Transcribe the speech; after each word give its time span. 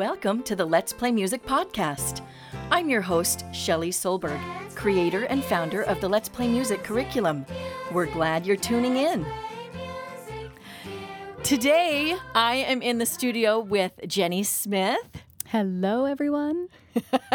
Welcome 0.00 0.42
to 0.44 0.56
the 0.56 0.64
Let's 0.64 0.94
Play 0.94 1.12
Music 1.12 1.44
podcast. 1.44 2.24
I'm 2.70 2.88
your 2.88 3.02
host, 3.02 3.44
Shelley 3.52 3.90
Solberg, 3.90 4.40
creator 4.74 5.24
and 5.24 5.44
founder 5.44 5.82
of 5.82 6.00
the 6.00 6.08
Let's 6.08 6.26
Play 6.26 6.48
Music 6.48 6.82
curriculum. 6.82 7.44
We're 7.92 8.06
glad 8.06 8.46
you're 8.46 8.56
tuning 8.56 8.96
in. 8.96 9.26
Today, 11.42 12.16
I 12.34 12.54
am 12.54 12.80
in 12.80 12.96
the 12.96 13.04
studio 13.04 13.60
with 13.60 13.92
Jenny 14.06 14.42
Smith. 14.42 15.22
Hello, 15.48 16.06
everyone. 16.06 16.68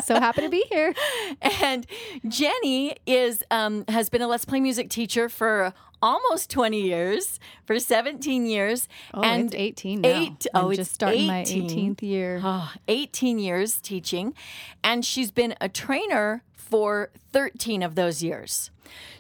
so 0.04 0.16
happy 0.16 0.42
to 0.42 0.50
be 0.50 0.66
here. 0.72 0.96
And 1.62 1.86
Jenny 2.28 2.96
is 3.06 3.44
um, 3.52 3.86
has 3.90 4.10
been 4.10 4.24
a 4.24 4.28
Let's 4.28 4.46
Play 4.46 4.60
Music 4.60 4.90
teacher 4.90 5.30
for 5.30 5.72
almost 6.02 6.50
20 6.50 6.82
years, 6.82 7.40
for 7.66 7.80
17 7.80 8.46
years. 8.46 8.88
Oh, 9.14 9.24
and 9.24 9.46
it's 9.46 9.56
18 9.56 10.02
now. 10.02 10.10
Eight, 10.10 10.48
I'm 10.54 10.66
oh, 10.66 10.74
just 10.74 10.94
starting 10.94 11.30
18. 11.30 11.64
my 11.64 11.70
18th 11.70 12.02
year. 12.02 12.42
Oh, 12.44 12.74
18 12.88 13.40
years 13.40 13.80
teaching, 13.82 14.34
and 14.84 15.06
she's 15.06 15.32
been 15.32 15.56
a 15.60 15.70
trainer 15.70 16.44
for 16.56 17.10
13 17.32 17.84
of 17.84 17.96
those 17.96 18.24
years. 18.24 18.72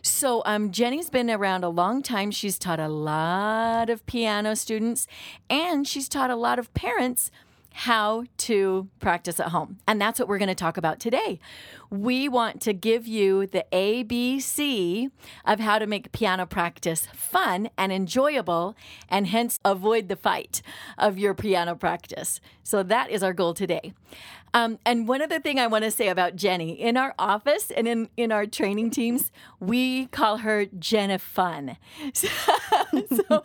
So, 0.01 0.43
um, 0.45 0.71
Jenny's 0.71 1.09
been 1.09 1.29
around 1.29 1.63
a 1.63 1.69
long 1.69 2.03
time. 2.03 2.29
She's 2.31 2.59
taught 2.59 2.79
a 2.79 2.87
lot 2.87 3.89
of 3.89 4.05
piano 4.05 4.55
students, 4.55 5.07
and 5.49 5.87
she's 5.87 6.07
taught 6.07 6.29
a 6.29 6.35
lot 6.35 6.59
of 6.59 6.73
parents 6.73 7.31
how 7.77 8.23
to 8.37 8.87
practice 9.01 9.37
at 9.37 9.49
home. 9.49 9.79
And 9.85 9.99
that's 9.99 10.17
what 10.17 10.29
we're 10.29 10.37
going 10.37 10.47
to 10.47 10.55
talk 10.55 10.77
about 10.77 10.97
today. 10.97 11.41
We 11.89 12.29
want 12.29 12.61
to 12.61 12.71
give 12.71 13.05
you 13.05 13.47
the 13.47 13.65
ABC 13.73 15.11
of 15.43 15.59
how 15.59 15.79
to 15.79 15.85
make 15.85 16.13
piano 16.13 16.45
practice 16.45 17.09
fun 17.13 17.69
and 17.77 17.91
enjoyable, 17.91 18.77
and 19.09 19.27
hence 19.27 19.59
avoid 19.65 20.07
the 20.07 20.15
fight 20.15 20.61
of 20.97 21.17
your 21.17 21.33
piano 21.33 21.75
practice. 21.75 22.39
So 22.63 22.81
that 22.81 23.09
is 23.09 23.21
our 23.21 23.33
goal 23.33 23.53
today. 23.53 23.91
Um, 24.55 24.79
and 24.85 25.05
one 25.05 25.21
other 25.21 25.41
thing 25.41 25.59
I 25.59 25.67
want 25.67 25.83
to 25.83 25.91
say 25.91 26.07
about 26.07 26.37
Jenny 26.37 26.71
in 26.71 26.95
our 26.95 27.13
office 27.19 27.71
and 27.71 27.89
in, 27.89 28.07
in 28.15 28.31
our 28.31 28.45
training 28.45 28.89
teams, 28.89 29.29
we 29.59 30.05
call 30.07 30.37
her 30.37 30.65
Jenna 30.65 31.19
Fun. 31.19 31.77
So, 32.13 32.29
so 33.27 33.43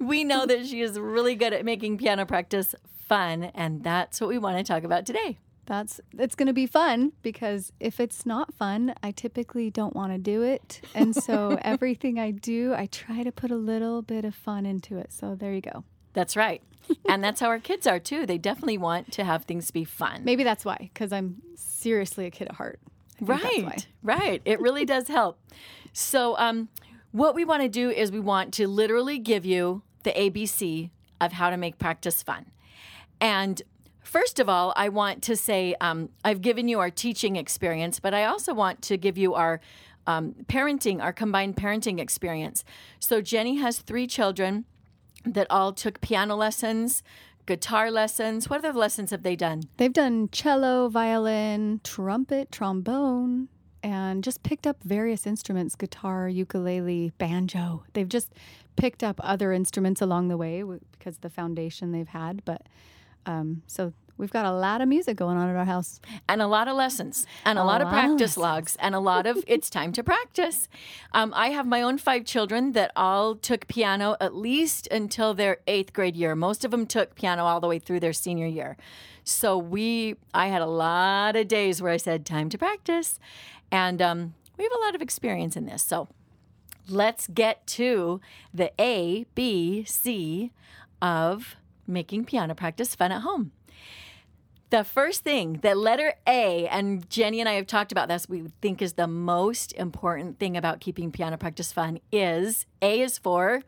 we 0.00 0.24
know 0.24 0.46
that 0.46 0.66
she 0.66 0.80
is 0.80 0.98
really 0.98 1.36
good 1.36 1.52
at 1.52 1.64
making 1.64 1.98
piano 1.98 2.26
practice 2.26 2.74
fun, 3.06 3.44
and 3.54 3.84
that's 3.84 4.20
what 4.20 4.28
we 4.28 4.38
want 4.38 4.58
to 4.58 4.64
talk 4.64 4.82
about 4.82 5.06
today. 5.06 5.38
That's 5.66 6.00
it's 6.18 6.34
going 6.34 6.48
to 6.48 6.52
be 6.52 6.66
fun 6.66 7.12
because 7.22 7.72
if 7.78 8.00
it's 8.00 8.26
not 8.26 8.52
fun, 8.54 8.94
I 9.02 9.12
typically 9.12 9.70
don't 9.70 9.94
want 9.94 10.12
to 10.12 10.18
do 10.18 10.42
it. 10.42 10.80
And 10.94 11.14
so 11.14 11.58
everything 11.62 12.18
I 12.18 12.32
do, 12.32 12.74
I 12.74 12.86
try 12.86 13.22
to 13.22 13.30
put 13.30 13.50
a 13.50 13.56
little 13.56 14.02
bit 14.02 14.24
of 14.24 14.34
fun 14.34 14.66
into 14.66 14.96
it. 14.96 15.12
So 15.12 15.36
there 15.36 15.52
you 15.52 15.60
go. 15.60 15.84
That's 16.14 16.36
right. 16.36 16.62
And 17.08 17.22
that's 17.22 17.40
how 17.40 17.48
our 17.48 17.58
kids 17.58 17.86
are 17.86 17.98
too. 17.98 18.26
They 18.26 18.38
definitely 18.38 18.78
want 18.78 19.12
to 19.12 19.24
have 19.24 19.44
things 19.44 19.70
be 19.70 19.84
fun. 19.84 20.22
Maybe 20.24 20.44
that's 20.44 20.64
why 20.64 20.90
because 20.92 21.12
I'm 21.12 21.42
seriously 21.54 22.26
a 22.26 22.30
kid 22.30 22.48
at 22.48 22.54
heart. 22.54 22.80
I 23.20 23.24
think 23.24 23.28
that's 23.28 23.58
why. 23.58 23.62
Right, 24.02 24.20
right. 24.20 24.42
It 24.44 24.60
really 24.60 24.84
does 24.84 25.08
help. 25.08 25.38
So, 25.92 26.36
um, 26.38 26.68
what 27.10 27.34
we 27.34 27.44
want 27.44 27.62
to 27.62 27.68
do 27.68 27.90
is 27.90 28.12
we 28.12 28.20
want 28.20 28.52
to 28.54 28.68
literally 28.68 29.18
give 29.18 29.44
you 29.44 29.82
the 30.02 30.10
ABC 30.12 30.90
of 31.20 31.32
how 31.32 31.50
to 31.50 31.56
make 31.56 31.78
practice 31.78 32.22
fun. 32.22 32.46
And 33.20 33.60
first 34.02 34.38
of 34.38 34.48
all, 34.48 34.72
I 34.76 34.90
want 34.90 35.22
to 35.24 35.36
say 35.36 35.74
um, 35.80 36.10
I've 36.24 36.42
given 36.42 36.68
you 36.68 36.78
our 36.80 36.90
teaching 36.90 37.36
experience, 37.36 37.98
but 37.98 38.14
I 38.14 38.24
also 38.24 38.54
want 38.54 38.82
to 38.82 38.96
give 38.96 39.18
you 39.18 39.34
our 39.34 39.60
um, 40.06 40.34
parenting, 40.48 41.02
our 41.02 41.12
combined 41.12 41.56
parenting 41.56 41.98
experience. 41.98 42.64
So, 43.00 43.20
Jenny 43.20 43.56
has 43.56 43.78
three 43.78 44.06
children 44.06 44.64
that 45.34 45.46
all 45.50 45.72
took 45.72 46.00
piano 46.00 46.36
lessons, 46.36 47.02
guitar 47.46 47.90
lessons. 47.90 48.48
What 48.48 48.64
other 48.64 48.78
lessons 48.78 49.10
have 49.10 49.22
they 49.22 49.36
done? 49.36 49.62
They've 49.76 49.92
done 49.92 50.28
cello, 50.30 50.88
violin, 50.88 51.80
trumpet, 51.84 52.52
trombone, 52.52 53.48
and 53.82 54.22
just 54.22 54.42
picked 54.42 54.66
up 54.66 54.82
various 54.82 55.26
instruments 55.26 55.74
guitar, 55.74 56.28
ukulele, 56.28 57.12
banjo. 57.18 57.84
They've 57.92 58.08
just 58.08 58.34
picked 58.76 59.02
up 59.02 59.20
other 59.22 59.52
instruments 59.52 60.00
along 60.00 60.28
the 60.28 60.36
way 60.36 60.62
because 60.92 61.18
the 61.18 61.30
foundation 61.30 61.92
they've 61.92 62.08
had. 62.08 62.44
But 62.44 62.62
um, 63.26 63.62
so 63.66 63.92
we've 64.18 64.30
got 64.32 64.44
a 64.44 64.52
lot 64.52 64.80
of 64.80 64.88
music 64.88 65.16
going 65.16 65.38
on 65.38 65.48
at 65.48 65.56
our 65.56 65.64
house. 65.64 66.00
and 66.28 66.42
a 66.42 66.46
lot 66.46 66.68
of 66.68 66.76
lessons 66.76 67.26
and 67.44 67.58
a, 67.58 67.62
A 67.62 67.64
lot 67.64 67.80
of 67.80 67.86
lot 67.86 67.94
of 67.94 67.98
practice 67.98 68.36
lessons. 68.36 68.42
logs 68.42 68.76
and 68.80 68.94
a 68.94 69.00
lot 69.00 69.26
of 69.26 69.38
it's 69.46 69.70
time 69.70 69.92
to 69.92 70.02
practice. 70.04 70.68
Um, 71.12 71.32
I 71.34 71.48
have 71.50 71.66
my 71.66 71.80
own 71.80 71.96
five 71.98 72.24
children 72.24 72.72
that 72.72 72.90
all 72.96 73.34
took 73.36 73.66
piano 73.68 74.16
at 74.20 74.34
least 74.34 74.86
until 74.90 75.32
their 75.34 75.58
eighth 75.66 75.92
grade 75.92 76.16
year. 76.16 76.34
Most 76.34 76.64
of 76.64 76.70
them 76.70 76.84
took 76.86 77.14
piano 77.14 77.44
all 77.44 77.60
the 77.60 77.68
way 77.68 77.78
through 77.78 78.00
their 78.00 78.12
senior 78.12 78.46
year. 78.46 78.76
So 79.24 79.56
we, 79.56 80.16
I 80.34 80.48
had 80.48 80.62
a 80.62 80.66
lot 80.66 81.36
of 81.36 81.48
days 81.48 81.80
where 81.80 81.92
I 81.92 81.98
said 81.98 82.24
time 82.26 82.48
to 82.50 82.58
practice, 82.58 83.20
and 83.70 84.00
um, 84.02 84.34
we 84.56 84.64
have 84.64 84.72
a 84.72 84.80
lot 84.80 84.94
of 84.94 85.02
experience 85.02 85.54
in 85.56 85.66
this. 85.66 85.82
So 85.82 86.08
let's 86.88 87.26
get 87.28 87.66
to 87.68 88.20
the 88.54 88.72
A, 88.80 89.26
B, 89.34 89.84
C 89.84 90.50
of 91.02 91.56
making 91.86 92.24
piano 92.24 92.54
practice 92.54 92.94
fun 92.94 93.12
at 93.12 93.20
home. 93.20 93.52
The 94.70 94.84
first 94.84 95.24
thing, 95.24 95.60
the 95.62 95.74
letter 95.74 96.12
A, 96.26 96.68
and 96.68 97.08
Jenny 97.08 97.40
and 97.40 97.48
I 97.48 97.54
have 97.54 97.66
talked 97.66 97.90
about 97.90 98.08
this, 98.08 98.28
we 98.28 98.44
think 98.60 98.82
is 98.82 98.94
the 98.94 99.06
most 99.06 99.72
important 99.72 100.38
thing 100.38 100.58
about 100.58 100.80
keeping 100.80 101.10
piano 101.10 101.38
practice 101.38 101.72
fun 101.72 102.00
is 102.12 102.66
A 102.82 103.00
is 103.00 103.16
for 103.16 103.62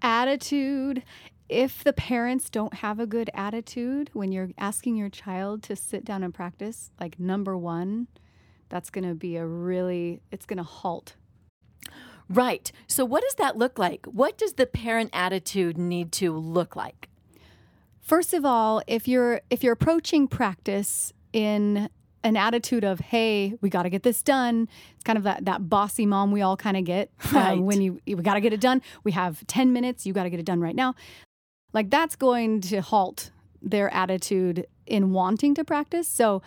Attitude. 0.00 1.02
If 1.50 1.84
the 1.84 1.92
parents 1.92 2.48
don't 2.48 2.74
have 2.74 2.98
a 2.98 3.06
good 3.06 3.28
attitude 3.34 4.08
when 4.14 4.32
you're 4.32 4.50
asking 4.56 4.96
your 4.96 5.10
child 5.10 5.62
to 5.64 5.76
sit 5.76 6.02
down 6.02 6.22
and 6.22 6.32
practice, 6.32 6.92
like 6.98 7.20
number 7.20 7.56
one, 7.56 8.06
that's 8.70 8.88
going 8.88 9.06
to 9.06 9.14
be 9.14 9.36
a 9.36 9.46
really, 9.46 10.22
it's 10.30 10.46
going 10.46 10.58
to 10.58 10.62
halt. 10.62 11.14
right. 12.30 12.72
So, 12.86 13.04
what 13.04 13.22
does 13.22 13.34
that 13.34 13.58
look 13.58 13.78
like? 13.78 14.06
What 14.06 14.38
does 14.38 14.54
the 14.54 14.66
parent 14.66 15.10
attitude 15.12 15.76
need 15.76 16.10
to 16.12 16.32
look 16.32 16.74
like? 16.74 17.08
First 18.08 18.32
of 18.32 18.42
all, 18.46 18.80
if 18.86 19.06
you're 19.06 19.42
if 19.50 19.62
you're 19.62 19.74
approaching 19.74 20.28
practice 20.28 21.12
in 21.34 21.90
an 22.24 22.36
attitude 22.36 22.82
of 22.82 22.98
hey 23.00 23.54
we 23.60 23.68
got 23.68 23.82
to 23.84 23.90
get 23.90 24.02
this 24.02 24.22
done 24.24 24.66
it's 24.94 25.04
kind 25.04 25.16
of 25.18 25.22
that, 25.24 25.44
that 25.44 25.68
bossy 25.68 26.04
mom 26.04 26.32
we 26.32 26.42
all 26.42 26.56
kind 26.56 26.76
of 26.76 26.84
get 26.84 27.10
uh, 27.26 27.30
Right. 27.32 27.60
when 27.60 27.80
you 27.80 28.00
we 28.06 28.14
got 28.14 28.34
to 28.34 28.40
get 28.40 28.52
it 28.54 28.60
done. 28.60 28.80
We 29.04 29.12
have 29.12 29.46
10 29.46 29.72
minutes 29.74 30.06
you 30.06 30.12
got 30.14 30.22
to 30.24 30.30
get 30.30 30.40
it 30.40 30.46
done 30.46 30.60
right 30.60 30.74
now. 30.74 30.94
Like 31.74 31.90
that's 31.90 32.16
going 32.16 32.62
to 32.62 32.80
halt 32.80 33.30
their 33.60 33.92
attitude 33.92 34.66
in 34.86 35.12
wanting 35.12 35.54
to 35.56 35.62
practice. 35.64 36.08
So 36.08 36.40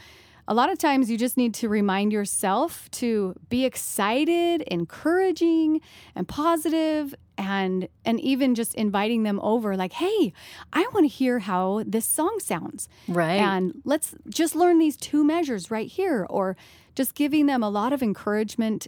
a 0.51 0.53
lot 0.53 0.69
of 0.69 0.78
times 0.78 1.09
you 1.09 1.17
just 1.17 1.38
need 1.38 1.53
to 1.53 1.69
remind 1.69 2.12
yourself 2.12 2.91
to 2.91 3.34
be 3.47 3.63
excited 3.63 4.62
encouraging 4.63 5.79
and 6.13 6.28
positive 6.28 7.16
and 7.38 7.88
and 8.03 8.19
even 8.19 8.53
just 8.53 8.75
inviting 8.75 9.23
them 9.23 9.40
over 9.41 9.78
like 9.78 9.94
hey 9.94 10.34
i 10.73 10.81
want 10.94 11.06
to 11.06 11.07
hear 11.07 11.40
how 11.40 11.81
this 11.88 12.06
song 12.06 12.38
sounds 12.40 12.90
Right. 13.07 13.40
and 13.40 13.81
let's 13.85 14.13
just 14.28 14.53
learn 14.53 14.78
these 14.78 14.97
two 14.97 15.23
measures 15.23 15.72
right 15.72 15.88
here 15.88 16.28
or 16.29 16.57
just 16.95 17.16
giving 17.16 17.45
them 17.45 17.63
a 17.63 17.69
lot 17.69 17.94
of 17.94 18.03
encouragement 18.03 18.88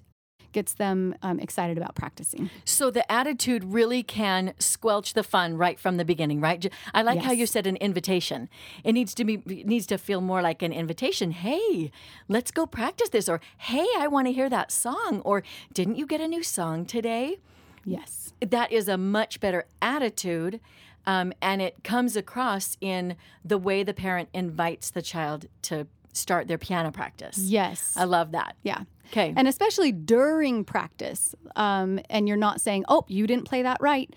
gets 0.54 0.74
them 0.74 1.16
um, 1.22 1.40
excited 1.40 1.78
about 1.78 1.96
practicing 1.96 2.50
So 2.66 2.90
the 2.90 3.10
attitude 3.12 3.64
really 3.64 4.04
can 4.04 4.54
squelch 4.60 5.14
the 5.14 5.24
fun 5.24 5.58
right 5.58 5.80
from 5.80 5.98
the 5.98 6.06
beginning, 6.06 6.40
right? 6.40 6.66
I 6.94 7.02
like 7.02 7.22
how 7.22 7.32
you 7.32 7.46
said 7.46 7.68
an 7.68 7.76
invitation. 7.78 8.50
It 8.84 8.94
needs 8.94 9.14
to 9.16 9.24
be 9.26 9.36
it 9.46 9.68
needs 9.68 9.86
to 9.88 9.98
feel 9.98 10.22
more 10.22 10.42
like 10.42 10.62
an 10.62 10.72
invitation. 10.74 11.32
Hey, 11.32 11.92
let's 12.28 12.52
go 12.52 12.66
practice 12.66 13.10
this 13.10 13.28
or 13.28 13.42
hey, 13.58 13.88
I 13.98 14.08
want 14.08 14.28
to 14.28 14.34
hear 14.34 14.50
that 14.50 14.72
song 14.72 15.22
or 15.26 15.44
didn't 15.74 15.96
you 15.96 16.06
get 16.06 16.22
a 16.22 16.28
new 16.28 16.44
song 16.44 16.86
today? 16.86 17.40
yes 17.86 18.34
That 18.40 18.72
is 18.72 18.88
a 18.88 18.98
much 18.98 19.40
better 19.40 19.66
attitude. 19.82 20.60
Um, 21.06 21.34
and 21.42 21.62
it 21.62 21.84
comes 21.84 22.16
across 22.16 22.78
in 22.80 23.18
the 23.44 23.58
way 23.58 23.84
the 23.84 23.94
parent 23.94 24.30
invites 24.34 24.90
the 24.90 25.02
child 25.02 25.48
to 25.64 25.88
start 26.14 26.48
their 26.48 26.58
piano 26.58 26.92
practice. 26.92 27.38
yes 27.38 27.96
I 27.98 28.06
love 28.06 28.32
that. 28.32 28.56
yeah 28.64 28.84
Okay. 29.12 29.34
and 29.36 29.48
especially 29.48 29.92
during 29.92 30.64
practice 30.64 31.36
um, 31.56 32.00
and 32.10 32.28
you're 32.28 32.38
not 32.38 32.62
saying 32.62 32.86
oh 32.88 33.04
you 33.08 33.28
didn't 33.28 33.46
play 33.46 33.62
that 33.64 33.78
right 33.82 34.10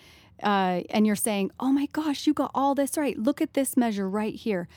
uh, 0.43 0.83
and 0.91 1.07
you're 1.07 1.17
saying 1.17 1.51
oh 1.61 1.73
my 1.73 1.87
gosh 1.93 2.27
you 2.27 2.33
got 2.33 2.51
all 2.55 2.75
this 2.75 2.97
right 2.97 3.19
look 3.19 3.41
at 3.43 3.55
this 3.55 3.77
measure 3.77 4.09
right 4.09 4.35
here 4.35 4.69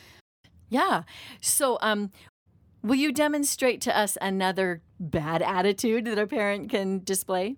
Yeah. 0.69 1.03
So, 1.41 1.77
um, 1.81 2.11
will 2.83 2.95
you 2.99 3.11
demonstrate 3.11 3.81
to 3.81 3.97
us 3.97 4.17
another 4.21 4.81
bad 4.99 5.41
attitude 5.41 6.05
that 6.05 6.17
a 6.19 6.27
parent 6.27 6.69
can 6.69 6.99
display? 7.03 7.55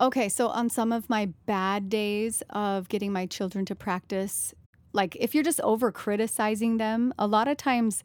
Okay, 0.00 0.28
so 0.28 0.48
on 0.48 0.68
some 0.70 0.92
of 0.92 1.08
my 1.10 1.26
bad 1.46 1.88
days 1.88 2.42
of 2.50 2.88
getting 2.88 3.12
my 3.12 3.26
children 3.26 3.64
to 3.66 3.74
practice, 3.74 4.54
like 4.92 5.14
if 5.20 5.34
you're 5.34 5.44
just 5.44 5.60
over 5.60 5.92
criticizing 5.92 6.78
them, 6.78 7.12
a 7.18 7.26
lot 7.26 7.48
of 7.48 7.56
times, 7.58 8.02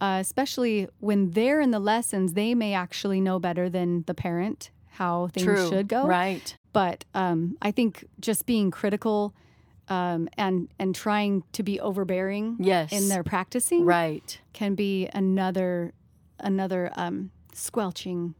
uh, 0.00 0.18
especially 0.20 0.88
when 1.00 1.30
they're 1.30 1.60
in 1.60 1.70
the 1.70 1.78
lessons, 1.78 2.32
they 2.32 2.54
may 2.54 2.74
actually 2.74 3.20
know 3.20 3.38
better 3.38 3.68
than 3.68 4.04
the 4.06 4.14
parent 4.14 4.70
how 4.92 5.28
things 5.28 5.44
True. 5.44 5.68
should 5.68 5.88
go. 5.88 6.06
Right. 6.06 6.56
But 6.72 7.04
um, 7.14 7.56
I 7.62 7.70
think 7.70 8.04
just 8.20 8.46
being 8.46 8.70
critical 8.70 9.34
um, 9.88 10.28
and 10.36 10.68
and 10.78 10.94
trying 10.94 11.42
to 11.52 11.62
be 11.62 11.80
overbearing 11.80 12.56
Yes. 12.60 12.92
in 12.92 13.08
their 13.08 13.24
practicing 13.24 13.84
Right. 13.84 14.40
can 14.52 14.74
be 14.74 15.08
another 15.12 15.92
another 16.38 16.90
um, 16.96 17.30
squelching. 17.52 18.34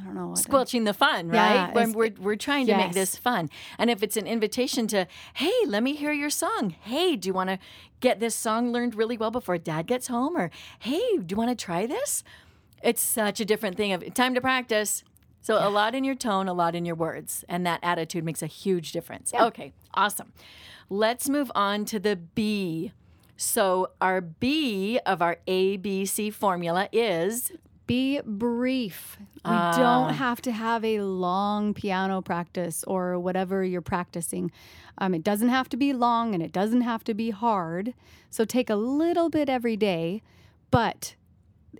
I 0.00 0.04
don't 0.04 0.14
know. 0.14 0.28
What 0.28 0.38
Squelching 0.38 0.84
the 0.84 0.94
fun, 0.94 1.32
Yeah, 1.32 1.66
right? 1.66 1.74
When 1.74 1.92
we're, 1.92 2.12
we're 2.18 2.36
trying 2.36 2.66
to 2.66 2.76
make 2.76 2.92
this 2.92 3.16
fun. 3.16 3.50
And 3.78 3.90
if 3.90 4.02
it's 4.02 4.16
an 4.16 4.26
invitation 4.26 4.86
to, 4.88 5.06
hey, 5.34 5.52
let 5.66 5.82
me 5.82 5.94
hear 5.94 6.12
your 6.12 6.30
song. 6.30 6.74
Hey, 6.82 7.16
do 7.16 7.28
you 7.28 7.34
want 7.34 7.50
to 7.50 7.58
get 8.00 8.20
this 8.20 8.34
song 8.34 8.72
learned 8.72 8.94
really 8.94 9.16
well 9.16 9.30
before 9.30 9.58
dad 9.58 9.86
gets 9.86 10.06
home? 10.06 10.36
Or, 10.36 10.50
hey, 10.78 11.18
do 11.18 11.26
you 11.28 11.36
want 11.36 11.50
to 11.50 11.64
try 11.64 11.86
this? 11.86 12.24
It's 12.82 13.02
such 13.02 13.40
a 13.40 13.44
different 13.44 13.76
thing 13.76 13.92
of 13.92 14.14
time 14.14 14.34
to 14.34 14.40
practice. 14.40 15.04
So 15.42 15.56
a 15.56 15.70
lot 15.70 15.94
in 15.94 16.04
your 16.04 16.14
tone, 16.14 16.48
a 16.48 16.52
lot 16.52 16.74
in 16.74 16.84
your 16.84 16.94
words, 16.94 17.44
and 17.48 17.64
that 17.66 17.80
attitude 17.82 18.24
makes 18.24 18.42
a 18.42 18.46
huge 18.46 18.92
difference. 18.92 19.32
Okay, 19.32 19.72
awesome. 19.94 20.32
Let's 20.90 21.28
move 21.28 21.50
on 21.54 21.84
to 21.86 21.98
the 21.98 22.16
B. 22.16 22.92
So 23.36 23.92
our 24.00 24.20
B 24.20 24.98
of 25.06 25.22
our 25.22 25.38
ABC 25.48 26.32
formula 26.32 26.88
is 26.92 27.52
Be 27.90 28.20
brief. 28.24 29.16
We 29.18 29.40
Ah. 29.44 29.76
don't 29.76 30.14
have 30.14 30.40
to 30.42 30.52
have 30.52 30.84
a 30.84 31.00
long 31.00 31.74
piano 31.74 32.22
practice 32.22 32.84
or 32.84 33.18
whatever 33.18 33.64
you're 33.64 33.80
practicing. 33.80 34.52
Um, 34.98 35.12
it 35.12 35.24
doesn't 35.24 35.48
have 35.48 35.68
to 35.70 35.76
be 35.76 35.92
long 35.92 36.32
and 36.32 36.40
it 36.40 36.52
doesn't 36.52 36.82
have 36.82 37.02
to 37.04 37.14
be 37.14 37.30
hard. 37.30 37.94
So 38.30 38.44
take 38.44 38.70
a 38.70 38.76
little 38.76 39.28
bit 39.28 39.48
every 39.48 39.76
day. 39.76 40.22
But 40.70 41.16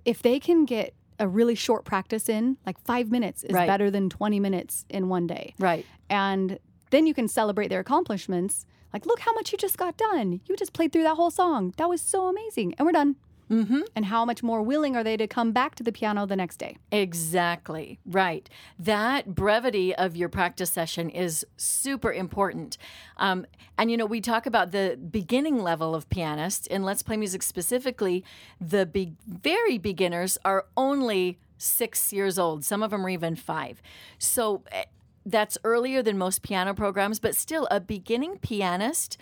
if 0.03 0.21
they 0.21 0.37
can 0.37 0.65
get 0.65 0.93
a 1.17 1.29
really 1.29 1.55
short 1.55 1.85
practice 1.85 2.27
in, 2.27 2.57
like 2.65 2.77
five 2.79 3.09
minutes 3.09 3.45
is 3.45 3.53
Right. 3.53 3.67
better 3.67 3.89
than 3.89 4.09
20 4.09 4.37
minutes 4.37 4.85
in 4.89 5.07
one 5.07 5.27
day. 5.27 5.53
right. 5.59 5.85
And 6.09 6.59
then 6.89 7.07
you 7.07 7.13
can 7.13 7.29
celebrate 7.29 7.69
their 7.69 7.79
accomplishments. 7.79 8.65
Like, 8.91 9.05
look 9.05 9.21
how 9.21 9.31
much 9.31 9.53
you 9.53 9.57
just 9.57 9.77
got 9.77 9.95
done. 9.95 10.41
You 10.45 10.57
just 10.57 10.73
played 10.73 10.91
through 10.91 11.03
that 11.03 11.15
whole 11.15 11.31
song. 11.31 11.73
That 11.77 11.87
was 11.87 12.01
so 12.01 12.27
amazing. 12.27 12.73
And 12.77 12.85
we're 12.85 12.91
done. 12.91 13.15
Mm-hmm. 13.51 13.81
And 13.95 14.05
how 14.05 14.23
much 14.23 14.41
more 14.41 14.61
willing 14.61 14.95
are 14.95 15.03
they 15.03 15.17
to 15.17 15.27
come 15.27 15.51
back 15.51 15.75
to 15.75 15.83
the 15.83 15.91
piano 15.91 16.25
the 16.25 16.37
next 16.37 16.57
day? 16.57 16.77
Exactly. 16.91 17.99
Right. 18.05 18.49
That 18.79 19.35
brevity 19.35 19.93
of 19.93 20.15
your 20.15 20.29
practice 20.29 20.71
session 20.71 21.09
is 21.09 21.45
super 21.57 22.13
important. 22.13 22.77
Um, 23.17 23.45
and, 23.77 23.91
you 23.91 23.97
know, 23.97 24.05
we 24.05 24.21
talk 24.21 24.45
about 24.45 24.71
the 24.71 24.97
beginning 25.11 25.61
level 25.61 25.93
of 25.93 26.09
pianists 26.09 26.65
in 26.67 26.83
Let's 26.83 27.03
Play 27.03 27.17
Music 27.17 27.43
specifically. 27.43 28.23
The 28.61 28.85
be- 28.85 29.15
very 29.27 29.77
beginners 29.77 30.37
are 30.45 30.65
only 30.77 31.37
six 31.57 32.11
years 32.11 32.39
old, 32.39 32.65
some 32.65 32.81
of 32.81 32.89
them 32.91 33.05
are 33.05 33.09
even 33.09 33.35
five. 33.35 33.81
So 34.17 34.63
eh, 34.71 34.85
that's 35.25 35.57
earlier 35.63 36.01
than 36.01 36.17
most 36.17 36.41
piano 36.41 36.73
programs, 36.73 37.19
but 37.19 37.35
still, 37.35 37.67
a 37.69 37.79
beginning 37.79 38.37
pianist 38.39 39.17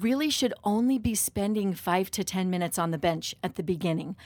really 0.00 0.30
should 0.30 0.54
only 0.64 0.98
be 0.98 1.14
spending 1.14 1.74
five 1.74 2.10
to 2.12 2.24
10 2.24 2.50
minutes 2.50 2.78
on 2.78 2.90
the 2.90 2.98
bench 2.98 3.34
at 3.42 3.56
the 3.56 3.62
beginning. 3.62 4.16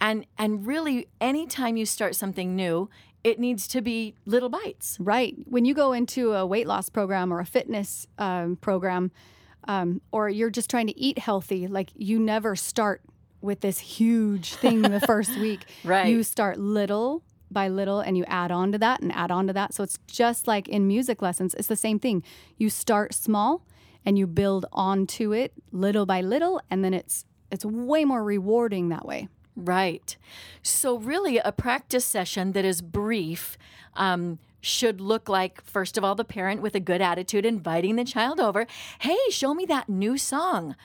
And, 0.00 0.26
and 0.38 0.66
really, 0.66 1.08
anytime 1.20 1.76
you 1.76 1.84
start 1.84 2.14
something 2.14 2.56
new, 2.56 2.88
it 3.22 3.38
needs 3.38 3.68
to 3.68 3.82
be 3.82 4.14
little 4.24 4.48
bites. 4.48 4.96
Right. 4.98 5.36
When 5.44 5.64
you 5.64 5.74
go 5.74 5.92
into 5.92 6.32
a 6.32 6.46
weight 6.46 6.66
loss 6.66 6.88
program 6.88 7.32
or 7.32 7.40
a 7.40 7.46
fitness 7.46 8.06
um, 8.18 8.56
program, 8.56 9.10
um, 9.68 10.00
or 10.10 10.28
you're 10.28 10.50
just 10.50 10.70
trying 10.70 10.86
to 10.86 10.98
eat 10.98 11.18
healthy, 11.18 11.66
like 11.66 11.90
you 11.94 12.18
never 12.18 12.56
start 12.56 13.02
with 13.42 13.60
this 13.60 13.78
huge 13.78 14.54
thing 14.54 14.82
the 14.82 15.00
first 15.00 15.36
week. 15.40 15.66
Right. 15.84 16.08
You 16.08 16.22
start 16.22 16.58
little 16.58 17.22
by 17.50 17.68
little 17.68 18.00
and 18.00 18.16
you 18.16 18.24
add 18.26 18.50
on 18.50 18.72
to 18.72 18.78
that 18.78 19.00
and 19.00 19.12
add 19.12 19.30
on 19.30 19.46
to 19.48 19.52
that. 19.52 19.74
So 19.74 19.82
it's 19.82 19.98
just 20.06 20.46
like 20.46 20.68
in 20.68 20.86
music 20.86 21.20
lessons, 21.20 21.54
it's 21.54 21.68
the 21.68 21.76
same 21.76 21.98
thing. 21.98 22.22
You 22.56 22.70
start 22.70 23.12
small 23.12 23.66
and 24.04 24.18
you 24.18 24.26
build 24.26 24.66
onto 24.72 25.32
it 25.32 25.52
little 25.72 26.06
by 26.06 26.20
little, 26.20 26.60
and 26.70 26.84
then 26.84 26.94
it's 26.94 27.24
it's 27.50 27.64
way 27.64 28.04
more 28.04 28.22
rewarding 28.22 28.88
that 28.90 29.04
way. 29.04 29.28
Right. 29.56 30.16
So, 30.62 30.96
really, 30.96 31.38
a 31.38 31.52
practice 31.52 32.04
session 32.04 32.52
that 32.52 32.64
is 32.64 32.80
brief 32.80 33.58
um, 33.94 34.38
should 34.60 35.00
look 35.00 35.28
like, 35.28 35.62
first 35.64 35.98
of 35.98 36.04
all, 36.04 36.14
the 36.14 36.24
parent 36.24 36.62
with 36.62 36.74
a 36.74 36.80
good 36.80 37.00
attitude 37.00 37.44
inviting 37.44 37.96
the 37.96 38.04
child 38.04 38.40
over. 38.40 38.66
Hey, 39.00 39.18
show 39.30 39.54
me 39.54 39.66
that 39.66 39.88
new 39.88 40.16
song. 40.16 40.76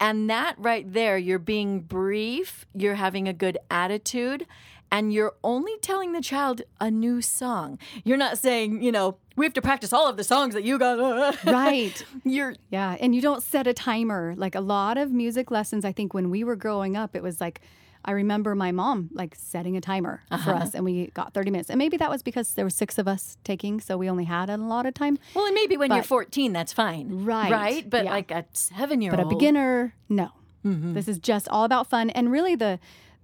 And 0.00 0.30
that 0.30 0.54
right 0.58 0.90
there, 0.90 1.18
you're 1.18 1.40
being 1.40 1.80
brief, 1.80 2.66
you're 2.72 2.94
having 2.94 3.26
a 3.26 3.32
good 3.32 3.58
attitude, 3.68 4.46
and 4.90 5.12
you're 5.12 5.34
only 5.44 5.76
telling 5.82 6.12
the 6.12 6.20
child 6.20 6.62
a 6.80 6.90
new 6.90 7.20
song. 7.20 7.78
You're 8.04 8.16
not 8.16 8.38
saying, 8.38 8.82
you 8.82 8.92
know, 8.92 9.18
we 9.36 9.46
have 9.46 9.52
to 9.54 9.62
practice 9.62 9.92
all 9.92 10.08
of 10.08 10.16
the 10.16 10.24
songs 10.24 10.54
that 10.54 10.64
you 10.64 10.78
got. 10.78 10.98
Right. 11.44 12.04
You're 12.24 12.54
Yeah, 12.70 12.96
and 13.00 13.14
you 13.14 13.20
don't 13.20 13.42
set 13.42 13.66
a 13.66 13.72
timer. 13.72 14.34
Like 14.36 14.54
a 14.54 14.60
lot 14.60 14.98
of 14.98 15.12
music 15.12 15.50
lessons, 15.50 15.84
I 15.84 15.92
think 15.92 16.14
when 16.14 16.30
we 16.30 16.44
were 16.44 16.56
growing 16.56 16.96
up, 16.96 17.14
it 17.14 17.22
was 17.22 17.40
like 17.40 17.60
I 18.04 18.12
remember 18.12 18.54
my 18.54 18.72
mom 18.72 19.10
like 19.12 19.34
setting 19.36 19.76
a 19.76 19.80
timer 19.80 20.22
for 20.44 20.54
us, 20.54 20.74
and 20.74 20.84
we 20.84 21.08
got 21.08 21.34
30 21.34 21.50
minutes. 21.50 21.68
And 21.68 21.78
maybe 21.78 21.96
that 21.98 22.10
was 22.10 22.22
because 22.22 22.54
there 22.54 22.64
were 22.64 22.70
six 22.70 22.96
of 22.96 23.06
us 23.06 23.36
taking, 23.44 23.80
so 23.80 23.96
we 23.96 24.08
only 24.08 24.24
had 24.24 24.48
a 24.48 24.56
lot 24.56 24.86
of 24.86 24.94
time. 24.94 25.18
well, 25.34 25.46
and 25.46 25.54
maybe 25.54 25.76
when 25.76 25.92
you're 25.92 26.02
14, 26.02 26.52
that's 26.52 26.72
fine. 26.72 27.24
Right, 27.24 27.50
Right. 27.50 27.90
But 27.90 28.04
yeah. 28.04 28.10
like 28.10 28.30
a 28.30 28.46
seven 28.52 29.02
year 29.02 29.10
But 29.10 29.20
a 29.20 29.26
beginner, 29.26 29.94
no. 30.08 30.30
Mm-hmm. 30.64 30.94
This 30.94 31.06
is 31.06 31.18
just 31.18 31.48
all 31.48 31.64
about 31.64 31.88
fun, 31.88 32.10
and 32.10 32.32
really 32.32 32.54
the 32.54 32.78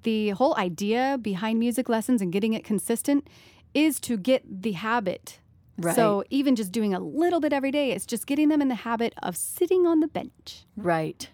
the 0.05 0.31
whole 0.31 0.56
idea 0.56 1.19
behind 1.21 1.59
music 1.59 1.89
lessons 1.89 2.23
and 2.23 2.33
getting 2.33 2.55
it 2.55 2.65
consistent 2.65 3.29
is 3.75 3.99
to 4.01 4.17
get 4.17 4.62
the 4.62 4.73
habit. 4.73 5.41
Right. 5.77 5.97
So 5.97 6.23
even 6.31 6.55
just 6.55 6.71
doing 6.71 6.95
a 6.95 7.01
little 7.01 7.41
bit 7.41 7.53
every 7.53 7.73
day, 7.73 7.91
it's 7.91 8.06
just 8.06 8.27
getting 8.27 8.49
them 8.49 8.62
in 8.62 8.69
the 8.69 8.77
habit 8.77 9.12
of 9.23 9.37
sitting 9.37 9.87
on 9.87 10.01
the 10.01 10.06
bench. 10.06 10.65
Right. 10.77 11.29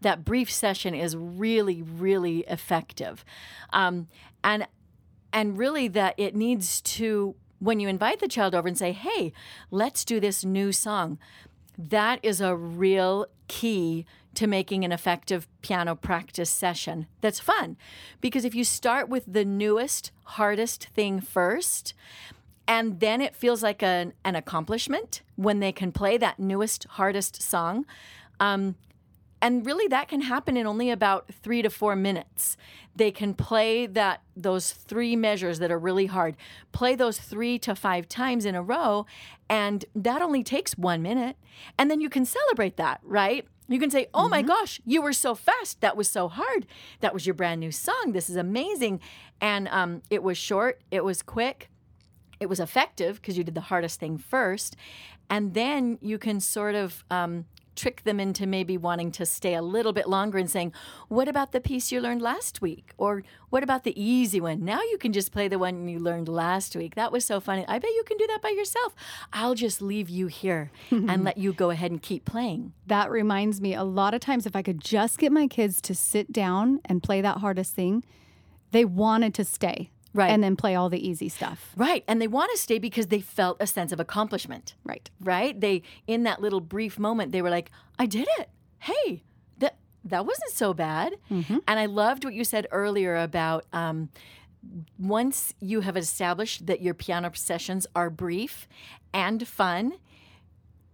That 0.00 0.24
brief 0.24 0.50
session 0.50 0.94
is 0.94 1.16
really, 1.16 1.80
really 1.80 2.40
effective, 2.40 3.24
um, 3.72 4.08
and 4.42 4.66
and 5.32 5.56
really 5.56 5.88
that 5.88 6.14
it 6.18 6.36
needs 6.36 6.82
to 6.82 7.34
when 7.58 7.80
you 7.80 7.88
invite 7.88 8.18
the 8.18 8.28
child 8.28 8.54
over 8.54 8.68
and 8.68 8.76
say, 8.76 8.92
"Hey, 8.92 9.32
let's 9.70 10.04
do 10.04 10.20
this 10.20 10.44
new 10.44 10.72
song." 10.72 11.18
That 11.78 12.20
is 12.22 12.42
a 12.42 12.54
real 12.54 13.26
key 13.48 14.04
to 14.34 14.46
making 14.46 14.84
an 14.84 14.92
effective 14.92 15.48
piano 15.62 15.94
practice 15.94 16.50
session 16.50 17.06
that's 17.20 17.40
fun. 17.40 17.76
Because 18.20 18.44
if 18.44 18.54
you 18.54 18.64
start 18.64 19.08
with 19.08 19.24
the 19.26 19.44
newest, 19.44 20.10
hardest 20.24 20.88
thing 20.94 21.20
first, 21.20 21.94
and 22.66 23.00
then 23.00 23.20
it 23.20 23.36
feels 23.36 23.62
like 23.62 23.82
an, 23.82 24.14
an 24.24 24.34
accomplishment 24.34 25.22
when 25.36 25.60
they 25.60 25.72
can 25.72 25.92
play 25.92 26.16
that 26.16 26.38
newest, 26.38 26.84
hardest 26.90 27.42
song. 27.42 27.84
Um, 28.40 28.76
and 29.42 29.66
really, 29.66 29.88
that 29.88 30.08
can 30.08 30.22
happen 30.22 30.56
in 30.56 30.66
only 30.66 30.90
about 30.90 31.28
three 31.42 31.60
to 31.60 31.68
four 31.68 31.94
minutes. 31.94 32.56
They 32.96 33.10
can 33.10 33.34
play 33.34 33.84
that 33.84 34.22
those 34.34 34.72
three 34.72 35.16
measures 35.16 35.58
that 35.58 35.70
are 35.70 35.78
really 35.78 36.06
hard, 36.06 36.36
play 36.72 36.94
those 36.94 37.18
three 37.18 37.58
to 37.58 37.74
five 37.74 38.08
times 38.08 38.46
in 38.46 38.54
a 38.54 38.62
row, 38.62 39.04
and 39.50 39.84
that 39.94 40.22
only 40.22 40.42
takes 40.42 40.78
one 40.78 41.02
minute. 41.02 41.36
And 41.78 41.90
then 41.90 42.00
you 42.00 42.08
can 42.08 42.24
celebrate 42.24 42.78
that, 42.78 43.00
right? 43.02 43.46
You 43.68 43.80
can 43.80 43.90
say, 43.90 44.08
"Oh 44.12 44.28
my 44.28 44.42
gosh, 44.42 44.80
you 44.84 45.00
were 45.00 45.12
so 45.12 45.34
fast! 45.34 45.80
That 45.80 45.96
was 45.96 46.08
so 46.08 46.28
hard! 46.28 46.66
That 47.00 47.14
was 47.14 47.26
your 47.26 47.34
brand 47.34 47.60
new 47.60 47.72
song! 47.72 48.12
This 48.12 48.28
is 48.28 48.36
amazing!" 48.36 49.00
And 49.40 49.68
um, 49.68 50.02
it 50.10 50.22
was 50.22 50.36
short, 50.36 50.82
it 50.90 51.04
was 51.04 51.22
quick, 51.22 51.70
it 52.40 52.46
was 52.46 52.60
effective 52.60 53.20
because 53.20 53.38
you 53.38 53.44
did 53.44 53.54
the 53.54 53.62
hardest 53.62 54.00
thing 54.00 54.18
first. 54.18 54.76
And 55.30 55.54
then 55.54 55.98
you 56.02 56.18
can 56.18 56.40
sort 56.40 56.74
of 56.74 57.04
um, 57.10 57.46
trick 57.74 58.04
them 58.04 58.20
into 58.20 58.46
maybe 58.46 58.76
wanting 58.76 59.10
to 59.12 59.26
stay 59.26 59.54
a 59.54 59.62
little 59.62 59.92
bit 59.92 60.08
longer 60.08 60.38
and 60.38 60.50
saying, 60.50 60.72
What 61.08 61.28
about 61.28 61.52
the 61.52 61.60
piece 61.60 61.92
you 61.92 62.00
learned 62.00 62.22
last 62.22 62.60
week? 62.60 62.92
Or 62.96 63.22
what 63.50 63.62
about 63.62 63.84
the 63.84 64.00
easy 64.00 64.40
one? 64.40 64.64
Now 64.64 64.80
you 64.82 64.98
can 64.98 65.12
just 65.12 65.32
play 65.32 65.48
the 65.48 65.58
one 65.58 65.88
you 65.88 65.98
learned 65.98 66.28
last 66.28 66.74
week. 66.76 66.94
That 66.94 67.12
was 67.12 67.24
so 67.24 67.40
funny. 67.40 67.64
I 67.68 67.78
bet 67.78 67.90
you 67.90 68.04
can 68.06 68.16
do 68.16 68.26
that 68.28 68.42
by 68.42 68.50
yourself. 68.50 68.94
I'll 69.32 69.54
just 69.54 69.80
leave 69.80 70.08
you 70.08 70.26
here 70.26 70.70
and 70.90 71.24
let 71.24 71.38
you 71.38 71.52
go 71.52 71.70
ahead 71.70 71.90
and 71.90 72.02
keep 72.02 72.24
playing. 72.24 72.72
That 72.86 73.10
reminds 73.10 73.60
me 73.60 73.74
a 73.74 73.84
lot 73.84 74.14
of 74.14 74.20
times 74.20 74.46
if 74.46 74.56
I 74.56 74.62
could 74.62 74.80
just 74.80 75.18
get 75.18 75.32
my 75.32 75.46
kids 75.46 75.80
to 75.82 75.94
sit 75.94 76.32
down 76.32 76.80
and 76.84 77.02
play 77.02 77.20
that 77.20 77.38
hardest 77.38 77.74
thing, 77.74 78.04
they 78.72 78.84
wanted 78.84 79.34
to 79.34 79.44
stay. 79.44 79.90
Right. 80.14 80.30
And 80.30 80.42
then 80.42 80.54
play 80.56 80.76
all 80.76 80.88
the 80.88 81.06
easy 81.06 81.28
stuff. 81.28 81.72
Right. 81.76 82.04
And 82.06 82.22
they 82.22 82.28
want 82.28 82.50
to 82.52 82.58
stay 82.58 82.78
because 82.78 83.08
they 83.08 83.20
felt 83.20 83.56
a 83.60 83.66
sense 83.66 83.90
of 83.92 83.98
accomplishment. 84.00 84.74
Right. 84.84 85.10
right? 85.20 85.60
They 85.60 85.82
in 86.06 86.22
that 86.22 86.40
little 86.40 86.60
brief 86.60 86.98
moment 86.98 87.32
they 87.32 87.42
were 87.42 87.50
like, 87.50 87.70
"I 87.98 88.06
did 88.06 88.28
it. 88.38 88.48
Hey, 88.78 89.24
that 89.58 89.76
that 90.04 90.24
wasn't 90.24 90.52
so 90.52 90.72
bad." 90.72 91.16
And 91.66 91.80
I 91.80 91.86
loved 91.86 92.24
what 92.24 92.32
you 92.34 92.44
said 92.44 92.66
earlier 92.70 93.16
about 93.16 93.64
um, 93.72 94.08
once 94.98 95.52
you 95.60 95.80
have 95.80 95.96
established 95.96 96.66
that 96.66 96.80
your 96.80 96.94
piano 96.94 97.30
sessions 97.34 97.86
are 97.94 98.08
brief 98.08 98.68
and 99.12 99.46
fun. 99.46 99.94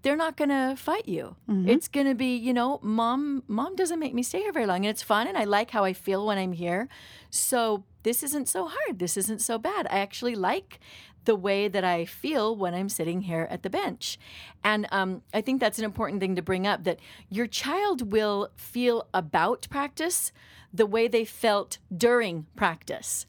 They're 0.02 0.16
not 0.16 0.36
going 0.36 0.48
to 0.48 0.74
fight 0.76 1.06
you. 1.06 1.36
It's 1.68 1.88
going 1.88 2.06
to 2.06 2.14
be, 2.14 2.36
you 2.36 2.52
know, 2.52 2.80
mom. 2.82 3.42
Mom 3.48 3.76
doesn't 3.76 3.98
make 3.98 4.14
me 4.14 4.22
stay 4.22 4.40
here 4.40 4.52
very 4.52 4.66
long, 4.66 4.78
and 4.78 4.86
it's 4.86 5.02
fun, 5.02 5.26
and 5.26 5.36
I 5.36 5.44
like 5.44 5.70
how 5.70 5.84
I 5.84 5.92
feel 5.92 6.26
when 6.26 6.38
I'm 6.38 6.52
here. 6.52 6.88
So 7.28 7.84
this 8.02 8.22
isn't 8.22 8.48
so 8.48 8.66
hard. 8.66 8.98
This 8.98 9.16
isn't 9.16 9.42
so 9.42 9.58
bad. 9.58 9.86
I 9.90 9.98
actually 9.98 10.34
like 10.34 10.80
the 11.26 11.36
way 11.36 11.68
that 11.68 11.84
I 11.84 12.06
feel 12.06 12.56
when 12.56 12.74
I'm 12.74 12.88
sitting 12.88 13.22
here 13.22 13.46
at 13.50 13.62
the 13.62 13.70
bench. 13.70 14.18
And 14.64 14.86
um, 14.90 15.22
I 15.34 15.40
think 15.42 15.60
that's 15.60 15.78
an 15.78 15.84
important 15.84 16.20
thing 16.20 16.34
to 16.36 16.42
bring 16.42 16.66
up 16.66 16.84
that 16.84 16.98
your 17.28 17.46
child 17.46 18.10
will 18.10 18.48
feel 18.56 19.06
about 19.12 19.68
practice 19.70 20.32
the 20.72 20.86
way 20.86 21.08
they 21.08 21.24
felt 21.24 21.78
during 21.94 22.46
practice. 22.56 23.26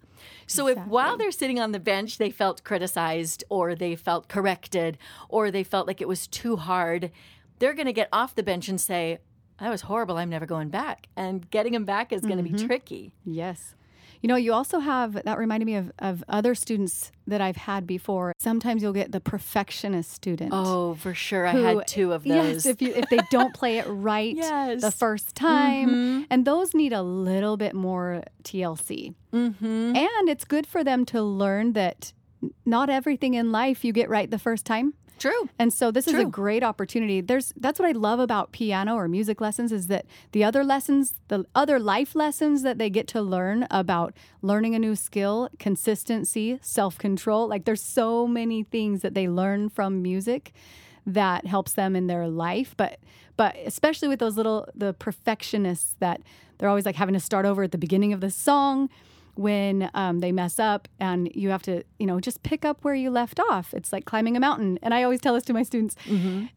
So 0.48 0.68
if 0.68 0.78
while 0.80 1.18
they're 1.18 1.32
sitting 1.32 1.60
on 1.60 1.72
the 1.72 1.80
bench 1.80 2.18
they 2.18 2.30
felt 2.30 2.64
criticized 2.64 3.44
or 3.50 3.76
they 3.76 3.96
felt 3.96 4.28
corrected 4.28 4.98
or 5.30 5.52
they 5.52 5.64
felt 5.64 5.88
like 5.88 6.02
it 6.02 6.08
was 6.08 6.28
too 6.28 6.58
hard, 6.58 7.12
they're 7.60 7.74
going 7.74 7.86
to 7.86 7.94
get 7.94 8.10
off 8.12 8.36
the 8.36 8.44
bench 8.44 8.68
and 8.68 8.80
say, 8.80 9.20
that 9.60 9.70
was 9.70 9.82
horrible. 9.82 10.18
I'm 10.18 10.30
never 10.30 10.48
going 10.48 10.70
back. 10.70 11.08
And 11.16 11.50
getting 11.52 11.74
them 11.74 11.86
back 11.86 12.12
is 12.12 12.22
going 12.22 12.38
to 12.38 12.44
be 12.44 12.50
mm-hmm. 12.50 12.66
tricky. 12.66 13.14
Yes. 13.26 13.76
You 14.22 14.28
know, 14.28 14.36
you 14.36 14.54
also 14.54 14.80
have 14.80 15.24
that 15.24 15.38
reminded 15.38 15.66
me 15.66 15.76
of, 15.76 15.92
of 15.98 16.24
other 16.28 16.54
students 16.54 17.12
that 17.26 17.42
I've 17.42 17.56
had 17.58 17.88
before. 17.88 18.34
Sometimes 18.40 18.84
you'll 18.84 18.94
get 18.94 19.12
the 19.12 19.20
perfectionist 19.20 20.12
student. 20.12 20.52
Oh, 20.54 20.94
for 20.96 21.14
sure. 21.16 21.48
I 21.48 21.54
had 21.54 21.88
two 21.88 22.14
of 22.14 22.24
those. 22.24 22.36
Yes, 22.36 22.66
if 22.68 22.82
you 22.82 22.94
if 22.94 23.10
they 23.10 23.20
don't 23.32 23.54
play 23.54 23.80
it 23.80 23.86
right 23.90 24.36
Yes. 24.36 24.82
the 24.82 24.92
first 24.92 25.36
time, 25.36 25.90
Mhm. 25.90 26.28
and 26.30 26.46
those 26.46 26.74
need 26.76 26.94
a 26.94 27.02
little 27.02 27.58
bit 27.58 27.74
more 27.74 28.24
TLC. 28.44 29.14
mm-hmm. 29.34 29.96
And 29.96 30.30
it's 30.30 30.46
good 30.46 30.68
for 30.68 30.84
them 30.84 31.06
to 31.06 31.22
learn 31.24 31.74
that 31.74 32.14
not 32.66 32.90
everything 32.90 33.34
in 33.34 33.52
life 33.52 33.84
you 33.86 33.94
get 33.94 34.10
right 34.10 34.30
the 34.30 34.40
first 34.40 34.66
time. 34.66 34.94
True. 35.22 35.50
And 35.60 35.72
so 35.72 35.92
this 35.92 36.08
is 36.08 36.16
a 36.16 36.26
great 36.26 36.64
opportunity. 36.64 37.22
There's 37.22 37.54
that's 37.56 37.80
what 37.80 37.88
I 37.88 37.92
love 37.92 38.20
about 38.20 38.52
piano 38.52 38.96
or 38.96 39.08
music 39.08 39.40
lessons 39.40 39.72
is 39.72 39.86
that 39.86 40.08
the 40.32 40.44
other 40.44 40.64
lessons, 40.64 41.14
the 41.28 41.46
other 41.54 41.80
life 41.80 42.16
lessons 42.16 42.64
that 42.64 42.80
they 42.80 42.90
get 42.90 43.08
to 43.10 43.22
learn 43.22 43.68
about 43.70 44.16
learning 44.42 44.74
a 44.74 44.80
new 44.80 44.96
skill, 44.96 45.50
consistency, 45.60 46.58
self-control, 46.64 47.48
like 47.48 47.66
there's 47.66 47.84
so 47.84 48.26
many 48.26 48.64
things 48.64 49.04
that 49.04 49.14
they 49.14 49.30
learn 49.30 49.70
from 49.70 50.02
music 50.02 50.54
that 51.06 51.46
helps 51.46 51.74
them 51.74 51.96
in 51.96 52.08
their 52.08 52.28
life, 52.28 52.74
but 52.76 52.98
but 53.38 53.56
especially 53.64 54.08
with 54.08 54.18
those 54.18 54.38
little 54.38 54.68
the 54.74 54.94
perfectionists 54.94 55.96
that 56.00 56.22
they're 56.58 56.70
always 56.70 56.88
like 56.88 56.96
having 56.96 57.14
to 57.14 57.20
start 57.20 57.46
over 57.46 57.62
at 57.62 57.72
the 57.72 57.78
beginning 57.78 58.12
of 58.12 58.22
the 58.22 58.32
song 58.32 58.90
when 59.36 59.90
um, 59.94 60.20
they 60.20 60.32
mess 60.32 60.60
up 60.60 60.88
and 61.00 61.30
you 61.34 61.50
have 61.50 61.62
to 61.64 61.84
you 62.00 62.06
know 62.06 62.20
just 62.20 62.44
pick 62.44 62.66
up 62.66 62.84
where 62.84 62.96
you 62.96 63.10
left 63.10 63.40
off. 63.40 63.74
It's 63.74 63.92
like 63.92 64.06
climbing 64.06 64.36
a 64.38 64.40
mountain. 64.40 64.80
And 64.84 64.94
i 64.94 65.04
always 65.04 65.22
tell 65.22 65.34
this 65.34 65.44
to 65.46 65.54
my 65.54 65.64
students 65.64 65.96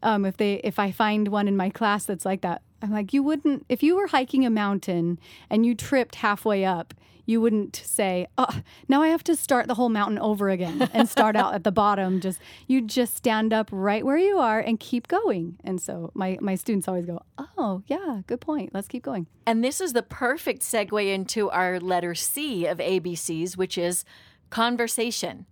um, 0.02 0.24
if 0.24 0.36
they 0.36 0.54
if 0.64 0.78
i 0.78 0.90
find 0.90 1.28
one 1.28 1.48
in 1.48 1.56
my 1.56 1.70
class 1.70 2.04
that's 2.04 2.24
like 2.24 2.40
that 2.42 2.62
i'm 2.84 2.92
like 2.92 3.12
you 3.12 3.22
wouldn't 3.22 3.64
if 3.68 3.82
you 3.82 3.96
were 3.96 4.06
hiking 4.08 4.44
a 4.44 4.50
mountain 4.50 5.18
and 5.50 5.64
you 5.66 5.74
tripped 5.74 6.16
halfway 6.16 6.64
up 6.64 6.94
you 7.26 7.40
wouldn't 7.40 7.76
say 7.76 8.26
oh 8.36 8.60
now 8.88 9.02
i 9.02 9.08
have 9.08 9.24
to 9.24 9.34
start 9.34 9.66
the 9.66 9.74
whole 9.74 9.88
mountain 9.88 10.18
over 10.18 10.50
again 10.50 10.88
and 10.92 11.08
start 11.08 11.36
out 11.36 11.54
at 11.54 11.64
the 11.64 11.72
bottom. 11.72 12.20
Just 12.20 12.40
you 12.66 12.80
just 12.80 13.16
stand 13.16 13.52
up 13.52 13.68
right 13.72 14.04
where 14.04 14.18
you 14.18 14.38
are 14.38 14.60
and 14.60 14.78
keep 14.80 15.08
going. 15.08 15.56
And 15.64 15.80
so 15.80 16.10
my 16.14 16.38
my 16.40 16.54
students 16.54 16.88
always 16.88 17.06
go 17.06 17.20
oh 17.38 17.82
yeah 17.86 18.22
good 18.26 18.40
point. 18.40 18.70
Let's 18.74 18.88
keep 18.88 19.02
going. 19.02 19.26
And 19.46 19.62
this 19.62 19.80
is 19.80 19.92
the 19.92 20.02
perfect 20.02 20.62
segue 20.62 21.12
into 21.12 21.50
our 21.50 21.80
letter 21.80 22.14
C 22.14 22.66
of 22.66 22.78
ABCs, 22.78 23.56
which 23.56 23.78
is 23.78 24.04
conversation. 24.50 25.46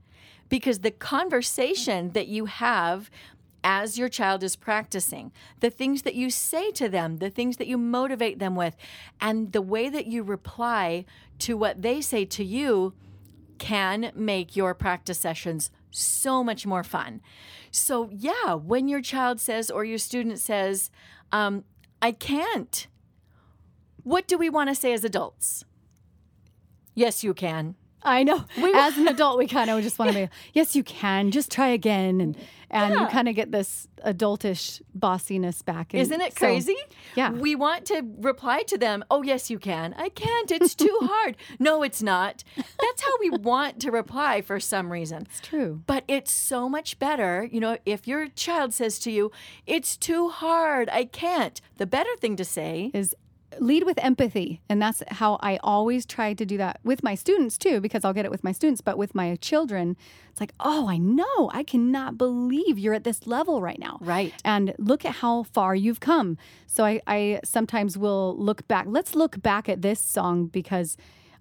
Because 0.48 0.80
the 0.80 0.90
conversation 0.90 2.10
that 2.10 2.28
you 2.28 2.44
have 2.44 3.10
as 3.64 3.98
your 3.98 4.08
child 4.08 4.42
is 4.42 4.56
practicing, 4.56 5.32
the 5.60 5.70
things 5.70 6.02
that 6.02 6.14
you 6.14 6.30
say 6.30 6.70
to 6.72 6.88
them, 6.88 7.18
the 7.18 7.30
things 7.30 7.56
that 7.56 7.66
you 7.66 7.78
motivate 7.78 8.38
them 8.38 8.56
with, 8.56 8.76
and 9.20 9.52
the 9.52 9.62
way 9.62 9.88
that 9.88 10.06
you 10.06 10.22
reply 10.22 11.04
to 11.38 11.56
what 11.56 11.82
they 11.82 12.00
say 12.00 12.24
to 12.24 12.44
you 12.44 12.94
can 13.58 14.10
make 14.14 14.56
your 14.56 14.74
practice 14.74 15.18
sessions 15.18 15.70
so 15.90 16.42
much 16.42 16.66
more 16.66 16.82
fun. 16.82 17.20
So, 17.70 18.10
yeah, 18.12 18.54
when 18.54 18.88
your 18.88 19.00
child 19.00 19.40
says 19.40 19.70
or 19.70 19.84
your 19.84 19.98
student 19.98 20.38
says, 20.38 20.90
um, 21.30 21.64
I 22.00 22.12
can't, 22.12 22.88
what 24.02 24.26
do 24.26 24.36
we 24.36 24.50
want 24.50 24.68
to 24.68 24.74
say 24.74 24.92
as 24.92 25.04
adults? 25.04 25.64
Yes, 26.94 27.22
you 27.22 27.34
can. 27.34 27.76
I 28.04 28.22
know. 28.22 28.44
As 28.74 28.98
an 28.98 29.08
adult, 29.08 29.38
we 29.38 29.46
kind 29.46 29.70
of 29.70 29.82
just 29.82 29.98
want 29.98 30.10
to 30.12 30.16
be, 30.16 30.28
yes, 30.52 30.74
you 30.76 30.82
can. 30.82 31.30
Just 31.30 31.50
try 31.50 31.68
again, 31.68 32.20
and 32.20 32.36
and 32.70 32.94
you 32.94 33.06
kind 33.08 33.28
of 33.28 33.34
get 33.34 33.52
this 33.52 33.86
adultish 34.04 34.80
bossiness 34.98 35.62
back. 35.62 35.92
And 35.92 36.00
Isn't 36.00 36.20
it 36.22 36.32
so- 36.32 36.38
crazy? 36.38 36.76
yeah. 37.14 37.30
We 37.30 37.54
want 37.54 37.84
to 37.86 38.02
reply 38.18 38.62
to 38.62 38.78
them, 38.78 39.04
oh, 39.10 39.22
yes, 39.22 39.50
you 39.50 39.58
can. 39.58 39.94
I 39.98 40.08
can't. 40.08 40.50
It's 40.50 40.74
too 40.74 40.96
hard. 41.02 41.36
No, 41.58 41.82
it's 41.82 42.02
not. 42.02 42.42
That's 42.56 43.02
how 43.02 43.12
we 43.20 43.28
want 43.28 43.78
to 43.82 43.90
reply 43.90 44.40
for 44.40 44.58
some 44.58 44.90
reason. 44.90 45.26
it's 45.30 45.40
true. 45.40 45.82
But 45.86 46.04
it's 46.08 46.32
so 46.32 46.66
much 46.68 46.98
better, 46.98 47.46
you 47.52 47.60
know, 47.60 47.76
if 47.84 48.08
your 48.08 48.28
child 48.28 48.72
says 48.72 48.98
to 49.00 49.10
you, 49.10 49.30
it's 49.66 49.96
too 49.98 50.30
hard. 50.30 50.88
I 50.90 51.04
can't. 51.04 51.60
The 51.76 51.86
better 51.86 52.14
thing 52.20 52.36
to 52.36 52.44
say 52.44 52.90
Is 52.94 53.14
lead 53.60 53.84
with 53.84 53.98
empathy, 54.02 54.60
and 54.68 54.80
that's 54.80 55.02
how 55.08 55.38
I 55.42 55.58
always 55.62 56.06
try 56.06 56.34
to 56.34 56.44
do 56.44 56.56
that 56.58 56.80
with 56.84 57.02
my 57.02 57.14
students 57.14 57.58
too, 57.58 57.80
because 57.80 58.04
I'll 58.04 58.12
get 58.12 58.24
it 58.24 58.30
with 58.30 58.44
my 58.44 58.52
students, 58.52 58.80
but 58.80 58.98
with 58.98 59.14
my 59.14 59.36
children, 59.36 59.96
it's 60.30 60.40
like, 60.40 60.52
oh, 60.60 60.88
I 60.88 60.98
know. 60.98 61.50
I 61.52 61.62
cannot 61.62 62.16
believe 62.16 62.78
you're 62.78 62.94
at 62.94 63.04
this 63.04 63.26
level 63.26 63.60
right 63.60 63.78
now. 63.78 63.98
Right. 64.00 64.32
and 64.44 64.74
look 64.78 65.04
at 65.04 65.16
how 65.16 65.42
far 65.44 65.74
you've 65.74 66.00
come. 66.00 66.38
So 66.66 66.84
I, 66.84 67.00
I 67.06 67.40
sometimes 67.44 67.98
will 67.98 68.36
look 68.38 68.66
back. 68.68 68.86
Let's 68.88 69.14
look 69.14 69.42
back 69.42 69.68
at 69.68 69.82
this 69.82 70.00
song 70.00 70.46
because 70.46 70.96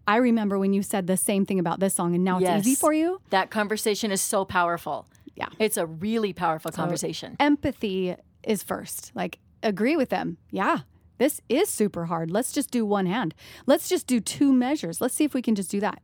I 0.08 0.18
remember 0.18 0.58
when 0.60 0.74
you 0.74 0.82
said 0.84 1.08
the 1.08 1.18
same 1.18 1.46
thing 1.46 1.60
about 1.60 1.80
this 1.80 1.94
song, 1.94 2.16
and 2.16 2.24
now 2.24 2.40
it's 2.40 2.68
easy 2.68 2.76
for 2.76 2.92
you. 2.94 3.22
that 3.30 3.50
conversation 3.50 4.12
is 4.12 4.22
so 4.22 4.46
powerful. 4.46 5.08
Yeah. 5.36 5.48
It's 5.60 5.78
a 5.78 5.86
really 5.86 6.34
powerful 6.34 6.72
conversation. 6.72 7.38
Empathy 7.40 8.16
is 8.44 8.64
first. 8.64 9.12
Like, 9.16 9.40
agree 9.64 9.96
with 9.96 10.10
them. 10.10 10.38
Yeah, 10.50 10.80
this 11.22 11.40
is 11.48 11.70
super 11.70 12.06
hard. 12.06 12.32
Let's 12.32 12.52
just 12.52 12.72
do 12.72 12.84
one 12.84 13.06
hand. 13.06 13.36
Let's 13.68 13.88
just 13.88 14.08
do 14.08 14.20
two 14.20 14.52
measures. 14.52 15.00
Let's 15.00 15.14
see 15.14 15.24
if 15.24 15.36
we 15.36 15.44
can 15.44 15.54
just 15.54 15.70
do 15.70 15.80
that. 15.80 16.02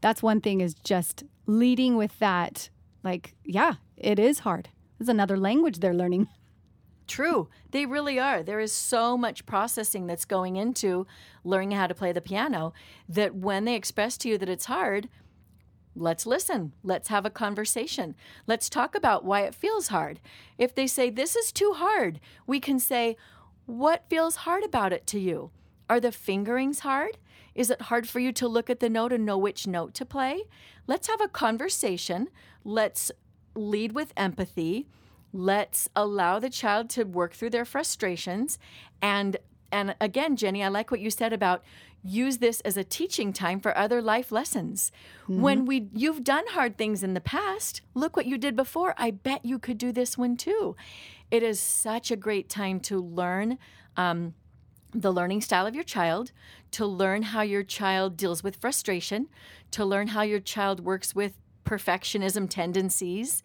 That's 0.00 0.22
one 0.22 0.40
thing 0.40 0.62
is 0.62 0.72
just 0.72 1.24
leading 1.44 1.98
with 1.98 2.18
that. 2.20 2.70
Like, 3.04 3.34
yeah, 3.44 3.74
it 3.98 4.18
is 4.18 4.38
hard. 4.38 4.70
It's 4.98 5.10
another 5.10 5.36
language 5.36 5.80
they're 5.80 5.92
learning. 5.92 6.28
True. 7.06 7.50
They 7.70 7.84
really 7.84 8.18
are. 8.18 8.42
There 8.42 8.58
is 8.58 8.72
so 8.72 9.18
much 9.18 9.44
processing 9.44 10.06
that's 10.06 10.24
going 10.24 10.56
into 10.56 11.06
learning 11.44 11.72
how 11.72 11.86
to 11.86 11.94
play 11.94 12.12
the 12.12 12.22
piano 12.22 12.72
that 13.10 13.34
when 13.34 13.66
they 13.66 13.74
express 13.74 14.16
to 14.18 14.28
you 14.30 14.38
that 14.38 14.48
it's 14.48 14.64
hard, 14.64 15.10
let's 15.94 16.24
listen. 16.24 16.72
Let's 16.82 17.08
have 17.08 17.26
a 17.26 17.30
conversation. 17.30 18.14
Let's 18.46 18.70
talk 18.70 18.94
about 18.94 19.22
why 19.22 19.42
it 19.42 19.54
feels 19.54 19.88
hard. 19.88 20.18
If 20.56 20.74
they 20.74 20.86
say, 20.86 21.10
This 21.10 21.36
is 21.36 21.52
too 21.52 21.74
hard, 21.76 22.20
we 22.46 22.58
can 22.58 22.78
say, 22.78 23.18
What 23.66 24.04
feels 24.08 24.36
hard 24.36 24.62
about 24.62 24.92
it 24.92 25.06
to 25.08 25.18
you? 25.18 25.50
Are 25.90 25.98
the 25.98 26.12
fingerings 26.12 26.80
hard? 26.80 27.18
Is 27.54 27.68
it 27.68 27.82
hard 27.82 28.08
for 28.08 28.20
you 28.20 28.32
to 28.32 28.46
look 28.46 28.70
at 28.70 28.78
the 28.78 28.88
note 28.88 29.12
and 29.12 29.26
know 29.26 29.36
which 29.36 29.66
note 29.66 29.92
to 29.94 30.04
play? 30.04 30.44
Let's 30.86 31.08
have 31.08 31.20
a 31.20 31.28
conversation. 31.28 32.28
Let's 32.64 33.10
lead 33.56 33.92
with 33.92 34.12
empathy. 34.16 34.86
Let's 35.32 35.88
allow 35.96 36.38
the 36.38 36.50
child 36.50 36.90
to 36.90 37.04
work 37.04 37.34
through 37.34 37.50
their 37.50 37.64
frustrations. 37.64 38.58
And 39.02 39.36
and 39.72 39.94
again, 40.00 40.36
Jenny, 40.36 40.62
I 40.62 40.68
like 40.68 40.90
what 40.90 41.00
you 41.00 41.10
said 41.10 41.32
about 41.32 41.62
use 42.02 42.38
this 42.38 42.60
as 42.60 42.76
a 42.76 42.84
teaching 42.84 43.32
time 43.32 43.58
for 43.58 43.76
other 43.76 44.00
life 44.00 44.30
lessons. 44.30 44.92
When 45.26 45.64
we 45.64 45.88
you've 45.92 46.22
done 46.22 46.44
hard 46.50 46.78
things 46.78 47.02
in 47.02 47.14
the 47.14 47.20
past, 47.20 47.80
look 47.94 48.16
what 48.16 48.26
you 48.26 48.38
did 48.38 48.54
before. 48.54 48.94
I 48.96 49.10
bet 49.10 49.44
you 49.44 49.58
could 49.58 49.78
do 49.78 49.92
this 49.92 50.16
one 50.16 50.36
too. 50.36 50.76
It 51.30 51.42
is 51.42 51.58
such 51.58 52.10
a 52.10 52.16
great 52.16 52.48
time 52.48 52.78
to 52.80 53.00
learn 53.00 53.58
um, 53.96 54.34
the 54.94 55.12
learning 55.12 55.40
style 55.40 55.66
of 55.66 55.74
your 55.74 55.84
child, 55.84 56.32
to 56.72 56.86
learn 56.86 57.22
how 57.22 57.42
your 57.42 57.64
child 57.64 58.16
deals 58.16 58.42
with 58.42 58.56
frustration, 58.56 59.28
to 59.72 59.84
learn 59.84 60.08
how 60.08 60.22
your 60.22 60.40
child 60.40 60.80
works 60.80 61.14
with 61.14 61.34
perfectionism 61.66 62.48
tendencies, 62.48 63.42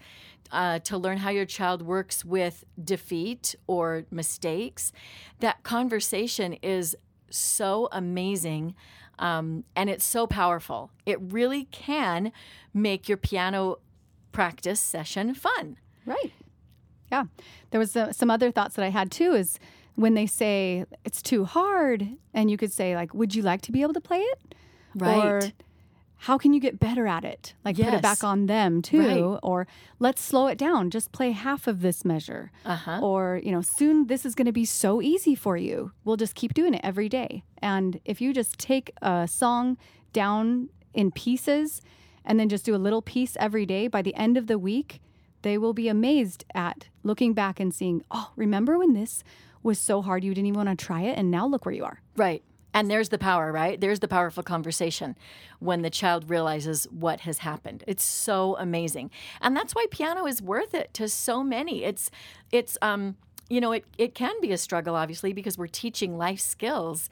uh, 0.51 0.79
to 0.79 0.97
learn 0.97 1.17
how 1.17 1.29
your 1.29 1.45
child 1.45 1.81
works 1.81 2.23
with 2.23 2.63
defeat 2.81 3.55
or 3.67 4.05
mistakes. 4.11 4.91
That 5.39 5.63
conversation 5.63 6.53
is 6.61 6.95
so 7.29 7.89
amazing 7.91 8.75
um, 9.19 9.63
and 9.75 9.89
it's 9.89 10.03
so 10.03 10.25
powerful. 10.27 10.91
It 11.05 11.19
really 11.21 11.65
can 11.65 12.31
make 12.73 13.07
your 13.07 13.17
piano 13.17 13.79
practice 14.31 14.79
session 14.79 15.33
fun. 15.33 15.77
Right. 16.05 16.33
Yeah. 17.11 17.25
There 17.69 17.79
was 17.79 17.95
uh, 17.95 18.11
some 18.13 18.31
other 18.31 18.51
thoughts 18.51 18.75
that 18.75 18.83
I 18.83 18.89
had 18.89 19.11
too 19.11 19.33
is 19.33 19.59
when 19.95 20.15
they 20.15 20.25
say 20.25 20.85
it's 21.05 21.21
too 21.21 21.45
hard 21.45 22.07
and 22.33 22.49
you 22.49 22.57
could 22.57 22.71
say 22.71 22.95
like 22.95 23.13
would 23.13 23.35
you 23.35 23.43
like 23.43 23.61
to 23.63 23.71
be 23.71 23.81
able 23.81 23.93
to 23.93 24.01
play 24.01 24.19
it? 24.19 24.55
Or 25.19 25.41
how 26.25 26.37
can 26.37 26.53
you 26.53 26.59
get 26.59 26.79
better 26.79 27.07
at 27.07 27.23
it? 27.25 27.55
Like 27.65 27.77
put 27.77 27.87
it 27.95 28.01
back 28.03 28.23
on 28.23 28.45
them 28.45 28.83
too 28.83 28.99
Right. 28.99 29.39
or 29.41 29.65
let's 29.97 30.21
slow 30.21 30.45
it 30.47 30.57
down. 30.57 30.91
Just 30.91 31.11
play 31.11 31.31
half 31.31 31.65
of 31.67 31.81
this 31.81 32.05
measure. 32.05 32.51
Uh-huh. 32.63 32.99
Or, 33.01 33.41
you 33.43 33.51
know, 33.51 33.61
soon 33.61 34.05
this 34.05 34.23
is 34.23 34.35
going 34.35 34.45
to 34.45 34.51
be 34.51 34.65
so 34.65 35.01
easy 35.01 35.33
for 35.33 35.57
you. 35.57 35.93
We'll 36.03 36.17
just 36.17 36.35
keep 36.35 36.53
doing 36.53 36.75
it 36.75 36.81
every 36.83 37.09
day. 37.09 37.43
And 37.59 37.99
if 38.05 38.21
you 38.21 38.33
just 38.33 38.59
take 38.59 38.91
a 39.01 39.27
song 39.27 39.77
down 40.13 40.69
in 40.93 41.09
pieces 41.11 41.81
and 42.23 42.39
then 42.39 42.49
just 42.49 42.65
do 42.65 42.75
a 42.75 42.77
little 42.85 43.01
piece 43.01 43.35
every 43.39 43.65
day, 43.65 43.87
by 43.87 44.03
the 44.03 44.13
end 44.13 44.37
of 44.37 44.45
the 44.45 44.59
week, 44.59 45.01
they 45.41 45.57
will 45.57 45.73
be 45.73 45.87
amazed 45.87 46.45
at 46.53 46.89
looking 47.01 47.33
back 47.33 47.59
and 47.59 47.73
seeing, 47.73 48.03
oh, 48.11 48.29
remember 48.35 48.77
when 48.77 48.93
this 48.93 49.23
was 49.63 49.79
so 49.79 50.03
hard 50.03 50.23
you 50.23 50.35
didn't 50.35 50.45
even 50.49 50.65
want 50.65 50.69
to 50.79 50.85
try 50.85 51.01
it? 51.01 51.17
And 51.17 51.31
now 51.31 51.47
look 51.47 51.65
where 51.65 51.73
you 51.73 51.83
are. 51.83 51.99
Right. 52.15 52.43
And 52.73 52.89
there's 52.89 53.09
the 53.09 53.17
power, 53.17 53.51
right? 53.51 53.79
There's 53.79 53.99
the 53.99 54.07
powerful 54.07 54.43
conversation 54.43 55.17
when 55.59 55.81
the 55.81 55.89
child 55.89 56.29
realizes 56.29 56.85
what 56.85 57.21
has 57.21 57.39
happened. 57.39 57.83
It's 57.87 58.03
so 58.03 58.55
amazing. 58.57 59.11
And 59.41 59.55
that's 59.55 59.75
why 59.75 59.85
piano 59.91 60.25
is 60.25 60.41
worth 60.41 60.73
it 60.73 60.93
to 60.95 61.09
so 61.09 61.43
many. 61.43 61.83
It's 61.83 62.09
it's 62.51 62.77
um 62.81 63.17
you 63.51 63.59
know, 63.59 63.73
it, 63.73 63.83
it 63.97 64.15
can 64.15 64.39
be 64.39 64.53
a 64.53 64.57
struggle, 64.57 64.95
obviously, 64.95 65.33
because 65.33 65.57
we're 65.57 65.67
teaching 65.67 66.17
life 66.17 66.39
skills. 66.39 67.09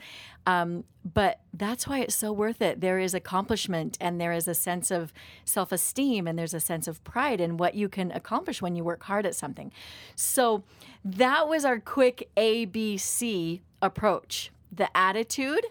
Um, 0.48 0.86
but 1.04 1.42
that's 1.54 1.86
why 1.86 2.00
it's 2.00 2.16
so 2.16 2.32
worth 2.32 2.62
it. 2.62 2.80
There 2.80 2.98
is 2.98 3.14
accomplishment 3.14 3.98
and 4.00 4.22
there 4.22 4.32
is 4.32 4.48
a 4.48 4.54
sense 4.54 4.90
of 4.90 5.12
self 5.44 5.74
esteem 5.74 6.28
and 6.28 6.40
there's 6.40 6.54
a 6.54 6.62
sense 6.62 6.88
of 6.88 7.04
pride 7.04 7.42
in 7.42 7.58
what 7.58 7.76
you 7.76 7.90
can 7.90 8.14
accomplish 8.14 8.62
when 8.62 8.78
you 8.78 8.86
work 8.86 9.04
hard 9.04 9.26
at 9.26 9.36
something. 9.36 9.74
So 10.16 10.64
that 11.04 11.50
was 11.50 11.66
our 11.66 11.78
quick 11.78 12.30
ABC 12.38 13.60
approach 13.82 14.50
the 14.72 14.96
attitude, 14.96 15.66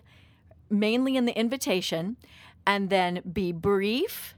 mainly 0.70 1.16
in 1.16 1.24
the 1.24 1.38
invitation, 1.38 2.16
and 2.66 2.90
then 2.90 3.22
be 3.32 3.52
brief 3.52 4.34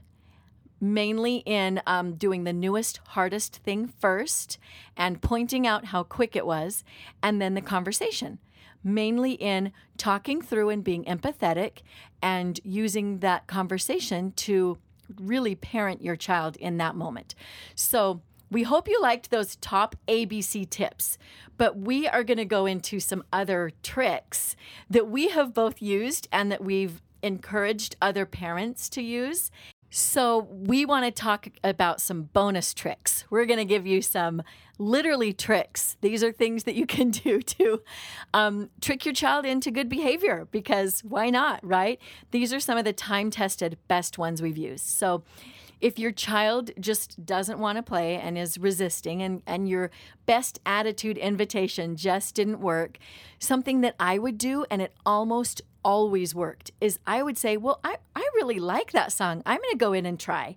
mainly 0.81 1.37
in 1.45 1.79
um, 1.85 2.15
doing 2.15 2.43
the 2.43 2.51
newest, 2.51 2.99
hardest 3.09 3.57
thing 3.57 3.87
first 3.87 4.57
and 4.97 5.21
pointing 5.21 5.67
out 5.67 5.85
how 5.85 6.01
quick 6.01 6.35
it 6.35 6.45
was, 6.45 6.83
and 7.21 7.39
then 7.39 7.53
the 7.53 7.61
conversation, 7.61 8.39
mainly 8.83 9.33
in 9.33 9.71
talking 9.97 10.41
through 10.41 10.69
and 10.69 10.83
being 10.83 11.05
empathetic 11.05 11.83
and 12.21 12.59
using 12.63 13.19
that 13.19 13.45
conversation 13.45 14.31
to 14.31 14.77
really 15.19 15.53
parent 15.53 16.01
your 16.01 16.15
child 16.15 16.57
in 16.57 16.77
that 16.77 16.95
moment. 16.95 17.35
So, 17.75 18.21
we 18.51 18.63
hope 18.63 18.87
you 18.87 19.01
liked 19.01 19.31
those 19.31 19.55
top 19.55 19.95
ABC 20.07 20.69
tips, 20.69 21.17
but 21.57 21.77
we 21.77 22.07
are 22.07 22.23
going 22.23 22.37
to 22.37 22.45
go 22.45 22.65
into 22.65 22.99
some 22.99 23.23
other 23.31 23.71
tricks 23.81 24.55
that 24.89 25.07
we 25.07 25.29
have 25.29 25.53
both 25.53 25.81
used 25.81 26.27
and 26.31 26.51
that 26.51 26.63
we've 26.63 27.01
encouraged 27.23 27.95
other 28.01 28.25
parents 28.25 28.89
to 28.89 29.01
use. 29.01 29.51
So, 29.93 30.47
we 30.49 30.85
want 30.85 31.03
to 31.03 31.11
talk 31.11 31.47
about 31.65 31.99
some 31.99 32.23
bonus 32.23 32.73
tricks. 32.73 33.25
We're 33.29 33.45
going 33.45 33.59
to 33.59 33.65
give 33.65 33.85
you 33.85 34.01
some 34.01 34.41
literally 34.77 35.33
tricks. 35.33 35.97
These 35.99 36.23
are 36.23 36.31
things 36.31 36.63
that 36.63 36.75
you 36.75 36.85
can 36.85 37.09
do 37.11 37.41
to 37.41 37.81
um, 38.33 38.69
trick 38.79 39.05
your 39.05 39.13
child 39.13 39.45
into 39.45 39.69
good 39.69 39.89
behavior 39.89 40.47
because 40.49 41.01
why 41.01 41.29
not, 41.29 41.59
right? 41.61 41.99
These 42.31 42.53
are 42.53 42.61
some 42.61 42.77
of 42.77 42.85
the 42.85 42.93
time 42.93 43.31
tested 43.31 43.77
best 43.89 44.17
ones 44.17 44.41
we've 44.41 44.57
used. 44.57 44.85
So, 44.85 45.23
if 45.81 45.97
your 45.97 46.11
child 46.11 46.71
just 46.79 47.25
doesn't 47.25 47.59
want 47.59 47.77
to 47.77 47.83
play 47.83 48.15
and 48.15 48.37
is 48.37 48.57
resisting 48.57 49.21
and, 49.21 49.41
and 49.45 49.67
your 49.67 49.91
best 50.25 50.59
attitude 50.65 51.17
invitation 51.17 51.95
just 51.95 52.35
didn't 52.35 52.61
work, 52.61 52.97
something 53.39 53.81
that 53.81 53.95
I 53.99 54.19
would 54.19 54.37
do, 54.37 54.65
and 54.69 54.81
it 54.81 54.93
almost 55.05 55.61
always 55.83 56.35
worked, 56.35 56.71
is 56.79 56.99
I 57.07 57.23
would 57.23 57.37
say, 57.37 57.57
Well, 57.57 57.79
I, 57.83 57.97
I 58.15 58.27
really 58.35 58.59
like 58.59 58.91
that 58.91 59.11
song. 59.11 59.41
I'm 59.45 59.57
going 59.57 59.71
to 59.71 59.77
go 59.77 59.93
in 59.93 60.05
and 60.05 60.19
try. 60.19 60.55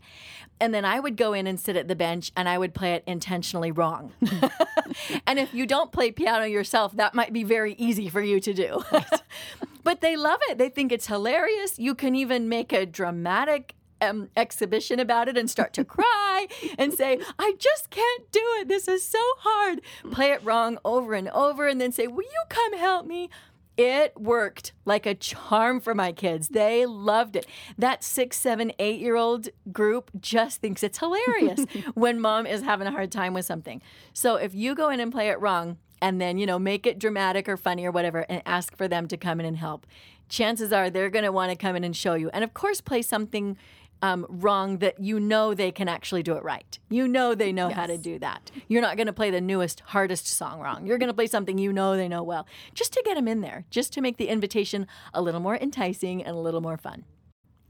And 0.60 0.72
then 0.72 0.84
I 0.84 1.00
would 1.00 1.16
go 1.16 1.32
in 1.32 1.46
and 1.46 1.58
sit 1.58 1.76
at 1.76 1.88
the 1.88 1.96
bench 1.96 2.30
and 2.36 2.48
I 2.48 2.58
would 2.58 2.74
play 2.74 2.94
it 2.94 3.02
intentionally 3.06 3.72
wrong. 3.72 4.12
and 5.26 5.38
if 5.38 5.52
you 5.52 5.66
don't 5.66 5.90
play 5.90 6.12
piano 6.12 6.44
yourself, 6.44 6.96
that 6.96 7.14
might 7.14 7.32
be 7.32 7.42
very 7.42 7.74
easy 7.74 8.08
for 8.08 8.20
you 8.20 8.38
to 8.40 8.54
do. 8.54 8.84
but 9.82 10.00
they 10.00 10.16
love 10.16 10.38
it. 10.48 10.58
They 10.58 10.68
think 10.68 10.92
it's 10.92 11.08
hilarious. 11.08 11.78
You 11.78 11.94
can 11.94 12.14
even 12.14 12.48
make 12.48 12.72
a 12.72 12.86
dramatic 12.86 13.74
um, 14.04 14.30
exhibition 14.36 15.00
about 15.00 15.28
it 15.28 15.36
and 15.36 15.50
start 15.50 15.72
to 15.74 15.84
cry 15.84 16.46
and 16.78 16.92
say, 16.92 17.18
I 17.38 17.54
just 17.58 17.90
can't 17.90 18.30
do 18.30 18.42
it. 18.60 18.68
This 18.68 18.88
is 18.88 19.06
so 19.06 19.22
hard. 19.38 19.80
Play 20.10 20.30
it 20.30 20.44
wrong 20.44 20.78
over 20.84 21.14
and 21.14 21.28
over 21.30 21.66
and 21.66 21.80
then 21.80 21.92
say, 21.92 22.06
Will 22.06 22.22
you 22.22 22.42
come 22.48 22.76
help 22.76 23.06
me? 23.06 23.30
It 23.76 24.16
worked 24.16 24.72
like 24.84 25.04
a 25.04 25.14
charm 25.14 25.80
for 25.80 25.94
my 25.94 26.12
kids. 26.12 26.48
They 26.48 26.86
loved 26.86 27.34
it. 27.34 27.46
That 27.76 28.04
six, 28.04 28.38
seven, 28.38 28.72
eight 28.78 29.00
year 29.00 29.16
old 29.16 29.48
group 29.72 30.12
just 30.20 30.60
thinks 30.60 30.84
it's 30.84 30.98
hilarious 30.98 31.64
when 31.94 32.20
mom 32.20 32.46
is 32.46 32.62
having 32.62 32.86
a 32.86 32.92
hard 32.92 33.10
time 33.10 33.34
with 33.34 33.46
something. 33.46 33.82
So 34.12 34.36
if 34.36 34.54
you 34.54 34.76
go 34.76 34.90
in 34.90 35.00
and 35.00 35.10
play 35.10 35.28
it 35.28 35.40
wrong, 35.40 35.78
and 36.00 36.20
then, 36.20 36.36
you 36.36 36.44
know, 36.44 36.58
make 36.58 36.86
it 36.86 36.98
dramatic 36.98 37.48
or 37.48 37.56
funny 37.56 37.86
or 37.86 37.90
whatever, 37.90 38.26
and 38.28 38.42
ask 38.44 38.76
for 38.76 38.86
them 38.86 39.08
to 39.08 39.16
come 39.16 39.40
in 39.40 39.46
and 39.46 39.56
help, 39.56 39.86
chances 40.28 40.72
are 40.72 40.90
they're 40.90 41.08
going 41.08 41.24
to 41.24 41.32
want 41.32 41.50
to 41.50 41.56
come 41.56 41.76
in 41.76 41.82
and 41.84 41.96
show 41.96 42.14
you. 42.14 42.28
And 42.34 42.44
of 42.44 42.52
course, 42.52 42.80
play 42.80 43.00
something 43.00 43.56
um, 44.04 44.26
wrong 44.28 44.78
that 44.78 45.00
you 45.00 45.18
know 45.18 45.54
they 45.54 45.72
can 45.72 45.88
actually 45.88 46.22
do 46.22 46.34
it 46.34 46.44
right. 46.44 46.78
You 46.90 47.08
know 47.08 47.34
they 47.34 47.52
know 47.52 47.68
yes. 47.68 47.76
how 47.76 47.86
to 47.86 47.96
do 47.96 48.18
that. 48.18 48.50
You're 48.68 48.82
not 48.82 48.98
going 48.98 49.06
to 49.06 49.14
play 49.14 49.30
the 49.30 49.40
newest, 49.40 49.80
hardest 49.80 50.26
song 50.26 50.60
wrong. 50.60 50.86
You're 50.86 50.98
going 50.98 51.08
to 51.08 51.14
play 51.14 51.26
something 51.26 51.56
you 51.56 51.72
know 51.72 51.96
they 51.96 52.06
know 52.06 52.22
well, 52.22 52.46
just 52.74 52.92
to 52.92 53.02
get 53.02 53.14
them 53.14 53.26
in 53.26 53.40
there, 53.40 53.64
just 53.70 53.94
to 53.94 54.02
make 54.02 54.18
the 54.18 54.28
invitation 54.28 54.86
a 55.14 55.22
little 55.22 55.40
more 55.40 55.56
enticing 55.56 56.22
and 56.22 56.36
a 56.36 56.38
little 56.38 56.60
more 56.60 56.76
fun. 56.76 57.04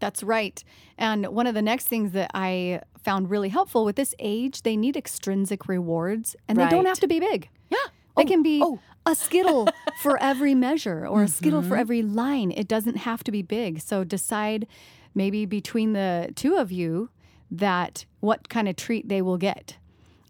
That's 0.01 0.25
right. 0.25 0.63
And 0.99 1.29
one 1.29 1.47
of 1.47 1.55
the 1.55 1.63
next 1.63 1.87
things 1.87 2.11
that 2.13 2.33
I 2.35 2.81
found 3.01 3.31
really 3.31 3.49
helpful 3.49 3.85
with 3.85 3.95
this 3.95 4.13
age, 4.19 4.63
they 4.63 4.77
need 4.77 4.97
extrinsic 4.97 5.69
rewards 5.69 6.35
and 6.49 6.59
right. 6.59 6.69
they 6.69 6.75
don't 6.75 6.87
have 6.87 6.99
to 7.01 7.07
be 7.07 7.21
big. 7.21 7.49
Yeah. 7.71 7.79
They 8.17 8.25
oh, 8.25 8.27
can 8.27 8.43
be 8.43 8.61
oh. 8.61 8.81
a 9.07 9.15
skittle 9.15 9.69
for 10.03 10.19
every 10.21 10.55
measure 10.55 11.07
or 11.07 11.23
a 11.23 11.29
skittle 11.29 11.63
for 11.63 11.71
mm-hmm. 11.71 11.81
every 11.81 12.03
line. 12.03 12.51
It 12.51 12.67
doesn't 12.67 12.97
have 12.99 13.23
to 13.25 13.31
be 13.31 13.43
big. 13.43 13.81
So 13.81 14.03
decide 14.03 14.67
maybe 15.15 15.47
between 15.47 15.93
the 15.93 16.31
two 16.35 16.57
of 16.57 16.73
you 16.73 17.11
that 17.51 18.05
what 18.21 18.49
kind 18.49 18.69
of 18.69 18.77
treat 18.77 19.09
they 19.09 19.23
will 19.23 19.39
get 19.39 19.77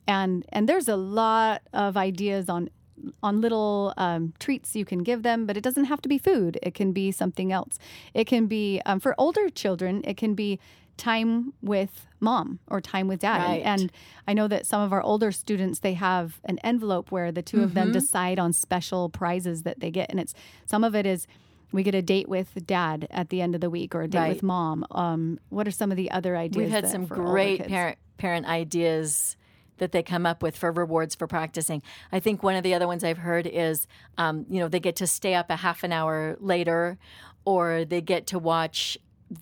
and 0.06 0.44
and 0.50 0.68
there's 0.68 0.88
a 0.88 0.96
lot 0.96 1.62
of 1.72 1.96
ideas 1.96 2.48
on 2.48 2.68
on 3.22 3.40
little 3.40 3.92
um, 3.96 4.32
treats 4.38 4.74
you 4.76 4.84
can 4.84 5.02
give 5.02 5.22
them, 5.22 5.46
but 5.46 5.56
it 5.56 5.62
doesn't 5.62 5.86
have 5.86 6.00
to 6.02 6.08
be 6.08 6.16
food. 6.16 6.58
It 6.62 6.74
can 6.74 6.92
be 6.92 7.10
something 7.10 7.52
else. 7.52 7.78
It 8.14 8.26
can 8.26 8.46
be 8.46 8.80
um, 8.86 9.00
for 9.00 9.14
older 9.18 9.48
children. 9.50 10.02
It 10.04 10.16
can 10.16 10.34
be 10.34 10.58
time 10.96 11.52
with 11.60 12.06
mom 12.20 12.60
or 12.68 12.80
time 12.80 13.08
with 13.08 13.20
dad. 13.20 13.42
Right. 13.44 13.62
And, 13.64 13.90
I 14.26 14.32
know 14.32 14.48
that 14.48 14.64
some 14.64 14.80
of 14.80 14.90
our 14.90 15.02
older 15.02 15.32
students 15.32 15.80
they 15.80 15.92
have 15.92 16.40
an 16.46 16.58
envelope 16.64 17.10
where 17.10 17.30
the 17.30 17.42
2 17.42 17.56
mm-hmm. 17.58 17.64
of 17.64 17.74
them 17.74 17.88
mm-hmm. 17.88 17.92
decide 17.92 18.38
on 18.38 18.54
special 18.54 19.10
prizes 19.10 19.64
that 19.64 19.80
they 19.80 19.90
get, 19.90 20.08
and 20.08 20.18
it's 20.18 20.32
some 20.64 20.82
of 20.82 20.94
it 20.94 21.04
is 21.04 21.26
we 21.72 21.82
get 21.82 21.94
a 21.94 22.02
date 22.02 22.28
with 22.28 22.66
dad 22.66 23.06
at 23.10 23.30
the 23.30 23.40
end 23.40 23.54
of 23.54 23.60
the 23.60 23.70
week 23.70 23.94
or 23.94 24.02
a 24.02 24.08
date 24.08 24.18
right. 24.18 24.32
with 24.34 24.42
mom. 24.42 24.86
Um, 24.90 25.38
what 25.48 25.66
are 25.66 25.72
some 25.72 25.90
of 25.90 25.96
the 25.96 26.10
other 26.10 26.36
ideas? 26.36 26.56
We've 26.56 26.70
had 26.70 26.88
some 26.88 27.06
great 27.06 27.66
parent 27.66 27.98
parent 28.16 28.46
ideas 28.46 29.36
that 29.78 29.92
they 29.92 30.02
come 30.02 30.24
up 30.24 30.42
with 30.42 30.56
for 30.56 30.70
rewards 30.70 31.14
for 31.14 31.26
practicing. 31.26 31.82
I 32.12 32.20
think 32.20 32.42
one 32.42 32.54
of 32.54 32.62
the 32.62 32.74
other 32.74 32.86
ones 32.86 33.02
I've 33.02 33.18
heard 33.18 33.46
is, 33.46 33.86
um, 34.18 34.46
you 34.48 34.60
know, 34.60 34.68
they 34.68 34.80
get 34.80 34.96
to 34.96 35.06
stay 35.06 35.34
up 35.34 35.50
a 35.50 35.56
half 35.56 35.82
an 35.82 35.92
hour 35.92 36.36
later, 36.38 36.96
or 37.44 37.84
they 37.84 38.00
get 38.00 38.26
to 38.28 38.38
watch 38.38 38.96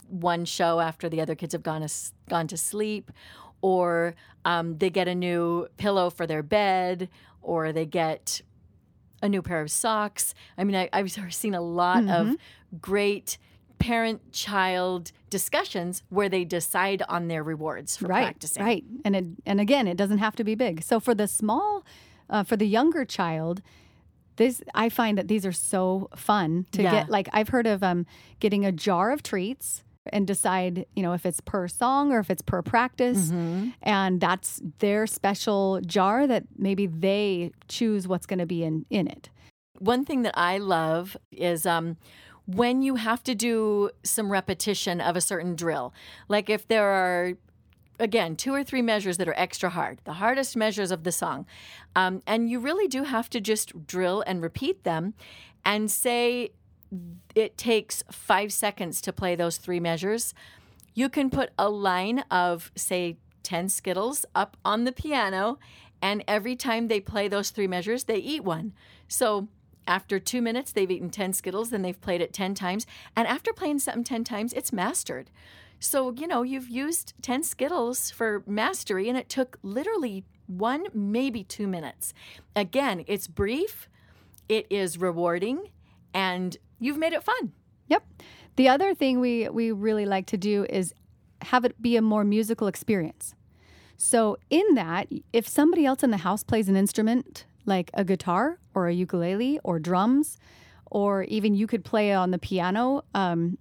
one 0.09 0.45
show 0.45 0.81
after 0.81 1.09
the 1.09 1.21
other 1.21 1.35
kids 1.35 1.53
have 1.53 1.63
gone 1.63 1.87
to, 1.87 1.93
gone 2.29 2.47
to 2.49 2.57
sleep, 2.57 3.11
or 3.61 4.15
um, 4.45 4.79
they 4.79 4.91
get 4.91 5.07
a 5.07 5.15
new 5.15 5.69
pillow 5.77 6.09
for 6.09 6.27
their 6.27 6.43
bed, 6.43 7.09
or 7.43 7.73
they 7.73 7.85
get 7.85 8.41
a 9.23 9.29
new 9.29 9.41
pair 9.41 9.61
of 9.61 9.71
socks. 9.71 10.35
I 10.59 10.65
mean, 10.65 10.77
I, 10.77 10.89
have 10.93 11.35
seen 11.35 11.55
a 11.55 11.61
lot 11.61 12.03
mm-hmm. 12.03 12.31
of 12.31 12.37
great 12.81 13.39
parent 13.79 14.33
child 14.33 15.13
discussions 15.31 16.03
where 16.09 16.29
they 16.29 16.45
decide 16.45 17.03
on 17.09 17.29
their 17.29 17.43
rewards 17.43 17.97
for 17.97 18.07
right, 18.07 18.25
practicing. 18.25 18.63
Right. 18.63 18.85
And 19.05 19.17
it, 19.17 19.25
and 19.47 19.61
again, 19.61 19.89
it 19.89 19.97
doesn't 19.97 20.19
have 20.19 20.37
to 20.37 20.45
be 20.45 20.55
big. 20.55 20.83
So 20.83 21.01
for 21.01 21.15
the 21.15 21.27
small, 21.27 21.85
uh, 22.29 22.45
for 22.45 22.57
the 22.57 22.67
younger 22.67 23.05
child, 23.05 23.63
this 24.37 24.63
I 24.75 24.89
find 24.89 25.19
that 25.19 25.29
these 25.29 25.45
are 25.45 25.53
so 25.53 26.09
fun 26.17 26.67
to 26.73 26.83
yeah. 26.83 26.91
get. 26.91 27.11
Like 27.11 27.29
I've 27.33 27.49
heard 27.49 27.67
of 27.67 27.83
um, 27.83 28.07
getting 28.41 28.65
a 28.65 28.73
jar 28.73 29.11
of 29.11 29.23
treats 29.23 29.83
and 30.07 30.27
decide, 30.27 30.87
you 30.95 31.03
know, 31.03 31.13
if 31.13 31.25
it's 31.25 31.41
per 31.41 31.69
song 31.69 32.13
or 32.13 32.19
if 32.19 32.31
it's 32.31 32.43
per 32.43 32.63
practice. 32.63 33.29
Mm-hmm. 33.29 33.71
And 33.83 34.21
that's 34.21 34.61
their 34.79 35.07
special 35.07 35.81
jar 35.83 36.27
that 36.27 36.45
maybe 36.57 36.87
they 36.87 37.53
choose 37.69 38.09
what's 38.09 38.27
going 38.27 38.41
to 38.41 38.47
be 38.47 38.65
in, 38.65 38.87
in 38.91 39.07
it. 39.07 39.31
One 39.79 40.05
thing 40.05 40.23
that 40.23 40.37
I 40.37 40.59
love 40.59 41.17
is 41.31 41.67
um, 41.67 41.97
when 42.47 42.83
you 42.83 42.97
have 42.97 43.23
to 43.25 43.35
do 43.35 43.91
some 44.03 44.31
repetition 44.31 45.01
of 45.01 45.17
a 45.17 45.21
certain 45.21 45.55
drill. 45.55 45.93
Like 46.29 46.51
if 46.51 46.67
there 46.69 46.87
are 46.87 47.35
again, 47.99 48.35
two 48.35 48.53
or 48.53 48.65
three 48.65 48.83
measures 48.83 49.17
that 49.19 49.29
are 49.29 49.35
extra 49.39 49.71
hard, 49.71 50.01
the 50.05 50.15
hardest 50.15 50.57
measures 50.57 50.91
of 50.91 51.05
the 51.05 51.13
song. 51.13 51.47
Um, 51.95 52.21
and 52.27 52.51
you 52.51 52.59
really 52.59 52.89
do 52.89 53.05
have 53.05 53.31
to 53.31 53.41
just 53.41 53.87
drill 53.87 54.25
and 54.27 54.43
repeat 54.43 54.83
them 54.83 55.15
and 55.65 55.89
say, 55.89 56.51
it 57.35 57.57
takes 57.57 58.03
five 58.11 58.53
seconds 58.53 59.01
to 59.03 59.13
play 59.13 59.35
those 59.35 59.57
three 59.57 59.81
measures. 59.81 60.35
You 60.95 61.09
can 61.09 61.31
put 61.31 61.51
a 61.59 61.69
line 61.69 62.21
of, 62.31 62.71
say, 62.77 63.17
10 63.43 63.69
Skittles 63.69 64.25
up 64.35 64.57
on 64.65 64.85
the 64.85 64.93
piano, 64.93 65.59
and 66.01 66.23
every 66.29 66.57
time 66.57 66.89
they 66.89 67.01
play 67.01 67.29
those 67.29 67.51
three 67.51 67.67
measures, 67.67 68.05
they 68.05 68.19
eat 68.19 68.45
one. 68.45 68.73
So 69.09 69.49
after 69.87 70.19
two 70.19 70.43
minutes, 70.43 70.73
they've 70.73 70.91
eaten 70.91 71.11
10 71.11 71.33
Skittles, 71.33 71.71
then 71.71 71.83
they've 71.83 72.01
played 72.01 72.21
it 72.21 72.33
10 72.33 72.55
times. 72.55 72.87
And 73.17 73.27
after 73.27 73.53
playing 73.53 73.81
something 73.81 74.05
10 74.05 74.25
times, 74.25 74.53
it's 74.53 74.73
mastered. 74.73 75.31
So, 75.81 76.13
you 76.13 76.27
know, 76.27 76.43
you've 76.43 76.69
used 76.69 77.15
10 77.23 77.43
Skittles 77.43 78.11
for 78.11 78.45
mastery 78.47 79.09
and 79.09 79.19
it 79.19 79.29
took 79.29 79.59
literally 79.63 80.25
one, 80.47 80.87
maybe 80.95 81.43
two 81.43 81.67
minutes. 81.67 82.15
Again, 82.55 83.05
it's 83.07 83.27
brief, 83.27 83.89
it 84.49 84.67
is 84.71 84.99
rewarding, 84.99 85.71
and 86.15 86.57
you've 86.79 86.99
made 86.99 87.13
it 87.13 87.23
fun. 87.23 87.53
Yep. 87.89 88.05
The 88.57 88.69
other 88.69 88.95
thing 88.95 89.21
we 89.21 89.49
we 89.49 89.73
really 89.73 90.07
like 90.07 90.27
to 90.27 90.37
do 90.37 90.67
is 90.69 90.95
have 91.43 91.65
it 91.65 91.81
be 91.81 91.97
a 91.97 92.03
more 92.03 92.25
musical 92.25 92.67
experience. 92.67 93.35
So 93.97 94.37
in 94.51 94.75
that, 94.75 95.09
if 95.33 95.47
somebody 95.47 95.87
else 95.87 96.03
in 96.03 96.11
the 96.11 96.19
house 96.19 96.43
plays 96.43 96.69
an 96.69 96.77
instrument 96.77 97.47
like 97.65 97.91
a 97.95 98.05
guitar 98.05 98.59
or 98.75 98.89
a 98.89 98.93
ukulele 98.93 99.61
or 99.63 99.79
drums, 99.79 100.39
or 100.87 101.23
even 101.25 101.55
you 101.55 101.67
could 101.67 101.85
play 101.85 102.13
on 102.13 102.33
the 102.33 102.39
piano, 102.39 103.05
um, 103.15 103.59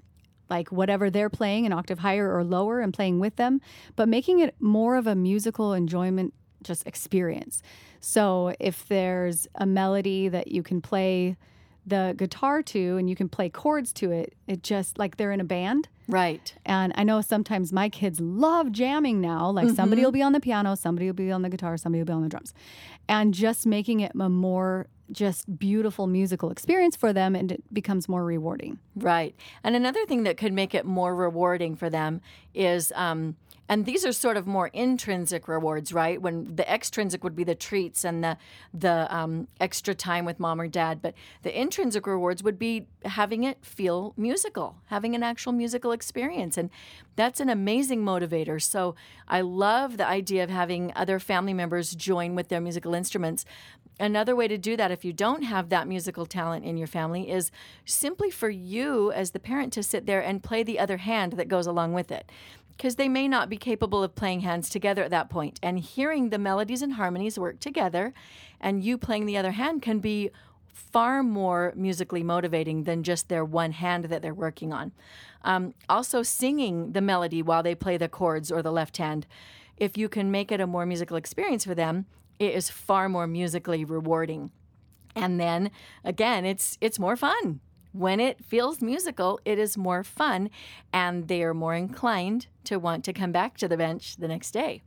like 0.50 0.72
whatever 0.72 1.10
they're 1.10 1.30
playing, 1.30 1.66
an 1.66 1.72
octave 1.72 2.00
higher 2.00 2.36
or 2.36 2.44
lower, 2.44 2.82
and 2.82 2.94
playing 2.94 3.20
with 3.20 3.36
them, 3.38 3.62
but 3.96 4.10
making 4.10 4.40
it 4.40 4.56
more 4.60 4.96
of 4.96 5.08
a 5.08 5.16
musical 5.16 5.74
enjoyment 5.74 6.34
just 6.64 6.86
experience. 6.86 7.62
So 8.00 8.54
if 8.60 8.88
there's 8.88 9.48
a 9.56 9.66
melody 9.66 10.28
that 10.28 10.50
you 10.50 10.64
can 10.64 10.82
play 10.82 11.38
the 11.86 12.13
guitar 12.17 12.62
to 12.62 12.98
and 12.98 13.10
you 13.10 13.15
can 13.15 13.28
play 13.28 13.50
chords 13.50 13.91
to 13.94 14.12
it, 14.12 14.36
it 14.48 14.63
just 14.63 15.00
like 15.00 15.17
they're 15.17 15.32
in 15.32 15.41
a 15.41 15.46
band. 15.46 15.88
Right. 16.08 16.54
And 16.65 16.91
I 16.96 17.04
know 17.04 17.22
sometimes 17.22 17.72
my 17.72 17.89
kids 17.89 18.20
love 18.20 18.72
jamming 18.72 19.22
now. 19.22 19.50
Like 19.50 19.70
somebody 19.70 20.04
will 20.04 20.12
be 20.12 20.22
on 20.22 20.34
the 20.34 20.39
piano, 20.39 20.76
somebody 20.76 21.08
will 21.08 21.13
be 21.13 21.32
on 21.32 21.41
the 21.41 21.50
guitar, 21.50 21.78
somebody 21.78 22.02
will 22.02 22.08
be 22.08 22.13
on 22.13 22.24
the 22.24 22.30
drums. 22.30 22.54
And 23.08 23.34
just 23.34 23.65
making 23.65 24.02
it 24.02 24.12
a 24.20 24.30
more 24.30 24.88
just 25.12 25.58
beautiful 25.60 26.08
musical 26.08 26.52
experience 26.52 26.96
for 26.96 27.12
them 27.12 27.36
and 27.36 27.52
it 27.52 27.74
becomes 27.74 28.08
more 28.08 28.24
rewarding. 28.24 28.80
Right. 28.96 29.36
And 29.63 29.76
another 29.76 30.06
thing 30.06 30.24
that 30.24 30.38
could 30.38 30.54
make 30.54 30.74
it 30.74 30.86
more 30.86 31.15
rewarding 31.15 31.76
for 31.76 31.89
them 31.89 32.22
is, 32.54 32.94
um, 32.96 33.36
and 33.72 33.86
these 33.86 34.06
are 34.06 34.12
sort 34.12 34.36
of 34.36 34.46
more 34.46 34.68
intrinsic 34.74 35.48
rewards, 35.48 35.94
right? 35.94 36.22
When 36.22 36.58
the 36.58 36.70
extrinsic 36.70 37.24
would 37.24 37.38
be 37.38 37.46
the 37.46 37.56
treats 37.56 38.04
and 38.04 38.22
the 38.22 38.38
the 38.74 39.08
um, 39.16 39.48
extra 39.62 39.96
time 39.96 40.26
with 40.26 40.42
mom 40.42 40.60
or 40.60 40.68
dad, 40.68 41.02
but 41.02 41.14
the 41.44 41.58
intrinsic 41.58 42.06
rewards 42.06 42.44
would 42.44 42.60
be 42.60 42.88
having 43.06 43.46
it 43.46 43.64
feel 43.64 44.14
musical, 44.18 44.76
having 44.88 45.16
an 45.16 45.24
actual 45.24 45.54
musical 45.54 45.94
experience, 45.94 46.58
and 46.58 46.70
that's 47.16 47.40
an 47.40 47.48
amazing 47.48 48.04
motivator. 48.04 48.62
So 48.62 48.96
I 49.30 49.40
love 49.40 49.96
the 49.96 50.08
idea 50.08 50.44
of 50.44 50.50
having 50.50 50.92
other 50.94 51.18
family 51.18 51.54
members 51.54 51.96
join 51.96 52.36
with 52.36 52.50
their 52.50 52.60
musical 52.60 52.94
instruments. 52.94 53.46
Another 54.02 54.36
way 54.36 54.48
to 54.48 54.58
do 54.58 54.76
that, 54.78 54.90
if 54.90 55.06
you 55.06 55.14
don't 55.14 55.44
have 55.44 55.70
that 55.70 55.88
musical 55.88 56.26
talent 56.26 56.66
in 56.66 56.76
your 56.76 56.88
family, 56.88 57.30
is 57.30 57.52
simply 57.86 58.32
for 58.32 58.50
you 58.50 59.12
as 59.12 59.30
the 59.30 59.40
parent 59.40 59.72
to 59.74 59.84
sit 59.84 60.08
there 60.08 60.22
and 60.22 60.42
play 60.42 60.64
the 60.64 60.80
other 60.80 60.98
hand 60.98 61.34
that 61.34 61.48
goes 61.48 61.68
along 61.68 61.94
with 61.94 62.12
it. 62.12 62.32
Because 62.76 62.96
they 62.96 63.08
may 63.08 63.28
not 63.28 63.48
be 63.48 63.58
capable 63.58 64.04
of 64.04 64.16
playing 64.16 64.40
hands 64.40 64.70
together 64.70 65.04
at 65.04 65.12
that 65.12 65.30
point. 65.30 65.60
And 65.62 65.78
hearing 65.78 66.32
the 66.32 66.40
melodies 66.40 66.82
and 66.82 66.94
harmonies 66.94 67.38
work 67.38 67.60
together 67.60 68.12
and 68.60 68.84
you 68.84 68.98
playing 68.98 69.28
the 69.28 69.38
other 69.38 69.52
hand 69.52 69.84
can 69.84 70.00
be 70.00 70.32
far 70.66 71.22
more 71.22 71.72
musically 71.76 72.24
motivating 72.24 72.86
than 72.86 73.04
just 73.04 73.30
their 73.30 73.46
one 73.46 73.72
hand 73.72 74.06
that 74.06 74.24
they're 74.24 74.34
working 74.34 74.74
on. 74.74 74.94
Um, 75.44 75.76
also, 75.88 76.24
singing 76.24 76.94
the 76.94 77.02
melody 77.02 77.44
while 77.44 77.62
they 77.62 77.76
play 77.76 77.98
the 77.98 78.10
chords 78.10 78.52
or 78.52 78.64
the 78.64 78.72
left 78.72 78.98
hand, 78.98 79.28
if 79.78 79.96
you 79.96 80.10
can 80.10 80.32
make 80.32 80.52
it 80.52 80.60
a 80.60 80.66
more 80.66 80.88
musical 80.88 81.18
experience 81.18 81.66
for 81.66 81.76
them, 81.76 82.08
it 82.42 82.56
is 82.56 82.70
far 82.70 83.08
more 83.08 83.28
musically 83.28 83.86
rewarding. 83.86 84.52
And 85.16 85.40
then 85.40 85.70
again, 86.04 86.44
it's 86.46 86.78
it's 86.82 86.98
more 87.00 87.16
fun. 87.16 87.60
When 87.94 88.20
it 88.20 88.44
feels 88.44 88.82
musical, 88.82 89.40
it 89.46 89.60
is 89.60 89.78
more 89.78 90.04
fun 90.04 90.50
and 90.94 91.28
they 91.28 91.44
are 91.44 91.54
more 91.54 91.76
inclined 91.76 92.48
to 92.64 92.78
want 92.78 93.04
to 93.06 93.14
come 93.14 93.32
back 93.32 93.58
to 93.58 93.68
the 93.68 93.78
bench 93.78 94.16
the 94.18 94.28
next 94.28 94.52
day. 94.52 94.82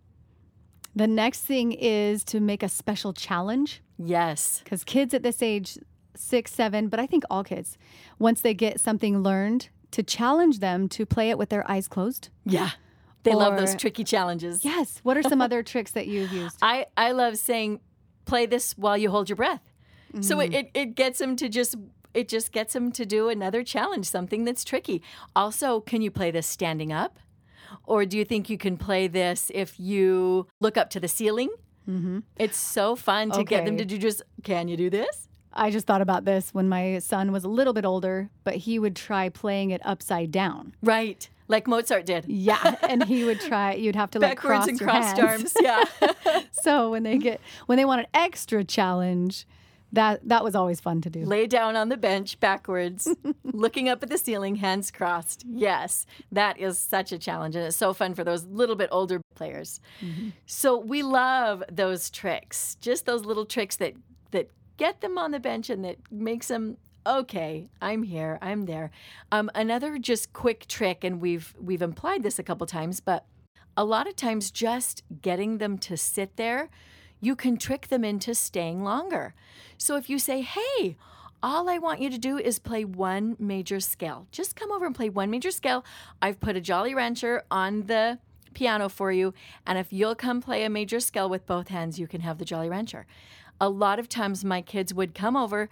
The 0.96 1.06
next 1.06 1.42
thing 1.42 1.72
is 1.72 2.24
to 2.24 2.40
make 2.40 2.62
a 2.62 2.68
special 2.68 3.12
challenge 3.12 3.82
Yes. 3.98 4.60
because 4.64 4.84
kids 4.84 5.12
at 5.14 5.22
this 5.22 5.42
age, 5.42 5.78
six, 6.16 6.52
seven, 6.52 6.88
but 6.88 6.98
I 6.98 7.06
think 7.06 7.24
all 7.30 7.44
kids, 7.44 7.76
once 8.18 8.40
they 8.40 8.54
get 8.54 8.80
something 8.80 9.22
learned, 9.22 9.68
to 9.90 10.02
challenge 10.02 10.58
them 10.60 10.88
to 10.88 11.04
play 11.06 11.30
it 11.30 11.38
with 11.38 11.50
their 11.50 11.68
eyes 11.70 11.86
closed. 11.88 12.30
Yeah. 12.44 12.70
They 13.24 13.34
love 13.34 13.56
those 13.56 13.74
tricky 13.74 14.04
challenges. 14.04 14.64
Yes. 14.64 15.00
What 15.02 15.16
are 15.16 15.22
some 15.22 15.40
other 15.46 15.62
tricks 15.62 15.90
that 15.92 16.06
you've 16.06 16.32
used? 16.32 16.58
I, 16.62 16.86
I 16.96 17.12
love 17.12 17.36
saying, 17.38 17.80
play 18.26 18.46
this 18.46 18.72
while 18.78 18.96
you 18.96 19.10
hold 19.10 19.28
your 19.28 19.36
breath. 19.36 19.62
So 20.20 20.36
Mm-hmm. 20.36 20.52
it, 20.52 20.54
it, 20.54 20.70
it 20.74 20.94
gets 20.94 21.18
them 21.18 21.34
to 21.36 21.48
just, 21.48 21.74
it 22.14 22.28
just 22.28 22.52
gets 22.52 22.72
them 22.74 22.92
to 22.92 23.04
do 23.04 23.28
another 23.28 23.64
challenge, 23.64 24.06
something 24.06 24.44
that's 24.44 24.62
tricky. 24.64 25.02
Also, 25.34 25.80
can 25.80 26.02
you 26.02 26.10
play 26.12 26.30
this 26.30 26.46
standing 26.46 26.92
up? 26.92 27.18
Or 27.84 28.04
do 28.06 28.16
you 28.16 28.24
think 28.24 28.48
you 28.48 28.56
can 28.56 28.76
play 28.76 29.08
this 29.08 29.50
if 29.52 29.80
you 29.80 30.46
look 30.60 30.76
up 30.76 30.90
to 30.90 31.00
the 31.00 31.08
ceiling? 31.08 31.50
Mm-hmm. 31.90 32.20
It's 32.36 32.56
so 32.56 32.94
fun 32.94 33.30
to 33.32 33.42
get 33.42 33.64
them 33.64 33.74
Okay. 33.74 33.84
to 33.84 33.84
do 33.84 33.98
just, 33.98 34.22
can 34.44 34.68
you 34.68 34.76
do 34.76 34.88
this? 34.88 35.28
I 35.52 35.70
just 35.70 35.86
thought 35.86 36.00
about 36.00 36.24
this 36.24 36.54
when 36.54 36.68
my 36.68 36.98
son 37.00 37.30
was 37.32 37.44
a 37.44 37.48
little 37.48 37.72
bit 37.72 37.84
older, 37.84 38.30
but 38.44 38.54
he 38.54 38.78
would 38.78 38.94
try 38.96 39.28
playing 39.28 39.70
it 39.70 39.80
upside 39.84 40.30
down. 40.30 40.74
Right. 40.82 41.28
Like 41.48 41.66
Mozart 41.66 42.06
did. 42.06 42.24
Yeah, 42.26 42.76
and 42.88 43.04
he 43.04 43.24
would 43.24 43.40
try. 43.40 43.74
You'd 43.74 43.96
have 43.96 44.10
to 44.12 44.18
like 44.18 44.36
Backwards 44.36 44.58
cross 44.58 44.68
and 44.68 44.80
crossed 44.80 45.18
hands. 45.18 45.54
arms. 45.54 45.56
Yeah. 45.60 45.84
So 46.52 46.90
when 46.90 47.02
they 47.02 47.18
get 47.18 47.42
when 47.66 47.76
they 47.76 47.84
want 47.84 48.00
an 48.00 48.06
extra 48.14 48.64
challenge, 48.64 49.46
that 49.92 50.26
that 50.26 50.42
was 50.42 50.54
always 50.54 50.80
fun 50.80 51.02
to 51.02 51.10
do. 51.10 51.24
Lay 51.26 51.46
down 51.46 51.76
on 51.76 51.90
the 51.90 51.96
bench 51.98 52.40
backwards, 52.40 53.06
looking 53.44 53.88
up 53.88 54.02
at 54.02 54.08
the 54.08 54.16
ceiling, 54.16 54.56
hands 54.56 54.90
crossed. 54.90 55.44
Yes, 55.46 56.06
that 56.32 56.58
is 56.58 56.78
such 56.78 57.12
a 57.12 57.18
challenge, 57.18 57.54
and 57.54 57.66
it's 57.66 57.76
so 57.76 57.92
fun 57.92 58.14
for 58.14 58.24
those 58.24 58.44
little 58.46 58.76
bit 58.76 58.88
older 58.90 59.20
players. 59.34 59.80
Mm-hmm. 60.00 60.30
So 60.46 60.78
we 60.78 61.02
love 61.02 61.62
those 61.70 62.08
tricks, 62.10 62.76
just 62.80 63.04
those 63.04 63.24
little 63.26 63.44
tricks 63.44 63.76
that 63.76 63.94
that 64.30 64.50
get 64.76 65.00
them 65.00 65.18
on 65.18 65.30
the 65.30 65.40
bench 65.40 65.70
and 65.70 65.84
that 65.84 65.98
makes 66.10 66.48
them 66.48 66.76
okay. 67.06 67.68
I'm 67.80 68.02
here. 68.02 68.38
I'm 68.40 68.66
there. 68.66 68.90
Um, 69.30 69.50
another 69.54 69.98
just 69.98 70.32
quick 70.32 70.66
trick, 70.66 71.04
and 71.04 71.20
we've 71.20 71.54
we've 71.60 71.82
implied 71.82 72.22
this 72.22 72.38
a 72.38 72.42
couple 72.42 72.66
times, 72.66 73.00
but 73.00 73.26
a 73.76 73.84
lot 73.84 74.06
of 74.06 74.16
times 74.16 74.50
just 74.50 75.02
getting 75.22 75.58
them 75.58 75.78
to 75.78 75.96
sit 75.96 76.36
there, 76.36 76.70
you 77.20 77.34
can 77.34 77.56
trick 77.56 77.88
them 77.88 78.04
into 78.04 78.34
staying 78.34 78.82
longer. 78.84 79.34
So 79.76 79.96
if 79.96 80.08
you 80.08 80.18
say, 80.18 80.42
hey, 80.42 80.96
all 81.42 81.68
I 81.68 81.78
want 81.78 82.00
you 82.00 82.08
to 82.08 82.18
do 82.18 82.38
is 82.38 82.58
play 82.58 82.84
one 82.84 83.36
major 83.38 83.80
scale. 83.80 84.26
Just 84.30 84.56
come 84.56 84.70
over 84.72 84.86
and 84.86 84.94
play 84.94 85.10
one 85.10 85.30
major 85.30 85.50
scale. 85.50 85.84
I've 86.22 86.40
put 86.40 86.56
a 86.56 86.60
Jolly 86.60 86.94
Rancher 86.94 87.42
on 87.50 87.82
the 87.82 88.18
piano 88.54 88.88
for 88.88 89.12
you. 89.12 89.34
And 89.66 89.76
if 89.78 89.92
you'll 89.92 90.14
come 90.14 90.40
play 90.40 90.64
a 90.64 90.70
major 90.70 91.00
scale 91.00 91.28
with 91.28 91.46
both 91.46 91.68
hands, 91.68 91.98
you 91.98 92.06
can 92.06 92.22
have 92.22 92.38
the 92.38 92.44
Jolly 92.44 92.70
Rancher. 92.70 93.06
A 93.60 93.68
lot 93.68 93.98
of 93.98 94.08
times 94.08 94.44
my 94.44 94.62
kids 94.62 94.94
would 94.94 95.14
come 95.14 95.36
over, 95.36 95.68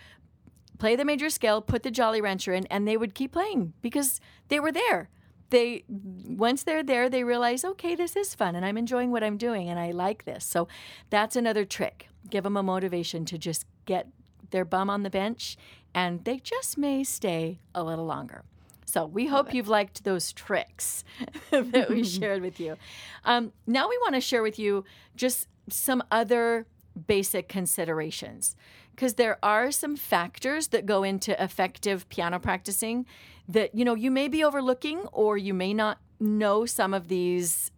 play 0.78 0.96
the 0.96 1.04
major 1.04 1.30
scale, 1.30 1.61
put 1.61 1.82
the 1.82 1.90
Jolly 1.90 2.20
Rancher 2.20 2.52
in, 2.52 2.66
and 2.66 2.87
they 2.87 2.96
would 2.96 3.14
keep 3.14 3.32
playing 3.32 3.72
because 3.82 4.20
they 4.48 4.61
were 4.61 4.72
there. 4.72 5.08
They 5.50 5.85
once 5.88 6.62
they're 6.62 6.82
there, 6.82 7.11
they 7.11 7.24
realize, 7.24 7.64
okay, 7.64 7.94
this 7.94 8.16
is 8.16 8.35
fun, 8.35 8.56
and 8.56 8.64
I'm 8.64 8.78
enjoying 8.78 9.11
what 9.11 9.22
I'm 9.22 9.37
doing, 9.37 9.68
and 9.68 9.78
I 9.78 9.90
like 9.90 10.24
this. 10.24 10.44
So 10.44 10.66
that's 11.11 11.37
another 11.37 11.64
trick. 11.64 12.08
Give 12.30 12.44
them 12.44 12.56
a 12.56 12.62
motivation 12.62 13.24
to 13.26 13.38
just 13.38 13.66
get 13.85 14.08
their 14.50 14.64
bum 14.64 14.88
on 14.88 15.02
the 15.02 15.11
bench, 15.11 15.56
and 15.94 16.24
they 16.24 16.38
just 16.38 16.78
may 16.78 17.04
stay 17.04 17.58
a 17.74 17.82
little 17.82 18.06
longer. 18.06 18.44
So 18.87 19.06
we 19.06 19.26
hope 19.26 19.54
you've 19.54 19.68
liked 19.68 20.04
those 20.04 20.32
tricks 20.32 21.04
that 21.50 21.88
we 21.88 22.04
shared 22.18 22.42
with 22.42 22.61
you. 22.61 22.76
Um, 23.24 23.52
now 23.66 23.88
we 23.88 23.96
want 24.02 24.14
to 24.14 24.20
share 24.20 24.42
with 24.42 24.58
you 24.58 24.85
just 25.16 25.48
some 25.70 26.02
other 26.11 26.66
basic 27.07 27.48
considerations. 27.48 28.57
Because 28.94 29.14
there 29.14 29.38
are 29.42 29.70
some 29.70 29.96
factors 29.96 30.68
that 30.68 30.87
go 30.87 31.02
into 31.02 31.40
effective 31.42 32.09
piano 32.09 32.38
practicing 32.38 33.07
that 33.48 33.74
you 33.74 33.85
know 33.85 33.94
you 33.94 34.11
may 34.11 34.28
be 34.28 34.44
overlooking 34.44 35.00
or 35.12 35.37
you 35.37 35.55
may 35.55 35.74
not 35.74 35.98
know 36.20 36.66
some 36.66 36.94
of 36.94 37.09
these 37.09 37.70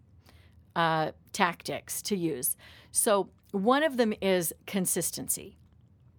uh, 0.77 1.12
tactics 1.33 2.03
to 2.03 2.16
use. 2.16 2.57
So 2.90 3.31
one 3.53 3.83
of 3.83 3.96
them 3.96 4.12
is 4.20 4.53
consistency. 4.66 5.57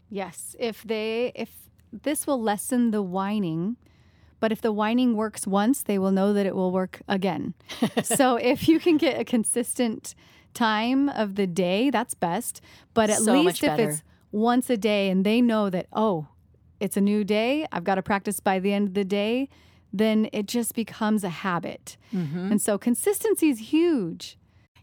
Yes, 0.09 0.55
if 0.59 0.83
they 0.83 1.31
if 1.35 1.51
this 1.91 2.25
will 2.25 2.41
lessen 2.41 2.91
the 2.91 3.01
whining, 3.01 3.77
but 4.39 4.51
if 4.51 4.61
the 4.61 4.71
whining 4.71 5.15
works 5.15 5.47
once, 5.47 5.83
they 5.83 5.97
will 5.97 6.11
know 6.11 6.33
that 6.33 6.45
it 6.45 6.55
will 6.55 6.71
work 6.71 7.01
again. 7.07 7.53
so 8.03 8.35
if 8.35 8.67
you 8.67 8.79
can 8.79 8.97
get 8.97 9.19
a 9.19 9.25
consistent 9.25 10.15
time 10.55 11.09
of 11.09 11.35
the 11.35 11.45
day, 11.45 11.91
that's 11.91 12.15
best. 12.15 12.61
But 12.95 13.11
at 13.11 13.19
So 13.19 13.33
least 13.33 13.63
if 13.63 13.77
it's 13.77 14.03
once 14.31 14.69
a 14.69 14.77
day 14.77 15.09
and 15.09 15.23
they 15.23 15.41
know 15.41 15.69
that 15.69 15.85
oh, 15.93 16.27
it's 16.79 16.97
a 16.97 17.01
new 17.01 17.23
day, 17.23 17.67
I've 17.71 17.83
got 17.83 17.95
to 17.95 18.01
practice 18.01 18.39
by 18.39 18.59
the 18.59 18.73
end 18.73 18.87
of 18.89 18.93
the 18.95 19.05
day, 19.05 19.49
then 19.93 20.27
it 20.33 20.47
just 20.47 20.75
becomes 20.75 21.23
a 21.23 21.29
habit. 21.29 21.97
Mm-hmm. 22.13 22.51
And 22.51 22.61
so 22.61 22.77
consistency 22.77 23.49
is 23.49 23.59
huge. 23.59 24.37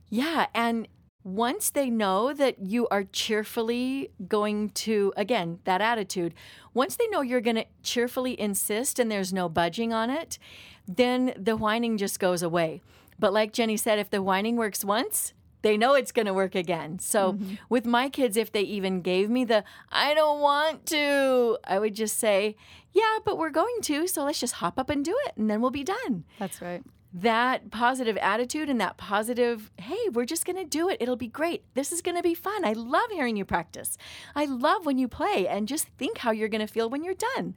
Yeah, 0.08 0.46
and 0.54 0.88
once 1.24 1.70
they 1.70 1.88
know 1.88 2.32
that 2.32 2.58
you 2.60 2.88
are 2.88 3.04
cheerfully 3.04 4.10
going 4.26 4.70
to, 4.70 5.12
again, 5.16 5.60
that 5.64 5.80
attitude, 5.80 6.34
once 6.74 6.96
they 6.96 7.06
know 7.08 7.20
you're 7.20 7.40
going 7.40 7.56
to 7.56 7.66
cheerfully 7.82 8.38
insist 8.40 8.98
and 8.98 9.10
there's 9.10 9.32
no 9.32 9.48
budging 9.48 9.92
on 9.92 10.10
it, 10.10 10.38
then 10.88 11.32
the 11.36 11.56
whining 11.56 11.96
just 11.96 12.18
goes 12.18 12.42
away. 12.42 12.82
But 13.18 13.32
like 13.32 13.52
Jenny 13.52 13.76
said, 13.76 13.98
if 13.98 14.10
the 14.10 14.22
whining 14.22 14.56
works 14.56 14.84
once, 14.84 15.32
they 15.62 15.76
know 15.76 15.94
it's 15.94 16.12
going 16.12 16.26
to 16.26 16.34
work 16.34 16.54
again. 16.54 16.98
So 16.98 17.32
mm-hmm. 17.32 17.54
with 17.68 17.86
my 17.86 18.08
kids, 18.08 18.36
if 18.36 18.52
they 18.52 18.62
even 18.62 19.00
gave 19.00 19.30
me 19.30 19.44
the, 19.44 19.64
I 19.90 20.14
don't 20.14 20.40
want 20.40 20.86
to, 20.86 21.58
I 21.64 21.78
would 21.78 21.94
just 21.94 22.18
say, 22.18 22.56
yeah, 22.92 23.18
but 23.24 23.38
we're 23.38 23.50
going 23.50 23.78
to. 23.82 24.06
So 24.06 24.24
let's 24.24 24.40
just 24.40 24.54
hop 24.54 24.78
up 24.78 24.90
and 24.90 25.04
do 25.04 25.16
it 25.26 25.36
and 25.36 25.48
then 25.48 25.60
we'll 25.60 25.70
be 25.70 25.84
done. 25.84 26.24
That's 26.38 26.60
right 26.60 26.82
that 27.14 27.70
positive 27.70 28.16
attitude 28.18 28.70
and 28.70 28.80
that 28.80 28.96
positive, 28.96 29.70
hey, 29.76 30.08
we're 30.12 30.24
just 30.24 30.46
going 30.46 30.56
to 30.56 30.64
do 30.64 30.88
it. 30.88 30.96
It'll 31.00 31.16
be 31.16 31.28
great. 31.28 31.62
This 31.74 31.92
is 31.92 32.00
going 32.00 32.16
to 32.16 32.22
be 32.22 32.34
fun. 32.34 32.64
I 32.64 32.72
love 32.72 33.10
hearing 33.10 33.36
you 33.36 33.44
practice. 33.44 33.98
I 34.34 34.46
love 34.46 34.86
when 34.86 34.98
you 34.98 35.08
play 35.08 35.46
and 35.46 35.68
just 35.68 35.88
think 35.98 36.18
how 36.18 36.30
you're 36.30 36.48
going 36.48 36.66
to 36.66 36.72
feel 36.72 36.88
when 36.88 37.04
you're 37.04 37.14
done. 37.14 37.54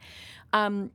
Um, 0.52 0.92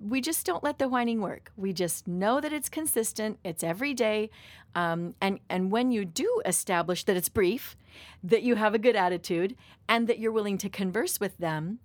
we 0.00 0.20
just 0.20 0.46
don't 0.46 0.64
let 0.64 0.78
the 0.78 0.88
whining 0.88 1.20
work. 1.20 1.52
We 1.56 1.72
just 1.72 2.06
know 2.06 2.40
that 2.40 2.52
it's 2.52 2.68
consistent, 2.68 3.38
it's 3.44 3.62
every 3.62 3.94
day. 3.94 4.30
Um, 4.78 5.16
and, 5.20 5.40
and 5.50 5.72
when 5.72 5.90
you 5.90 6.04
do 6.04 6.40
establish 6.46 7.02
that 7.04 7.16
it's 7.16 7.28
brief, 7.28 7.76
that 8.22 8.42
you 8.44 8.54
have 8.54 8.74
a 8.74 8.78
good 8.78 8.94
attitude, 8.94 9.56
and 9.88 10.06
that 10.06 10.20
you're 10.20 10.30
willing 10.30 10.56
to 10.58 10.68
converse 10.68 11.18
with 11.18 11.36
them, 11.38 11.80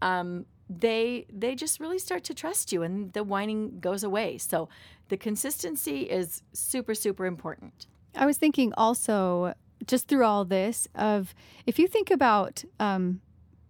um, 0.00 0.46
they 0.68 1.26
they 1.32 1.54
just 1.54 1.78
really 1.78 1.98
start 1.98 2.24
to 2.24 2.34
trust 2.34 2.72
you 2.72 2.82
and 2.82 3.12
the 3.12 3.22
whining 3.22 3.78
goes 3.78 4.02
away. 4.02 4.38
So 4.38 4.68
the 5.08 5.16
consistency 5.16 6.00
is 6.18 6.42
super 6.52 6.94
super 6.94 7.26
important. 7.26 7.86
I 8.16 8.26
was 8.26 8.38
thinking 8.38 8.72
also 8.76 9.52
just 9.86 10.08
through 10.08 10.24
all 10.24 10.44
this 10.44 10.88
of 10.94 11.34
if 11.66 11.78
you 11.78 11.86
think 11.86 12.10
about 12.10 12.64
um, 12.80 13.20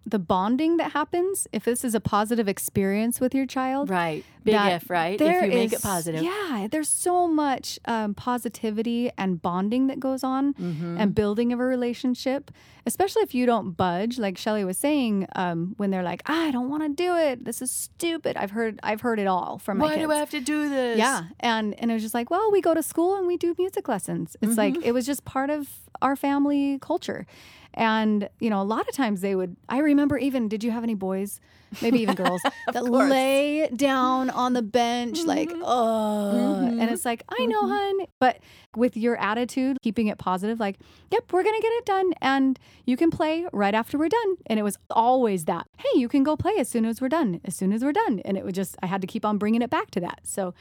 the 0.04 0.18
bonding 0.18 0.76
that 0.78 0.92
happens 0.92 1.46
if 1.52 1.64
this 1.64 1.84
is 1.84 1.94
a 1.94 2.00
positive 2.00 2.48
experience 2.48 3.20
with 3.20 3.34
your 3.34 3.46
child 3.46 3.88
right. 3.88 4.24
Big 4.44 4.54
if 4.54 4.90
right? 4.90 5.20
If 5.20 5.42
you 5.44 5.48
make 5.50 5.72
it 5.72 5.82
positive. 5.82 6.22
Yeah 6.22 6.66
there's 6.70 6.88
so 6.88 7.28
much 7.28 7.78
um, 7.84 8.14
positivity 8.14 9.10
and 9.16 9.40
bonding 9.40 9.86
that 9.86 10.00
goes 10.00 10.24
on 10.24 10.54
mm-hmm. 10.54 10.96
and 10.98 11.14
building 11.14 11.52
of 11.52 11.60
a 11.60 11.64
relationship 11.64 12.50
especially 12.84 13.22
if 13.22 13.32
you 13.32 13.46
don't 13.46 13.72
budge. 13.72 14.18
Like 14.18 14.36
Shelley 14.36 14.64
was 14.64 14.76
saying 14.76 15.28
um, 15.36 15.74
when 15.76 15.90
they're 15.90 16.02
like 16.02 16.22
i 16.26 16.50
don't 16.50 16.68
want 16.68 16.82
to 16.82 16.88
do 16.88 17.16
it. 17.16 17.44
This 17.44 17.62
is 17.62 17.70
stupid. 17.70 18.36
I've 18.36 18.50
heard 18.50 18.80
i've 18.82 19.00
heard 19.00 19.20
it 19.20 19.26
all 19.26 19.58
from 19.58 19.78
my 19.78 19.84
why 19.84 19.94
kids. 19.94 20.06
do 20.06 20.12
i 20.12 20.16
have 20.16 20.30
to 20.30 20.40
do 20.40 20.68
this? 20.68 20.98
Yeah 20.98 21.24
and 21.40 21.74
and 21.78 21.90
it 21.90 21.94
was 21.94 22.02
just 22.02 22.14
like 22.14 22.30
well 22.30 22.50
we 22.50 22.60
go 22.60 22.74
to 22.74 22.82
school 22.82 23.16
and 23.16 23.26
we 23.26 23.36
do 23.36 23.54
music 23.56 23.88
lessons. 23.88 24.36
It's 24.40 24.52
mm-hmm. 24.52 24.76
like 24.76 24.84
it 24.84 24.92
was 24.92 25.06
just 25.06 25.24
part 25.24 25.50
of 25.50 25.68
our 26.00 26.16
family 26.16 26.78
culture 26.80 27.26
and, 27.74 28.28
you 28.38 28.50
know, 28.50 28.60
a 28.60 28.64
lot 28.64 28.88
of 28.88 28.94
times 28.94 29.20
they 29.20 29.34
would, 29.34 29.56
I 29.68 29.78
remember 29.78 30.18
even, 30.18 30.48
did 30.48 30.62
you 30.62 30.70
have 30.70 30.82
any 30.82 30.94
boys, 30.94 31.40
maybe 31.80 32.00
even 32.00 32.14
girls, 32.14 32.42
that 32.72 32.84
course. 32.84 33.10
lay 33.10 33.68
down 33.68 34.28
on 34.30 34.52
the 34.52 34.62
bench, 34.62 35.20
mm-hmm. 35.20 35.28
like, 35.28 35.50
oh, 35.50 36.32
mm-hmm. 36.34 36.80
and 36.80 36.90
it's 36.90 37.04
like, 37.04 37.22
I 37.28 37.46
know, 37.46 37.62
mm-hmm. 37.62 37.72
hun. 37.72 38.06
But 38.18 38.40
with 38.76 38.96
your 38.96 39.16
attitude, 39.16 39.78
keeping 39.82 40.08
it 40.08 40.18
positive, 40.18 40.60
like, 40.60 40.78
yep, 41.10 41.32
we're 41.32 41.42
going 41.42 41.56
to 41.56 41.62
get 41.62 41.72
it 41.72 41.86
done. 41.86 42.12
And 42.20 42.58
you 42.84 42.96
can 42.96 43.10
play 43.10 43.46
right 43.52 43.74
after 43.74 43.98
we're 43.98 44.08
done. 44.08 44.36
And 44.46 44.58
it 44.58 44.62
was 44.62 44.78
always 44.90 45.46
that, 45.46 45.66
hey, 45.78 45.98
you 45.98 46.08
can 46.08 46.22
go 46.22 46.36
play 46.36 46.54
as 46.58 46.68
soon 46.68 46.84
as 46.84 47.00
we're 47.00 47.08
done, 47.08 47.40
as 47.44 47.56
soon 47.56 47.72
as 47.72 47.82
we're 47.82 47.92
done. 47.92 48.20
And 48.24 48.36
it 48.36 48.44
was 48.44 48.52
just, 48.52 48.76
I 48.82 48.86
had 48.86 49.00
to 49.00 49.06
keep 49.06 49.24
on 49.24 49.38
bringing 49.38 49.62
it 49.62 49.70
back 49.70 49.90
to 49.92 50.00
that. 50.00 50.20
So 50.24 50.52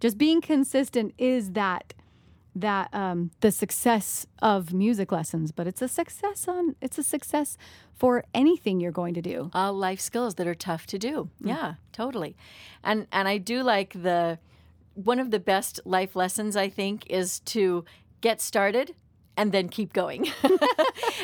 just 0.00 0.18
being 0.18 0.40
consistent 0.40 1.14
is 1.16 1.52
that 1.52 1.94
that 2.56 2.92
um, 2.94 3.30
the 3.40 3.52
success 3.52 4.26
of 4.40 4.72
music 4.72 5.12
lessons, 5.12 5.52
but 5.52 5.66
it's 5.66 5.82
a 5.82 5.88
success 5.88 6.48
on 6.48 6.74
it's 6.80 6.98
a 6.98 7.02
success 7.02 7.58
for 7.94 8.24
anything 8.34 8.80
you're 8.80 8.90
going 8.90 9.14
to 9.14 9.22
do. 9.22 9.50
All 9.52 9.74
life 9.74 10.00
skills 10.00 10.36
that 10.36 10.46
are 10.46 10.54
tough 10.54 10.86
to 10.86 10.98
do. 10.98 11.28
Mm. 11.42 11.48
Yeah, 11.48 11.74
totally. 11.92 12.34
And 12.82 13.06
and 13.12 13.28
I 13.28 13.36
do 13.38 13.62
like 13.62 13.92
the 14.02 14.38
one 14.94 15.20
of 15.20 15.30
the 15.30 15.38
best 15.38 15.80
life 15.84 16.16
lessons 16.16 16.56
I 16.56 16.70
think 16.70 17.06
is 17.10 17.40
to 17.40 17.84
get 18.22 18.40
started 18.40 18.94
and 19.36 19.52
then 19.52 19.68
keep 19.68 19.92
going. 19.92 20.28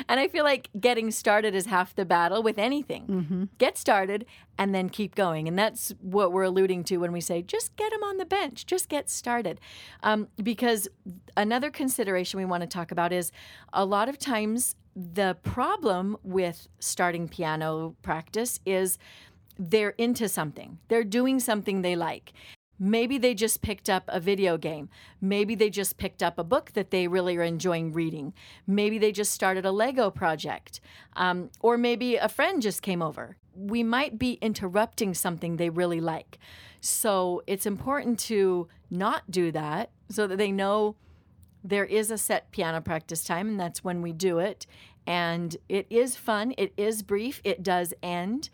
and 0.09 0.21
I 0.21 0.29
feel 0.29 0.45
like 0.45 0.69
getting 0.79 1.11
started 1.11 1.55
is 1.55 1.67
half 1.67 1.95
the 1.95 2.05
battle 2.05 2.43
with 2.43 2.59
anything. 2.59 3.07
Mm-hmm. 3.07 3.45
Get 3.59 3.79
started 3.79 4.27
and 4.59 4.75
then 4.75 4.89
keep 4.89 5.15
going. 5.15 5.49
And 5.49 5.59
that's 5.59 5.95
what 6.01 6.33
we're 6.33 6.45
alluding 6.45 6.85
to 6.85 6.99
when 6.99 7.13
we 7.13 7.21
say 7.21 7.43
just 7.43 7.75
get 7.77 7.91
them 7.93 8.03
on 8.03 8.19
the 8.19 8.25
bench, 8.25 8.67
just 8.67 8.89
get 8.89 9.09
started. 9.09 9.61
Um, 10.03 10.29
because 10.43 10.89
another 11.37 11.71
consideration 11.71 12.39
we 12.39 12.45
want 12.45 12.63
to 12.63 12.67
talk 12.67 12.93
about 12.93 13.13
is 13.13 13.33
a 13.73 13.85
lot 13.85 14.09
of 14.09 14.19
times 14.19 14.77
the 14.95 15.37
problem 15.43 16.17
with 16.23 16.69
starting 16.79 17.29
piano 17.29 17.97
practice 18.03 18.61
is 18.67 18.99
they're 19.59 19.91
into 19.91 20.29
something. 20.29 20.79
They're 20.89 21.05
doing 21.05 21.41
something 21.41 21.83
they 21.83 21.97
like. 21.97 22.33
Maybe 22.85 23.17
they 23.17 23.33
just 23.33 23.63
picked 23.63 23.89
up 23.89 24.03
a 24.09 24.19
video 24.19 24.59
game. 24.59 24.89
Maybe 25.21 25.55
they 25.55 25.71
just 25.71 25.99
picked 25.99 26.21
up 26.21 26.37
a 26.37 26.43
book 26.43 26.73
that 26.73 26.91
they 26.91 27.07
really 27.07 27.37
are 27.37 27.43
enjoying 27.45 27.93
reading. 27.93 28.35
Maybe 28.67 28.99
they 28.99 29.13
just 29.13 29.31
started 29.31 29.65
a 29.65 29.71
Lego 29.71 30.11
project. 30.11 30.81
Um, 31.15 31.51
or 31.61 31.79
maybe 31.79 32.17
a 32.17 32.29
friend 32.29 32.61
just 32.61 32.83
came 32.83 33.01
over. 33.01 33.37
We 33.55 33.85
might 33.85 34.19
be 34.19 34.33
interrupting 34.43 35.15
something 35.15 35.59
they 35.59 35.71
really 35.71 36.01
like. 36.01 36.41
So 36.81 37.45
it's 37.47 37.67
important 37.67 38.19
to 38.21 38.67
not 38.91 39.31
do 39.31 39.53
that 39.53 39.91
so 40.09 40.27
that 40.27 40.39
they 40.39 40.51
know 40.51 40.97
there 41.63 41.85
is 41.85 42.11
a 42.11 42.19
set 42.19 42.51
piano 42.51 42.81
practice 42.81 43.23
time, 43.23 43.51
and 43.51 43.61
that's 43.61 43.85
when 43.85 44.03
we 44.03 44.13
do 44.13 44.41
it. 44.41 44.67
And 45.07 45.57
it 45.69 45.87
is 45.89 46.17
fun, 46.17 46.53
it 46.59 46.73
is 46.77 47.05
brief, 47.05 47.41
it 47.45 47.63
does 47.63 47.95
end. 48.03 48.51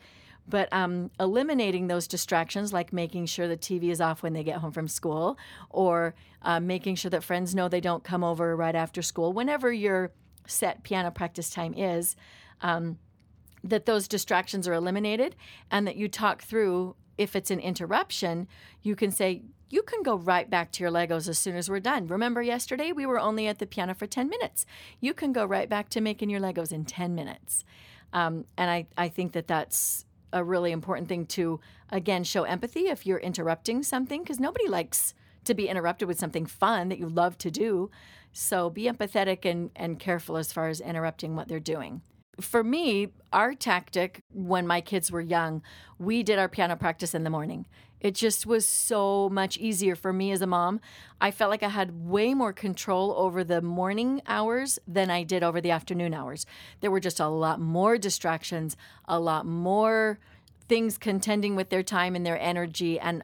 But 0.48 0.72
um, 0.72 1.10
eliminating 1.20 1.88
those 1.88 2.08
distractions, 2.08 2.72
like 2.72 2.92
making 2.92 3.26
sure 3.26 3.46
the 3.46 3.56
TV 3.56 3.90
is 3.90 4.00
off 4.00 4.22
when 4.22 4.32
they 4.32 4.42
get 4.42 4.58
home 4.58 4.72
from 4.72 4.88
school, 4.88 5.36
or 5.70 6.14
uh, 6.42 6.60
making 6.60 6.96
sure 6.96 7.10
that 7.10 7.22
friends 7.22 7.54
know 7.54 7.68
they 7.68 7.80
don't 7.80 8.02
come 8.04 8.24
over 8.24 8.56
right 8.56 8.74
after 8.74 9.02
school, 9.02 9.32
whenever 9.32 9.72
your 9.72 10.10
set 10.46 10.82
piano 10.82 11.10
practice 11.10 11.50
time 11.50 11.74
is, 11.74 12.16
um, 12.62 12.98
that 13.62 13.86
those 13.86 14.08
distractions 14.08 14.66
are 14.66 14.72
eliminated 14.72 15.36
and 15.70 15.86
that 15.86 15.96
you 15.96 16.08
talk 16.08 16.42
through 16.42 16.94
if 17.18 17.34
it's 17.34 17.50
an 17.50 17.60
interruption, 17.60 18.46
you 18.82 18.94
can 18.94 19.10
say, 19.10 19.42
you 19.70 19.82
can 19.82 20.02
go 20.02 20.16
right 20.16 20.48
back 20.48 20.72
to 20.72 20.82
your 20.82 20.90
Legos 20.90 21.28
as 21.28 21.38
soon 21.38 21.56
as 21.56 21.68
we're 21.68 21.80
done. 21.80 22.06
Remember 22.06 22.40
yesterday 22.40 22.92
we 22.92 23.04
were 23.04 23.18
only 23.18 23.48
at 23.48 23.58
the 23.58 23.66
piano 23.66 23.94
for 23.94 24.06
10 24.06 24.28
minutes. 24.28 24.64
You 25.00 25.12
can 25.12 25.32
go 25.32 25.44
right 25.44 25.68
back 25.68 25.90
to 25.90 26.00
making 26.00 26.30
your 26.30 26.40
Legos 26.40 26.72
in 26.72 26.84
10 26.84 27.14
minutes. 27.14 27.64
Um, 28.12 28.46
and 28.56 28.70
I, 28.70 28.86
I 28.96 29.08
think 29.08 29.32
that 29.32 29.48
that's 29.48 30.06
a 30.32 30.44
really 30.44 30.72
important 30.72 31.08
thing 31.08 31.26
to 31.26 31.60
again 31.90 32.24
show 32.24 32.44
empathy 32.44 32.88
if 32.88 33.06
you're 33.06 33.18
interrupting 33.18 33.82
something 33.82 34.22
because 34.22 34.40
nobody 34.40 34.68
likes 34.68 35.14
to 35.44 35.54
be 35.54 35.68
interrupted 35.68 36.06
with 36.06 36.18
something 36.18 36.46
fun 36.46 36.88
that 36.88 36.98
you 36.98 37.08
love 37.08 37.38
to 37.38 37.50
do. 37.50 37.90
So 38.32 38.70
be 38.70 38.84
empathetic 38.84 39.44
and, 39.44 39.70
and 39.74 39.98
careful 39.98 40.36
as 40.36 40.52
far 40.52 40.68
as 40.68 40.80
interrupting 40.80 41.34
what 41.34 41.48
they're 41.48 41.58
doing. 41.58 42.02
For 42.40 42.62
me, 42.62 43.08
our 43.32 43.54
tactic 43.54 44.22
when 44.32 44.66
my 44.66 44.80
kids 44.80 45.10
were 45.10 45.20
young, 45.20 45.62
we 45.98 46.22
did 46.22 46.38
our 46.38 46.48
piano 46.48 46.76
practice 46.76 47.14
in 47.14 47.24
the 47.24 47.30
morning. 47.30 47.66
It 48.00 48.14
just 48.14 48.46
was 48.46 48.66
so 48.66 49.28
much 49.28 49.56
easier 49.56 49.96
for 49.96 50.12
me 50.12 50.30
as 50.32 50.40
a 50.40 50.46
mom. 50.46 50.80
I 51.20 51.30
felt 51.30 51.50
like 51.50 51.62
I 51.62 51.68
had 51.68 52.06
way 52.06 52.32
more 52.34 52.52
control 52.52 53.14
over 53.16 53.42
the 53.42 53.60
morning 53.60 54.22
hours 54.26 54.78
than 54.86 55.10
I 55.10 55.24
did 55.24 55.42
over 55.42 55.60
the 55.60 55.70
afternoon 55.70 56.14
hours. 56.14 56.46
There 56.80 56.90
were 56.90 57.00
just 57.00 57.20
a 57.20 57.28
lot 57.28 57.60
more 57.60 57.98
distractions, 57.98 58.76
a 59.06 59.18
lot 59.18 59.46
more 59.46 60.18
things 60.68 60.98
contending 60.98 61.56
with 61.56 61.70
their 61.70 61.82
time 61.82 62.14
and 62.14 62.24
their 62.24 62.38
energy. 62.38 63.00
And 63.00 63.22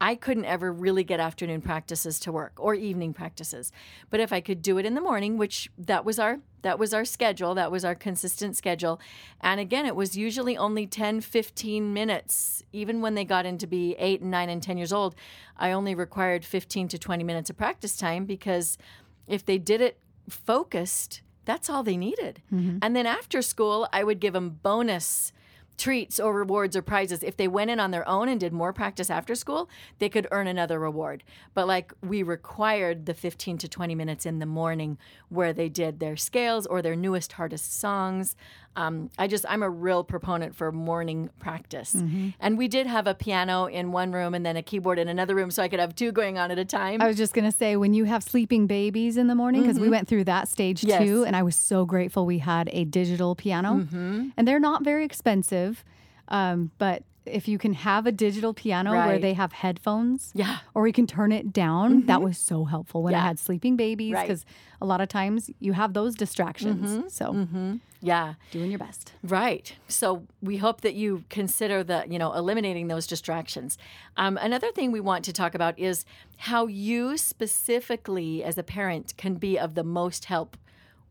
I 0.00 0.16
couldn't 0.16 0.46
ever 0.46 0.72
really 0.72 1.04
get 1.04 1.20
afternoon 1.20 1.62
practices 1.62 2.18
to 2.20 2.32
work 2.32 2.54
or 2.56 2.74
evening 2.74 3.14
practices. 3.14 3.70
But 4.10 4.18
if 4.18 4.32
I 4.32 4.40
could 4.40 4.60
do 4.60 4.76
it 4.78 4.84
in 4.84 4.94
the 4.94 5.00
morning, 5.00 5.38
which 5.38 5.70
that 5.78 6.04
was 6.04 6.18
our 6.18 6.40
that 6.62 6.78
was 6.78 6.94
our 6.94 7.04
schedule, 7.04 7.54
that 7.54 7.70
was 7.72 7.84
our 7.84 7.94
consistent 7.94 8.56
schedule. 8.56 9.00
And 9.40 9.60
again, 9.60 9.84
it 9.84 9.96
was 9.96 10.16
usually 10.16 10.56
only 10.56 10.86
10, 10.86 11.20
15 11.20 11.92
minutes. 11.92 12.62
Even 12.72 13.00
when 13.00 13.14
they 13.14 13.24
got 13.24 13.46
into 13.46 13.66
be 13.66 13.96
8 13.98 14.20
and 14.20 14.30
9 14.30 14.48
and 14.48 14.62
10 14.62 14.78
years 14.78 14.92
old, 14.92 15.14
I 15.56 15.72
only 15.72 15.94
required 15.94 16.44
15 16.44 16.88
to 16.88 16.98
20 16.98 17.24
minutes 17.24 17.50
of 17.50 17.56
practice 17.56 17.96
time 17.96 18.26
because 18.26 18.78
if 19.26 19.44
they 19.44 19.58
did 19.58 19.80
it 19.80 19.98
focused, 20.28 21.22
that's 21.44 21.68
all 21.68 21.82
they 21.82 21.96
needed. 21.96 22.42
Mm-hmm. 22.52 22.78
And 22.82 22.94
then 22.94 23.06
after 23.06 23.42
school, 23.42 23.88
I 23.92 24.04
would 24.04 24.20
give 24.20 24.32
them 24.32 24.60
bonus 24.62 25.32
treats 25.76 26.20
or 26.20 26.34
rewards 26.34 26.76
or 26.76 26.82
prizes. 26.82 27.22
If 27.22 27.36
they 27.36 27.48
went 27.48 27.70
in 27.70 27.80
on 27.80 27.90
their 27.90 28.08
own 28.08 28.28
and 28.28 28.38
did 28.38 28.52
more 28.52 28.72
practice 28.72 29.10
after 29.10 29.34
school, 29.34 29.68
they 29.98 30.08
could 30.08 30.28
earn 30.30 30.46
another 30.46 30.78
reward. 30.78 31.24
But 31.54 31.66
like 31.66 31.92
we 32.02 32.22
required 32.22 33.06
the 33.06 33.14
15 33.14 33.58
to 33.58 33.68
20 33.68 33.94
minutes 33.94 34.26
in 34.26 34.38
the 34.38 34.46
morning 34.46 34.98
where 35.28 35.52
they 35.52 35.68
did 35.68 36.00
their 36.00 36.16
scales 36.16 36.66
or 36.66 36.82
their 36.82 36.96
newest, 36.96 37.32
hardest 37.32 37.78
songs. 37.78 38.36
Um, 38.74 39.10
I 39.18 39.26
just 39.26 39.44
I'm 39.48 39.62
a 39.62 39.68
real 39.68 40.02
proponent 40.02 40.54
for 40.54 40.72
morning 40.72 41.28
practice, 41.38 41.92
Mm-hmm. 41.94 42.28
and 42.40 42.56
we 42.56 42.68
did 42.68 42.86
have 42.86 43.06
a 43.06 43.14
piano 43.14 43.66
in 43.66 43.92
one 43.92 44.12
room 44.12 44.34
and 44.34 44.46
then 44.46 44.56
a 44.56 44.62
keyboard 44.62 44.98
in 44.98 45.08
another 45.08 45.34
room, 45.34 45.50
so 45.50 45.62
I 45.62 45.68
could 45.68 45.78
have 45.80 45.94
two 45.94 46.10
going 46.10 46.38
on 46.38 46.50
at 46.50 46.58
a 46.58 46.64
time. 46.64 47.02
I 47.02 47.06
was 47.06 47.18
just 47.18 47.34
going 47.34 47.44
to 47.44 47.56
say, 47.56 47.76
when 47.76 47.92
you 47.92 48.04
have 48.04 48.22
sleeping 48.22 48.66
babies 48.66 49.16
in 49.18 49.26
the 49.26 49.34
morning, 49.34 49.60
because 49.62 49.78
we 49.78 49.90
went 49.90 50.08
through 50.08 50.24
that 50.24 50.48
stage 50.48 50.80
Mm-hmm. 50.80 50.88
Yes. 50.88 51.02
Mm-hmm. 51.02 51.12
too, 51.12 51.24
and 51.24 51.36
I 51.36 51.42
was 51.42 51.54
so 51.56 51.84
grateful 51.84 52.24
we 52.24 52.38
had 52.38 52.70
a 52.72 52.84
digital 52.84 53.34
piano. 53.34 53.86
And 53.92 54.48
they're 54.48 54.58
not 54.58 54.82
very 54.84 55.04
expensive, 55.04 55.84
um, 56.28 56.70
but 56.78 57.02
if 57.26 57.46
you 57.48 57.56
can 57.58 57.72
have 57.74 58.06
a 58.06 58.12
digital 58.12 58.52
piano 58.52 58.92
where 58.92 59.18
they 59.18 59.34
have 59.34 59.52
headphones, 59.52 60.30
yeah, 60.34 60.58
or 60.74 60.86
you 60.86 60.92
can 60.92 61.06
turn 61.06 61.30
it 61.32 61.52
down, 61.52 62.06
that 62.06 62.20
was 62.22 62.36
so 62.38 62.64
helpful 62.64 63.02
when 63.02 63.14
I 63.14 63.18
Mm-hmm. 63.18 63.26
Had 63.28 63.38
sleeping 63.38 63.76
babies, 63.76 64.12
Right. 64.14 64.26
because 64.26 64.44
a 64.80 64.84
lot 64.86 65.00
of 65.00 65.08
times 65.08 65.50
you 65.60 65.72
have 65.74 65.94
those 65.94 66.14
distractions. 66.16 67.12
So 67.14 67.46
yeah. 68.00 68.34
doing 68.50 68.70
your 68.70 68.80
best. 68.80 69.12
Right. 69.22 69.72
So 69.86 70.24
we 70.40 70.56
hope 70.56 70.80
that 70.80 70.94
you 70.94 71.22
consider 71.30 71.84
the, 71.84 72.04
you 72.10 72.18
know, 72.18 72.32
eliminating 72.32 72.88
those 72.88 73.06
distractions. 73.06 73.78
Um, 74.16 74.36
another 74.38 74.72
thing 74.72 74.90
we 74.90 74.98
want 75.00 75.24
to 75.26 75.32
talk 75.32 75.54
about 75.54 75.78
is 75.78 76.04
how 76.36 76.66
you 76.66 77.16
specifically, 77.16 78.42
as 78.42 78.58
a 78.58 78.62
parent, 78.64 79.14
can 79.16 79.34
be 79.36 79.56
of 79.58 79.74
the 79.76 79.84
most 79.84 80.24
help 80.24 80.56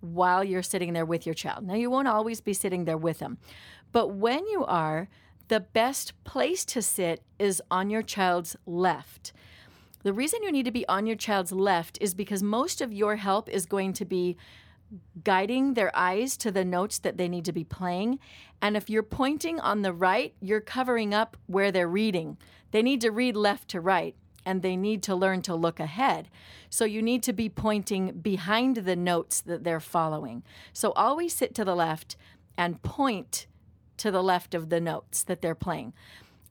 while 0.01 0.43
you're 0.43 0.63
sitting 0.63 0.91
there 0.93 1.05
with 1.05 1.25
your 1.25 1.35
child. 1.35 1.65
Now, 1.65 1.75
you 1.75 1.89
won't 1.89 2.07
always 2.09 2.41
be 2.41 2.53
sitting 2.53 2.83
there 2.85 2.97
with 2.97 3.19
them, 3.19 3.37
but 3.93 4.07
when 4.09 4.45
you 4.47 4.65
are, 4.65 5.07
the 5.51 5.59
best 5.59 6.13
place 6.23 6.63
to 6.63 6.81
sit 6.81 7.21
is 7.37 7.61
on 7.69 7.89
your 7.89 8.01
child's 8.01 8.55
left. 8.65 9.33
The 10.01 10.13
reason 10.13 10.43
you 10.43 10.51
need 10.51 10.63
to 10.63 10.71
be 10.71 10.87
on 10.87 11.05
your 11.05 11.17
child's 11.17 11.51
left 11.51 11.97
is 11.99 12.13
because 12.13 12.41
most 12.41 12.79
of 12.79 12.93
your 12.93 13.17
help 13.17 13.49
is 13.49 13.65
going 13.65 13.91
to 13.93 14.05
be 14.05 14.37
guiding 15.25 15.73
their 15.73 15.93
eyes 15.93 16.37
to 16.37 16.51
the 16.51 16.63
notes 16.63 16.99
that 16.99 17.17
they 17.17 17.27
need 17.27 17.43
to 17.43 17.51
be 17.51 17.65
playing. 17.65 18.17
And 18.61 18.77
if 18.77 18.89
you're 18.89 19.03
pointing 19.03 19.59
on 19.59 19.81
the 19.81 19.91
right, 19.91 20.33
you're 20.39 20.61
covering 20.61 21.13
up 21.13 21.35
where 21.47 21.69
they're 21.69 21.85
reading. 21.85 22.37
They 22.71 22.81
need 22.81 23.01
to 23.01 23.11
read 23.11 23.35
left 23.35 23.67
to 23.71 23.81
right 23.81 24.15
and 24.45 24.61
they 24.61 24.77
need 24.77 25.03
to 25.03 25.15
learn 25.15 25.41
to 25.41 25.53
look 25.53 25.81
ahead. 25.81 26.29
So 26.69 26.85
you 26.85 27.01
need 27.01 27.23
to 27.23 27.33
be 27.33 27.49
pointing 27.49 28.19
behind 28.21 28.77
the 28.77 28.95
notes 28.95 29.41
that 29.41 29.65
they're 29.65 29.81
following. 29.81 30.43
So 30.71 30.93
always 30.93 31.35
sit 31.35 31.53
to 31.55 31.65
the 31.65 31.75
left 31.75 32.15
and 32.57 32.81
point 32.83 33.47
to 34.01 34.11
the 34.11 34.23
left 34.23 34.55
of 34.55 34.69
the 34.69 34.81
notes 34.81 35.23
that 35.23 35.41
they're 35.41 35.55
playing. 35.55 35.93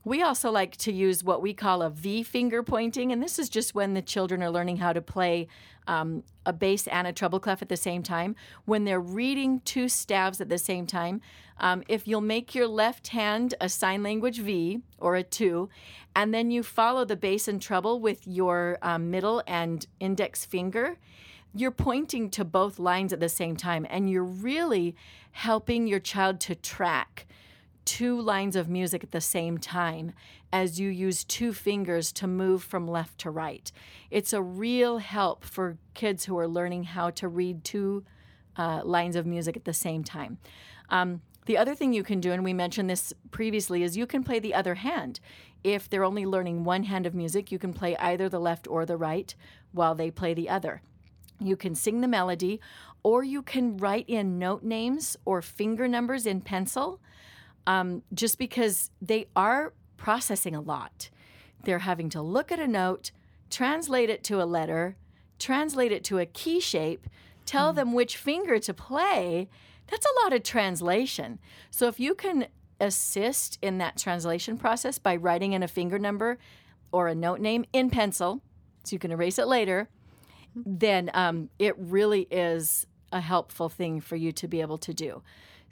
We 0.03 0.23
also 0.23 0.49
like 0.49 0.77
to 0.77 0.91
use 0.91 1.23
what 1.23 1.43
we 1.43 1.53
call 1.53 1.83
a 1.83 1.89
V 1.89 2.23
finger 2.23 2.63
pointing, 2.63 3.11
and 3.11 3.21
this 3.21 3.37
is 3.37 3.49
just 3.49 3.75
when 3.75 3.93
the 3.93 4.01
children 4.01 4.41
are 4.41 4.49
learning 4.49 4.77
how 4.77 4.93
to 4.93 5.01
play 5.01 5.47
um, 5.85 6.23
a 6.43 6.53
bass 6.53 6.87
and 6.87 7.05
a 7.05 7.13
treble 7.13 7.39
clef 7.39 7.61
at 7.61 7.69
the 7.69 7.77
same 7.77 8.01
time. 8.01 8.35
When 8.65 8.85
they're 8.85 8.99
reading 8.99 9.59
two 9.59 9.89
staves 9.89 10.41
at 10.41 10.49
the 10.49 10.57
same 10.57 10.87
time, 10.87 11.21
um, 11.59 11.83
if 11.87 12.07
you'll 12.07 12.21
make 12.21 12.55
your 12.55 12.67
left 12.67 13.09
hand 13.09 13.53
a 13.61 13.69
sign 13.69 14.01
language 14.01 14.39
V 14.39 14.81
or 14.97 15.15
a 15.15 15.23
two, 15.23 15.69
and 16.15 16.33
then 16.33 16.49
you 16.49 16.63
follow 16.63 17.05
the 17.05 17.15
bass 17.15 17.47
and 17.47 17.61
treble 17.61 17.99
with 17.99 18.25
your 18.25 18.79
um, 18.81 19.11
middle 19.11 19.43
and 19.45 19.85
index 19.99 20.45
finger, 20.45 20.97
you're 21.53 21.69
pointing 21.69 22.31
to 22.31 22.43
both 22.43 22.79
lines 22.79 23.13
at 23.13 23.19
the 23.19 23.29
same 23.29 23.55
time, 23.55 23.85
and 23.89 24.09
you're 24.09 24.23
really 24.23 24.95
helping 25.31 25.85
your 25.85 25.99
child 25.99 26.39
to 26.39 26.55
track 26.55 27.27
two 27.85 28.19
lines 28.19 28.55
of 28.55 28.69
music 28.69 29.03
at 29.03 29.11
the 29.11 29.21
same 29.21 29.57
time 29.57 30.13
as 30.53 30.79
you 30.79 30.89
use 30.89 31.23
two 31.23 31.53
fingers 31.53 32.11
to 32.11 32.27
move 32.27 32.63
from 32.63 32.87
left 32.87 33.17
to 33.19 33.29
right. 33.29 33.71
It's 34.09 34.33
a 34.33 34.41
real 34.41 34.99
help 34.99 35.43
for 35.43 35.77
kids 35.93 36.25
who 36.25 36.37
are 36.37 36.47
learning 36.47 36.83
how 36.85 37.09
to 37.11 37.27
read 37.27 37.63
two 37.63 38.03
uh, 38.57 38.81
lines 38.83 39.15
of 39.15 39.25
music 39.25 39.55
at 39.55 39.65
the 39.65 39.73
same 39.73 40.03
time. 40.03 40.37
Um, 40.89 41.21
the 41.45 41.57
other 41.57 41.73
thing 41.73 41.93
you 41.93 42.03
can 42.03 42.19
do, 42.19 42.31
and 42.31 42.43
we 42.43 42.53
mentioned 42.53 42.89
this 42.89 43.13
previously, 43.31 43.81
is 43.81 43.97
you 43.97 44.05
can 44.05 44.23
play 44.23 44.39
the 44.39 44.53
other 44.53 44.75
hand. 44.75 45.19
If 45.63 45.89
they're 45.89 46.03
only 46.03 46.25
learning 46.25 46.63
one 46.63 46.83
hand 46.83 47.05
of 47.05 47.15
music, 47.15 47.51
you 47.51 47.57
can 47.57 47.73
play 47.73 47.97
either 47.97 48.29
the 48.29 48.39
left 48.39 48.67
or 48.67 48.85
the 48.85 48.97
right 48.97 49.33
while 49.71 49.95
they 49.95 50.11
play 50.11 50.33
the 50.33 50.49
other. 50.49 50.81
You 51.39 51.55
can 51.55 51.73
sing 51.73 52.01
the 52.01 52.07
melody, 52.07 52.59
or 53.03 53.23
you 53.23 53.41
can 53.41 53.77
write 53.77 54.05
in 54.07 54.37
note 54.37 54.63
names 54.63 55.17
or 55.25 55.41
finger 55.41 55.87
numbers 55.87 56.27
in 56.27 56.41
pencil 56.41 56.99
um, 57.67 58.03
just 58.13 58.37
because 58.37 58.91
they 59.01 59.27
are 59.35 59.73
processing 59.97 60.55
a 60.55 60.61
lot. 60.61 61.09
They're 61.63 61.79
having 61.79 62.09
to 62.09 62.21
look 62.21 62.51
at 62.51 62.59
a 62.59 62.67
note, 62.67 63.11
translate 63.49 64.09
it 64.09 64.23
to 64.25 64.41
a 64.41 64.45
letter, 64.45 64.95
translate 65.37 65.91
it 65.91 66.03
to 66.05 66.19
a 66.19 66.25
key 66.25 66.59
shape, 66.59 67.07
tell 67.45 67.73
them 67.73 67.93
which 67.93 68.17
finger 68.17 68.59
to 68.59 68.73
play. 68.73 69.49
That's 69.87 70.05
a 70.05 70.23
lot 70.23 70.33
of 70.33 70.43
translation. 70.43 71.39
So 71.69 71.87
if 71.87 71.99
you 71.99 72.15
can 72.15 72.47
assist 72.79 73.59
in 73.61 73.77
that 73.77 73.97
translation 73.97 74.57
process 74.57 74.97
by 74.97 75.15
writing 75.15 75.53
in 75.53 75.61
a 75.61 75.67
finger 75.67 75.99
number 75.99 76.39
or 76.91 77.07
a 77.07 77.15
note 77.15 77.39
name 77.39 77.65
in 77.73 77.89
pencil, 77.89 78.41
so 78.83 78.95
you 78.95 78.99
can 78.99 79.11
erase 79.11 79.37
it 79.37 79.47
later, 79.47 79.87
then 80.55 81.11
um, 81.13 81.49
it 81.59 81.75
really 81.77 82.27
is 82.31 82.87
a 83.11 83.21
helpful 83.21 83.69
thing 83.69 84.01
for 84.01 84.15
you 84.15 84.31
to 84.31 84.47
be 84.47 84.61
able 84.61 84.77
to 84.79 84.93
do. 84.93 85.21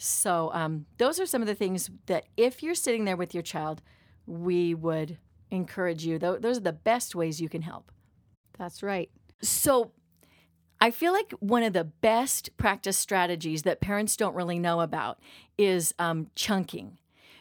So, 0.01 0.49
um, 0.53 0.85
those 0.97 1.19
are 1.19 1.25
some 1.25 1.41
of 1.41 1.47
the 1.47 1.53
things 1.55 1.89
that 2.05 2.25
if 2.37 2.63
you're 2.63 2.73
sitting 2.73 3.03
there 3.03 3.17
with 3.17 3.33
your 3.33 3.43
child, 3.43 3.81
we 4.25 4.73
would 4.73 5.17
encourage 5.51 6.05
you. 6.05 6.17
Tho- 6.17 6.39
Those 6.39 6.57
are 6.57 6.61
the 6.61 6.71
best 6.71 7.15
ways 7.15 7.41
you 7.41 7.49
can 7.49 7.61
help. 7.63 7.91
That's 8.57 8.81
right. 8.81 9.09
So, 9.41 9.91
I 10.79 10.91
feel 10.91 11.11
like 11.11 11.31
one 11.41 11.63
of 11.63 11.73
the 11.73 11.83
best 11.83 12.55
practice 12.55 12.97
strategies 12.97 13.63
that 13.63 13.81
parents 13.81 14.15
don't 14.15 14.33
really 14.35 14.57
know 14.57 14.79
about 14.79 15.19
is 15.57 15.93
um, 15.99 16.27
chunking. 16.35 16.97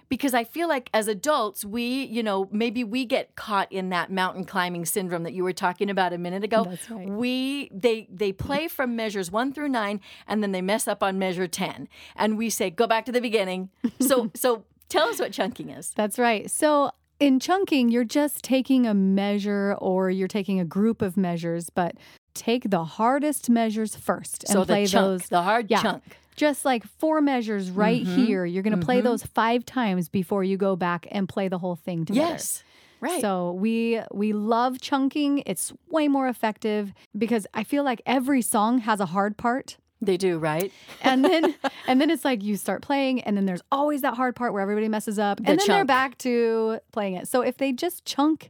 Because 0.09 0.33
I 0.35 0.44
feel 0.44 0.68
like 0.68 0.88
as 0.94 1.07
adults, 1.09 1.64
we, 1.64 2.05
you 2.05 2.23
know, 2.23 2.49
maybe 2.51 2.83
we 2.83 3.05
get 3.05 3.37
caught 3.37 3.71
in 3.71 3.90
that 3.90 4.11
mountain 4.11 4.44
climbing 4.44 4.87
syndrome 4.87 5.23
that 5.25 5.33
you 5.35 5.44
were 5.44 5.53
talking 5.53 5.90
about 5.90 6.12
a 6.12 6.18
minute 6.18 6.44
ago. 6.44 6.64
That's 6.64 6.90
right. 6.90 7.09
We 7.09 7.71
they 7.73 8.09
they 8.11 8.33
play 8.33 8.68
from 8.68 8.97
measures 8.97 9.31
one 9.31 9.53
through 9.53 9.68
nine, 9.68 10.01
and 10.27 10.42
then 10.42 10.53
they 10.53 10.62
mess 10.62 10.88
up 10.88 11.03
on 11.03 11.18
measure 11.18 11.47
ten, 11.47 11.88
and 12.16 12.38
we 12.38 12.49
say 12.51 12.71
go 12.71 12.87
back 12.87 13.05
to 13.07 13.12
the 13.12 13.21
beginning. 13.21 13.71
So 14.01 14.31
so 14.35 14.64
tell 14.88 15.09
us 15.09 15.18
what 15.21 15.33
chunking 15.33 15.68
is. 15.71 15.90
That's 15.90 16.18
right. 16.18 16.51
So 16.51 16.90
in 17.21 17.40
chunking, 17.40 17.90
you're 17.90 18.05
just 18.05 18.42
taking 18.42 18.87
a 18.87 18.94
measure 18.94 19.75
or 19.79 20.09
you're 20.11 20.29
taking 20.29 20.61
a 20.61 20.64
group 20.64 21.03
of 21.03 21.16
measures, 21.16 21.68
but 21.68 21.97
take 22.35 22.71
the 22.71 22.85
hardest 22.85 23.51
measures 23.51 23.97
first 23.97 24.44
and 24.44 24.53
So 24.53 24.64
play 24.64 24.87
chunk, 24.87 25.05
those. 25.23 25.29
the 25.29 25.42
hard 25.42 25.66
yeah. 25.68 25.83
chunk. 25.83 26.05
Just 26.38 26.64
like 26.64 26.85
four 26.87 27.20
measures 27.20 27.70
right 27.70 28.03
Mm-hmm. 28.05 28.24
here. 28.24 28.44
You're 28.46 28.62
going 28.62 28.79
to 28.79 28.85
play 28.85 29.01
those 29.01 29.22
five 29.24 29.64
times 29.66 30.09
before 30.09 30.42
you 30.44 30.57
go 30.57 30.77
back 30.77 31.07
and 31.11 31.29
play 31.29 31.48
the 31.48 31.59
whole 31.59 31.77
thing 31.77 32.05
together. 32.05 32.29
Yes, 32.33 32.62
right. 33.01 33.20
So 33.20 33.53
we 33.53 34.01
we 34.12 34.33
love 34.33 34.81
chunking. 34.81 35.42
It's 35.46 35.72
way 35.88 36.09
more 36.09 36.29
effective 36.29 36.92
because 37.16 37.46
I 37.55 37.64
feel 37.64 37.85
like 37.85 38.01
every 38.07 38.40
song 38.42 38.79
has 38.79 39.01
a 39.01 39.07
hard 39.07 39.37
part. 39.37 39.77
they 40.01 40.16
do 40.16 40.38
right. 40.38 40.70
And 41.03 41.24
then 41.24 41.55
and 41.88 42.01
then 42.01 42.09
it's 42.11 42.24
like 42.24 42.42
you 42.44 42.57
start 42.57 42.83
playing 42.83 43.20
and 43.22 43.37
then 43.37 43.46
there's 43.46 43.62
always 43.72 44.03
that 44.03 44.14
hard 44.14 44.37
part 44.37 44.53
where 44.53 44.62
everybody 44.62 44.88
messes 44.88 45.18
up 45.18 45.38
and 45.38 45.59
then 45.59 45.66
they're 45.66 45.85
back 45.85 46.16
to 46.18 46.79
playing 46.92 47.14
it. 47.14 47.27
So 47.29 47.40
if 47.42 47.57
they 47.57 47.72
just 47.72 48.05
chunk 48.05 48.48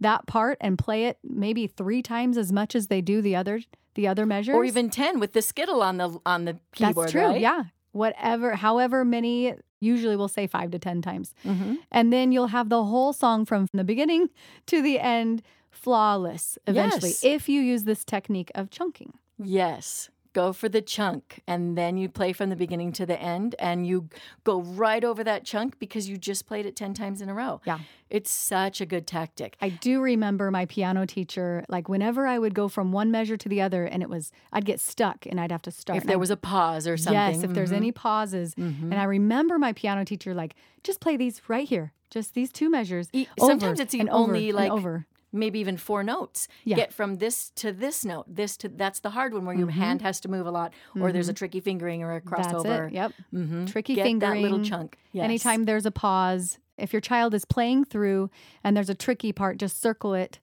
that 0.00 0.26
part 0.26 0.56
and 0.60 0.78
play 0.78 1.06
it 1.06 1.18
maybe 1.22 1.66
3 1.66 2.02
times 2.02 2.36
as 2.38 2.50
much 2.52 2.74
as 2.74 2.86
they 2.88 3.00
do 3.02 3.20
the 3.22 3.36
other 3.36 3.60
the 3.94 4.06
other 4.08 4.26
measures 4.26 4.54
or 4.54 4.64
even 4.64 4.90
10 4.90 5.18
with 5.20 5.32
the 5.32 5.42
skittle 5.42 5.82
on 5.82 5.96
the 5.98 6.18
on 6.24 6.44
the 6.44 6.58
keyboard 6.72 7.06
That's 7.06 7.12
true. 7.12 7.22
right? 7.22 7.40
Yeah. 7.40 7.64
Whatever 7.92 8.54
however 8.56 9.04
many 9.04 9.54
usually 9.80 10.14
we'll 10.16 10.28
say 10.28 10.46
5 10.46 10.70
to 10.72 10.78
10 10.78 11.00
times. 11.02 11.34
Mhm. 11.44 11.78
And 11.90 12.12
then 12.12 12.32
you'll 12.32 12.48
have 12.48 12.68
the 12.68 12.84
whole 12.84 13.12
song 13.12 13.44
from 13.46 13.66
the 13.72 13.84
beginning 13.84 14.28
to 14.66 14.82
the 14.82 14.98
end 15.00 15.42
flawless 15.70 16.58
eventually 16.66 17.10
Yes. 17.10 17.24
if 17.24 17.48
you 17.48 17.60
use 17.60 17.84
this 17.84 18.04
technique 18.04 18.50
of 18.54 18.70
chunking. 18.70 19.14
yes 19.42 20.10
go 20.32 20.52
for 20.52 20.68
the 20.68 20.80
chunk 20.80 21.42
and 21.46 21.76
then 21.76 21.96
you 21.96 22.08
play 22.08 22.32
from 22.32 22.50
the 22.50 22.56
beginning 22.56 22.92
to 22.92 23.04
the 23.04 23.20
end 23.20 23.54
and 23.58 23.86
you 23.86 24.08
go 24.44 24.60
right 24.62 25.02
over 25.02 25.24
that 25.24 25.44
chunk 25.44 25.78
because 25.78 26.08
you 26.08 26.16
just 26.16 26.46
played 26.46 26.66
it 26.66 26.76
10 26.76 26.94
times 26.94 27.20
in 27.20 27.28
a 27.28 27.34
row 27.34 27.60
Yeah. 27.64 27.78
it's 28.08 28.30
such 28.30 28.80
a 28.80 28.86
good 28.86 29.06
tactic 29.06 29.56
I 29.60 29.70
do 29.70 30.00
remember 30.00 30.50
my 30.50 30.66
piano 30.66 31.04
teacher, 31.06 31.64
like 31.68 31.88
whenever 31.88 32.26
I 32.26 32.38
would 32.38 32.54
go 32.54 32.68
from 32.68 32.92
one 32.92 33.10
measure 33.10 33.36
to 33.36 33.48
the 33.48 33.60
other, 33.60 33.84
and 33.84 34.02
it 34.02 34.08
was, 34.08 34.30
I'd 34.52 34.64
get 34.64 34.78
stuck 34.80 35.26
and 35.26 35.40
I'd 35.40 35.50
have 35.52 35.62
to 35.62 35.70
start. 35.70 35.96
if 35.96 36.04
there 36.04 36.14
I- 36.14 36.16
was 36.18 36.30
a 36.30 36.36
pause 36.36 36.86
or 36.86 36.96
something 36.96 37.14
Yes, 37.34 37.42
if 37.42 37.52
there's 37.52 37.72
Mhm. 37.72 37.76
any 37.76 37.92
pauses. 37.92 38.54
And 38.56 38.94
I 38.94 39.04
remember 39.04 39.58
my 39.58 39.72
piano 39.72 40.04
teacher, 40.04 40.32
like, 40.34 40.54
just 40.84 41.00
play 41.00 41.16
these 41.16 41.42
right 41.48 41.68
here, 41.68 41.92
just 42.10 42.34
these 42.34 42.50
two 42.52 42.70
measures. 42.70 43.08
E- 43.12 43.26
sometimes 43.38 43.80
it's 43.80 43.92
and 43.94 44.02
even 44.02 44.12
over 44.12 44.22
only 44.32 44.52
like 44.52 44.70
over. 44.70 45.06
Maybe 45.32 45.58
even 45.60 45.76
four 45.76 46.02
notes 46.02 46.48
Yeah. 46.64 46.76
get 46.76 46.92
from 46.92 47.16
this 47.16 47.50
to 47.56 47.72
this 47.72 48.04
note 48.04 48.24
this 48.28 48.56
to 48.58 48.68
that's 48.68 49.00
the 49.00 49.10
hard 49.10 49.32
one 49.32 49.44
where 49.44 49.54
your 49.54 49.70
hand 49.70 50.02
has 50.02 50.20
to 50.20 50.28
move 50.28 50.46
a 50.46 50.50
lot 50.50 50.72
or 51.00 51.12
there's 51.12 51.28
a 51.28 51.32
tricky 51.32 51.60
fingering 51.60 52.02
or 52.02 52.14
a 52.16 52.20
Mm-hmm. 52.20 52.34
That's 52.36 52.48
crossover 52.52 52.86
it. 52.88 52.92
Yep. 52.94 53.12
Mhm. 53.34 53.70
Tricky 53.70 53.94
Get 53.94 54.04
fingering. 54.04 54.42
that 54.42 54.48
little 54.48 54.64
chunk 54.64 54.98
yes. 55.12 55.24
Anytime 55.24 55.64
there's 55.64 55.86
a 55.86 55.90
pause, 55.90 56.58
if 56.78 56.92
your 56.92 57.00
child 57.00 57.34
is 57.34 57.44
playing 57.44 57.84
through 57.84 58.30
and 58.64 58.76
there's 58.76 58.90
a 58.90 58.94
tricky 58.94 59.32
part, 59.32 59.58
just 59.58 59.80
circle 59.80 60.14
it 60.14 60.38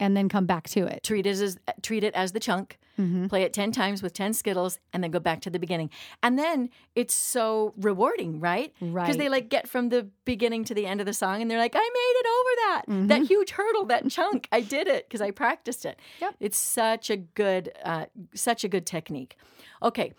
and 0.00 0.16
then 0.16 0.28
come 0.28 0.46
back 0.46 0.68
to 0.70 0.86
it. 0.86 1.02
treat 1.02 1.26
it 1.26 1.30
as 1.40 1.56
treat 1.82 2.02
it 2.04 2.14
as 2.14 2.32
the 2.32 2.40
chunk 2.40 2.78
Mm-hmm. 2.98 3.26
play 3.26 3.42
it 3.42 3.52
10 3.52 3.72
times 3.72 4.02
with 4.02 4.14
10 4.14 4.32
Skittles, 4.32 4.78
and 4.92 5.04
then 5.04 5.10
go 5.10 5.20
back 5.20 5.42
to 5.42 5.50
the 5.50 5.58
beginning. 5.58 5.90
And 6.22 6.38
then 6.38 6.70
it's 6.94 7.12
so 7.14 7.74
rewarding, 7.76 8.40
right? 8.40 8.72
Because 8.80 9.16
they 9.18 9.28
like 9.28 9.48
get 9.50 9.68
from 9.68 9.90
the 9.90 10.08
beginning 10.24 10.64
to 10.64 10.74
the 10.74 10.86
end 10.86 11.00
of 11.00 11.06
the 11.06 11.12
song 11.12 11.42
and 11.42 11.50
they're 11.50 11.58
like, 11.58 11.74
I 11.74 11.78
made 11.78 12.14
it 12.16 12.26
over 12.26 12.50
that. 12.56 12.82
That 13.08 13.26
huge 13.28 13.50
hurdle, 13.50 13.84
that 13.86 14.08
chunk. 14.10 14.48
I 14.50 14.60
did 14.60 14.88
it 14.88 15.06
because 15.08 15.20
I 15.20 15.30
practiced 15.30 15.84
it. 15.84 15.98
Yep. 16.20 16.36
It's 16.40 16.56
such 16.56 17.10
a 17.10 17.16
good, 17.16 17.72
uh, 17.84 18.06
such 18.34 18.64
a 18.64 18.68
good 18.68 18.86
technique. 18.86 19.36
Okay. 19.82 20.14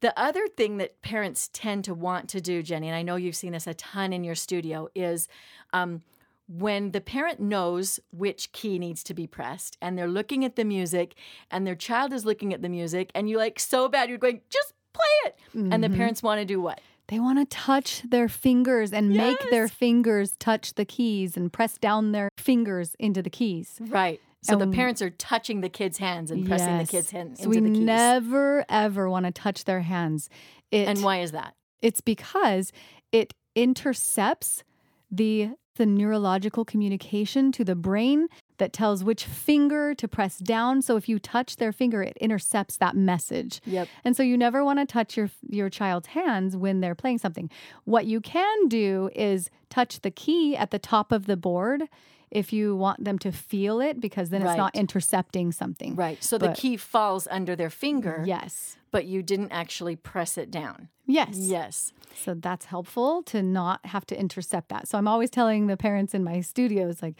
The 0.00 0.16
other 0.18 0.46
thing 0.46 0.76
that 0.76 1.02
parents 1.02 1.50
tend 1.52 1.84
to 1.84 1.94
want 1.94 2.28
to 2.28 2.40
do, 2.40 2.62
Jenny, 2.62 2.86
and 2.86 2.94
I 2.94 3.02
know 3.02 3.16
you've 3.16 3.34
seen 3.34 3.52
this 3.52 3.66
a 3.66 3.74
ton 3.74 4.12
in 4.12 4.22
your 4.22 4.36
studio, 4.36 4.88
is 4.94 5.26
um, 5.72 6.02
when 6.48 6.92
the 6.92 7.00
parent 7.00 7.40
knows 7.40 8.00
which 8.10 8.52
key 8.52 8.78
needs 8.78 9.02
to 9.04 9.14
be 9.14 9.26
pressed 9.26 9.76
and 9.82 9.98
they're 9.98 10.08
looking 10.08 10.44
at 10.44 10.56
the 10.56 10.64
music 10.64 11.14
and 11.50 11.66
their 11.66 11.74
child 11.74 12.12
is 12.12 12.24
looking 12.24 12.54
at 12.54 12.62
the 12.62 12.68
music 12.68 13.10
and 13.14 13.28
you're 13.28 13.38
like 13.38 13.60
so 13.60 13.88
bad, 13.88 14.08
you're 14.08 14.18
going, 14.18 14.40
just 14.48 14.72
play 14.94 15.04
it. 15.26 15.36
And 15.54 15.84
the 15.84 15.88
mm-hmm. 15.88 15.96
parents 15.96 16.22
want 16.22 16.40
to 16.40 16.44
do 16.44 16.60
what? 16.60 16.80
They 17.08 17.18
want 17.18 17.38
to 17.38 17.44
touch 17.44 18.02
their 18.08 18.28
fingers 18.28 18.92
and 18.92 19.10
make 19.10 19.38
their 19.50 19.68
fingers 19.68 20.36
touch 20.38 20.74
the 20.74 20.84
keys 20.84 21.36
and 21.36 21.52
press 21.52 21.78
down 21.78 22.12
their 22.12 22.28
fingers 22.38 22.94
into 22.98 23.22
the 23.22 23.30
keys. 23.30 23.78
Right. 23.80 24.20
So 24.42 24.56
the 24.56 24.68
parents 24.68 25.02
are 25.02 25.10
touching 25.10 25.60
the 25.62 25.68
kids' 25.68 25.98
hands 25.98 26.30
and 26.30 26.46
pressing 26.46 26.78
the 26.78 26.86
kids' 26.86 27.10
hands 27.10 27.40
So 27.40 27.46
into 27.46 27.60
we 27.60 27.68
the 27.68 27.74
keys. 27.74 27.84
never 27.84 28.64
ever 28.68 29.10
want 29.10 29.26
to 29.26 29.32
touch 29.32 29.64
their 29.64 29.80
hands. 29.80 30.30
It, 30.70 30.88
and 30.88 31.02
why 31.02 31.20
is 31.20 31.32
that? 31.32 31.54
It's 31.82 32.00
because 32.00 32.72
it 33.10 33.34
intercepts 33.54 34.62
the 35.10 35.50
the 35.78 35.86
neurological 35.86 36.64
communication 36.64 37.50
to 37.52 37.64
the 37.64 37.74
brain 37.74 38.28
that 38.58 38.72
tells 38.72 39.02
which 39.02 39.24
finger 39.24 39.94
to 39.94 40.06
press 40.06 40.38
down. 40.38 40.82
So 40.82 40.96
if 40.96 41.08
you 41.08 41.18
touch 41.18 41.56
their 41.56 41.72
finger, 41.72 42.02
it 42.02 42.16
intercepts 42.20 42.76
that 42.76 42.94
message. 42.94 43.60
Yep. 43.64 43.88
And 44.04 44.16
so 44.16 44.22
you 44.22 44.36
never 44.36 44.64
want 44.64 44.80
to 44.80 44.86
touch 44.86 45.16
your 45.16 45.30
your 45.48 45.70
child's 45.70 46.08
hands 46.08 46.56
when 46.56 46.80
they're 46.80 46.94
playing 46.94 47.18
something. 47.18 47.50
What 47.84 48.06
you 48.06 48.20
can 48.20 48.68
do 48.68 49.10
is 49.14 49.50
touch 49.70 50.00
the 50.00 50.10
key 50.10 50.56
at 50.56 50.70
the 50.70 50.78
top 50.78 51.12
of 51.12 51.26
the 51.26 51.36
board 51.36 51.84
if 52.30 52.52
you 52.52 52.76
want 52.76 53.04
them 53.04 53.18
to 53.20 53.32
feel 53.32 53.80
it 53.80 54.00
because 54.00 54.30
then 54.30 54.42
it's 54.42 54.56
not 54.56 54.74
intercepting 54.74 55.52
something. 55.52 55.94
Right. 55.94 56.22
So 56.22 56.38
the 56.38 56.52
key 56.52 56.76
falls 56.76 57.26
under 57.30 57.56
their 57.56 57.70
finger, 57.70 58.22
Yes. 58.26 58.76
but 58.90 59.06
you 59.06 59.22
didn't 59.22 59.52
actually 59.52 59.96
press 59.96 60.38
it 60.38 60.50
down. 60.50 60.88
Yes. 61.06 61.30
Yes. 61.36 61.92
So 62.14 62.34
that's 62.34 62.66
helpful 62.66 63.22
to 63.24 63.42
not 63.42 63.84
have 63.86 64.04
to 64.06 64.18
intercept 64.18 64.68
that. 64.68 64.88
So 64.88 64.98
I'm 64.98 65.08
always 65.08 65.30
telling 65.30 65.66
the 65.66 65.76
parents 65.76 66.14
in 66.14 66.22
my 66.22 66.40
studios, 66.40 67.00
like, 67.00 67.14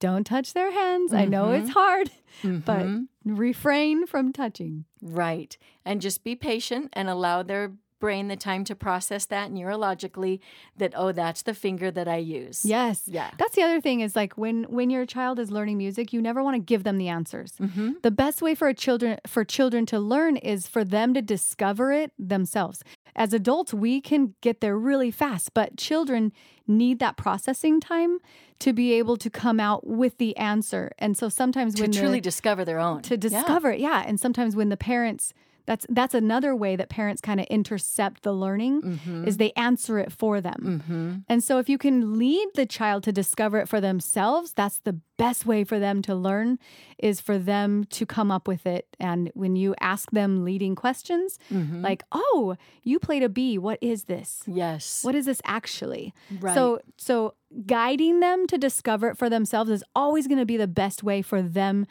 don't 0.00 0.24
touch 0.24 0.54
their 0.54 0.72
hands. 0.72 1.12
I 1.12 1.24
know 1.26 1.52
it's 1.52 1.68
mm-hmm. 1.68 1.78
hard, 1.78 2.10
mm-hmm. 2.42 2.58
but 2.58 2.86
refrain 3.24 4.06
from 4.06 4.32
touching. 4.32 4.86
Right. 5.02 5.56
And 5.84 6.00
just 6.00 6.24
be 6.24 6.34
patient 6.34 6.90
and 6.94 7.08
allow 7.08 7.42
their 7.42 7.72
brain 8.04 8.28
the 8.28 8.36
time 8.36 8.62
to 8.64 8.74
process 8.74 9.24
that 9.26 9.50
neurologically 9.50 10.40
that, 10.76 10.92
oh, 10.96 11.10
that's 11.12 11.42
the 11.42 11.54
finger 11.54 11.90
that 11.90 12.08
I 12.08 12.16
use. 12.40 12.64
Yes. 12.64 13.02
Yeah. 13.06 13.30
That's 13.38 13.54
the 13.56 13.62
other 13.62 13.80
thing 13.80 14.00
is 14.06 14.14
like 14.14 14.32
when 14.42 14.64
when 14.64 14.90
your 14.90 15.06
child 15.06 15.38
is 15.38 15.50
learning 15.50 15.78
music, 15.78 16.12
you 16.12 16.20
never 16.20 16.42
want 16.42 16.54
to 16.56 16.60
give 16.72 16.82
them 16.84 16.98
the 16.98 17.08
answers. 17.08 17.52
Mm-hmm. 17.60 17.92
The 18.02 18.10
best 18.10 18.42
way 18.42 18.54
for 18.54 18.68
a 18.68 18.74
children 18.74 19.18
for 19.26 19.42
children 19.44 19.86
to 19.86 19.98
learn 19.98 20.36
is 20.36 20.68
for 20.68 20.84
them 20.84 21.14
to 21.14 21.22
discover 21.22 21.92
it 21.92 22.10
themselves. 22.18 22.82
As 23.16 23.32
adults, 23.32 23.72
we 23.72 24.00
can 24.00 24.34
get 24.40 24.60
there 24.60 24.76
really 24.76 25.10
fast, 25.12 25.54
but 25.54 25.76
children 25.76 26.32
need 26.66 26.98
that 26.98 27.16
processing 27.16 27.80
time 27.80 28.18
to 28.58 28.72
be 28.72 28.92
able 29.00 29.16
to 29.16 29.30
come 29.30 29.60
out 29.60 29.86
with 29.86 30.18
the 30.18 30.36
answer. 30.36 30.90
And 30.98 31.16
so 31.16 31.28
sometimes 31.28 31.74
To 31.74 31.82
when 31.82 31.90
the- 31.92 31.98
truly 32.00 32.20
discover 32.20 32.64
their 32.64 32.80
own. 32.80 33.02
to 33.02 33.14
Yeah. 33.14 33.20
discover 33.28 33.70
it. 33.72 33.80
Yeah. 33.80 34.02
And 34.08 34.18
sometimes 34.18 34.56
when 34.56 34.68
the 34.68 34.76
parents 34.76 35.32
that's 35.66 35.86
that's 35.88 36.14
another 36.14 36.54
way 36.54 36.76
that 36.76 36.88
parents 36.88 37.20
kind 37.22 37.40
of 37.40 37.46
intercept 37.46 38.22
the 38.22 38.32
learning 38.32 38.82
Mm-hmm. 38.82 39.26
is 39.26 39.36
they 39.38 39.52
answer 39.56 39.98
it 39.98 40.12
for 40.12 40.40
them. 40.40 41.24
And 41.28 41.42
so 41.42 41.58
if 41.58 41.68
you 41.68 41.78
can 41.78 42.18
lead 42.18 42.48
the 42.54 42.66
child 42.66 43.02
to 43.04 43.12
discover 43.12 43.58
it 43.58 43.68
for 43.68 43.80
themselves, 43.80 44.52
that's 44.52 44.78
the 44.80 45.00
best 45.16 45.46
way 45.46 45.64
for 45.64 45.78
them 45.78 46.02
to 46.02 46.14
learn 46.14 46.58
is 46.98 47.20
for 47.20 47.38
them 47.38 47.84
to 47.90 48.04
come 48.04 48.30
up 48.30 48.46
with 48.48 48.66
it. 48.66 48.86
And 49.00 49.30
when 49.34 49.56
you 49.56 49.74
ask 49.80 50.10
them 50.10 50.44
leading 50.44 50.74
questions, 50.74 51.38
Mm-hmm. 51.50 51.82
like, 51.82 52.02
"Oh, 52.12 52.56
you 52.82 52.98
played 52.98 53.22
a 53.22 53.28
B. 53.28 53.58
What 53.58 53.78
is 53.80 54.04
this?" 54.04 54.42
Yes. 54.46 55.02
What 55.04 55.14
is 55.14 55.24
this 55.26 55.40
actually? 55.44 56.12
Right. 56.40 56.54
So 56.54 56.80
so 56.96 57.34
guiding 57.66 58.20
them 58.20 58.46
to 58.48 58.58
discover 58.58 59.08
it 59.08 59.16
for 59.16 59.30
themselves 59.30 59.70
is 59.70 59.84
always 59.94 60.26
going 60.26 60.40
to 60.40 60.46
be 60.46 60.56
the 60.58 60.66
best 60.68 61.02
way 61.02 61.22
for 61.22 61.40
them 61.40 61.86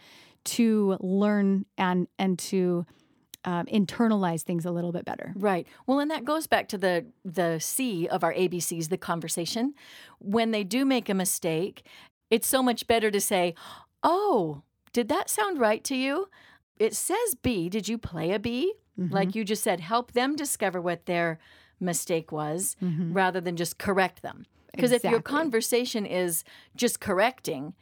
to 0.45 0.97
learn 0.99 1.65
and 1.77 2.07
and 2.19 2.37
to 2.37 2.85
um, 3.45 3.65
internalize 3.67 4.41
things 4.41 4.65
a 4.65 4.71
little 4.71 4.91
bit 4.91 5.05
better. 5.05 5.33
Right. 5.35 5.67
Well, 5.85 5.99
and 5.99 6.09
that 6.11 6.25
goes 6.25 6.47
back 6.47 6.67
to 6.69 6.77
the 6.77 7.05
the 7.23 7.59
C 7.59 8.07
of 8.07 8.23
our 8.23 8.33
ABCs, 8.33 8.89
the 8.89 8.97
conversation. 8.97 9.73
When 10.19 10.51
they 10.51 10.63
do 10.63 10.85
make 10.85 11.09
a 11.09 11.13
mistake, 11.13 11.83
it's 12.29 12.47
so 12.47 12.63
much 12.63 12.87
better 12.87 13.11
to 13.11 13.19
say, 13.21 13.55
"Oh, 14.01 14.61
did 14.93 15.09
that 15.09 15.29
sound 15.29 15.59
right 15.59 15.83
to 15.85 15.95
you? 15.95 16.29
It 16.79 16.95
says 16.95 17.35
B. 17.41 17.69
Did 17.69 17.87
you 17.87 17.97
play 17.97 18.31
a 18.31 18.39
B?" 18.39 18.73
Like 18.95 19.33
you 19.33 19.43
just 19.43 19.63
said, 19.63 19.79
help 19.79 20.11
them 20.11 20.35
discover 20.35 20.79
what 20.79 21.07
their 21.07 21.39
mistake 21.79 22.31
was 22.31 22.75
rather 23.11 23.41
than 23.41 23.55
just 23.55 23.79
correct 23.79 24.21
them. 24.21 24.45
Because 24.71 24.91
if 24.91 25.03
your 25.03 25.21
conversation 25.21 26.05
is 26.05 26.43
just 26.75 26.99
correcting, 26.99 27.73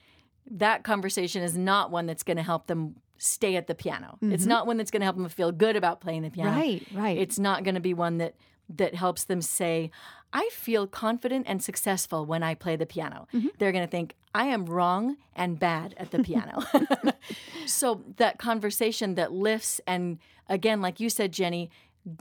that 0.49 0.83
conversation 0.83 1.43
is 1.43 1.57
not 1.57 1.91
one 1.91 2.05
that's 2.05 2.23
going 2.23 2.37
to 2.37 2.43
help 2.43 2.67
them 2.67 2.95
stay 3.21 3.55
at 3.55 3.67
the 3.67 3.75
piano. 3.75 4.17
It's 4.21 4.43
mm-hmm. 4.43 4.49
not 4.49 4.67
one 4.67 4.77
that's 4.77 4.89
going 4.89 5.01
to 5.01 5.05
help 5.05 5.15
them 5.15 5.29
feel 5.29 5.51
good 5.51 5.75
about 5.75 6.01
playing 6.01 6.23
the 6.23 6.31
piano. 6.31 6.51
Right, 6.51 6.85
right. 6.93 7.17
It's 7.17 7.37
not 7.37 7.63
going 7.63 7.75
to 7.75 7.81
be 7.81 7.93
one 7.93 8.17
that 8.17 8.35
that 8.77 8.95
helps 8.95 9.25
them 9.25 9.41
say, 9.41 9.91
"I 10.33 10.49
feel 10.51 10.87
confident 10.87 11.45
and 11.47 11.61
successful 11.61 12.25
when 12.25 12.41
I 12.41 12.55
play 12.55 12.75
the 12.75 12.85
piano." 12.85 13.27
Mm-hmm. 13.33 13.49
They're 13.59 13.71
going 13.71 13.85
to 13.85 13.91
think, 13.91 14.15
"I 14.33 14.45
am 14.45 14.65
wrong 14.65 15.17
and 15.35 15.59
bad 15.59 15.93
at 15.97 16.09
the 16.11 16.23
piano." 16.23 16.63
so 17.67 18.01
that 18.17 18.39
conversation 18.39 19.15
that 19.15 19.31
lifts 19.31 19.79
and 19.85 20.17
again, 20.49 20.81
like 20.81 20.99
you 20.99 21.09
said, 21.09 21.31
Jenny, 21.31 21.69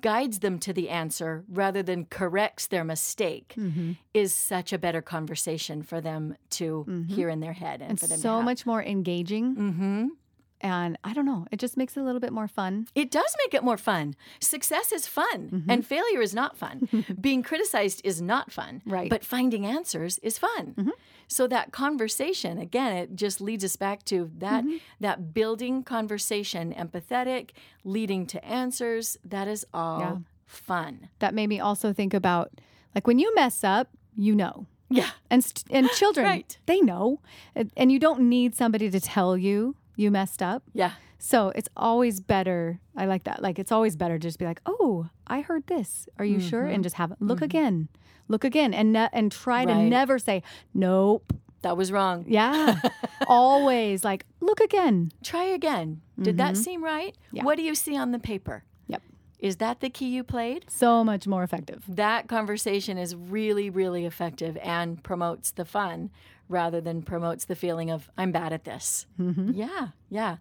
guides 0.03 0.41
them 0.41 0.59
to 0.59 0.75
the 0.75 0.91
answer 0.91 1.45
rather 1.49 1.83
than 1.83 2.05
corrects 2.05 2.67
their 2.67 2.85
mistake 2.85 3.55
mm-hmm. 3.57 3.93
is 4.13 4.35
such 4.35 4.75
a 4.75 4.79
better 4.79 5.01
conversation 5.01 5.83
for 5.83 6.03
them 6.03 6.37
to 6.51 6.85
hear 7.09 7.31
in 7.31 7.41
their 7.41 7.55
head 7.55 7.81
and, 7.81 7.93
and 7.93 8.01
for 8.01 8.07
them 8.07 8.19
to 8.19 8.23
so 8.23 8.43
much 8.43 8.67
more 8.67 8.83
engaging. 8.83 9.55
Mm-hmm. 10.63 10.73
And 10.73 10.99
I 11.05 11.13
don't 11.15 11.27
know, 11.27 11.47
it 11.51 11.59
just 11.59 11.77
makes 11.77 11.97
it 11.97 12.01
a 12.01 12.05
little 12.05 12.21
bit 12.21 12.33
more 12.33 12.49
fun. 12.49 12.87
It 12.95 13.11
does 13.11 13.35
make 13.45 13.55
it 13.55 13.63
more 13.65 13.77
fun. 13.77 14.15
Success 14.41 14.93
is 14.93 15.07
fun, 15.07 15.49
Mm-hmm. 15.51 15.71
and 15.71 15.87
failure 15.87 16.21
is 16.21 16.35
not 16.35 16.57
fun. 16.57 16.89
Being 17.21 17.43
criticized 17.43 18.01
is 18.05 18.21
not 18.21 18.53
fun. 18.53 18.83
Right. 18.87 19.03
Mm-hmm. 19.05 19.09
But 19.09 19.25
finding 19.25 19.65
answers 19.67 20.19
is 20.19 20.39
fun. 20.39 20.93
So 21.29 21.47
that 21.47 21.71
conversation, 21.73 22.59
again, 22.59 22.97
it 22.97 23.15
just 23.17 23.41
leads 23.41 23.65
us 23.65 23.77
back 23.77 24.05
to 24.07 24.31
that 24.39 24.65
Mm-hmm. 24.65 24.77
that 25.01 25.33
building 25.33 25.83
conversation, 25.83 26.75
empathetic, 26.75 27.51
leading 27.85 28.27
to 28.27 28.45
answers. 28.45 29.17
That 29.25 29.49
is 29.49 29.65
all 29.73 30.01
Yeah. 30.01 30.17
fun. 30.47 31.09
That 31.21 31.35
made 31.35 31.47
me 31.49 31.61
also 31.61 31.93
think 31.93 32.13
about 32.15 32.51
like 32.95 33.07
when 33.07 33.19
you 33.19 33.33
mess 33.35 33.63
up, 33.65 33.89
you 34.17 34.35
know. 34.35 34.67
Yeah. 34.93 35.11
And 35.31 35.45
st- 35.45 35.67
and 35.71 35.89
children, 35.91 36.27
Right. 36.35 36.59
they 36.67 36.81
know. 36.81 37.21
And 37.77 37.93
you 37.93 38.01
don't 38.01 38.23
need 38.29 38.57
somebody 38.57 38.91
to 38.91 38.99
tell 39.01 39.37
you 39.39 39.77
you 40.01 40.11
messed 40.11 40.43
up. 40.43 40.63
Yeah. 40.73 40.93
So 41.19 41.53
it's 41.55 41.69
always 41.77 42.21
better. 42.21 42.81
I 42.97 43.05
like 43.05 43.25
that. 43.25 43.43
Like 43.43 43.59
it's 43.59 43.71
always 43.71 43.95
better 43.95 44.19
to 44.19 44.23
just 44.29 44.39
be 44.39 44.47
like, 44.47 44.61
"Oh, 44.65 45.11
I 45.27 45.43
heard 45.43 45.67
this. 45.67 46.09
Are 46.19 46.25
you 46.25 46.41
sure?" 46.41 46.65
And 46.67 46.83
just 46.83 46.97
have 46.97 47.13
look 47.21 47.43
again, 47.43 47.89
look 48.29 48.43
again, 48.45 48.73
and 48.73 48.93
ne- 48.95 49.11
and 49.13 49.31
try 49.31 49.65
to 49.67 49.75
never 49.75 50.19
say 50.19 50.43
nope. 50.73 51.33
That 51.63 51.77
was 51.77 51.93
wrong. 51.93 52.25
Yeah, 52.27 52.81
always 53.29 54.03
like 54.03 54.25
look 54.41 54.61
again. 54.61 55.13
Try 55.23 55.45
again. 55.45 56.01
Did 56.21 56.39
that 56.39 56.57
seem 56.57 56.83
right? 56.83 57.13
Mm-hmm. 57.13 57.37
Yeah. 57.37 57.45
What 57.45 57.57
do 57.57 57.63
you 57.63 57.75
see 57.75 57.97
on 57.97 58.13
the 58.13 58.19
paper? 58.19 58.65
Is 59.41 59.57
that 59.57 59.81
the 59.81 59.91
key 59.91 60.09
you 60.09 60.23
played? 60.23 60.67
so 60.69 61.03
much 61.03 61.27
more 61.27 61.43
effective. 61.43 61.83
that 61.89 62.29
conversation 62.29 62.99
is 62.99 63.17
really, 63.17 63.71
really 63.71 64.05
effective 64.07 64.57
and 64.63 65.03
promotes 65.03 65.51
the 65.51 65.65
fun 65.65 66.11
rather 66.49 66.81
than 66.81 67.03
promotes 67.03 67.45
the 67.47 67.55
feeling 67.55 67.91
of, 67.91 68.11
I'm 68.19 68.33
bad 68.33 68.53
at 68.53 68.65
this. 68.65 69.07
Mm-hmm. 69.19 69.53
Yeah, 69.55 69.89
yeah. 70.11 70.37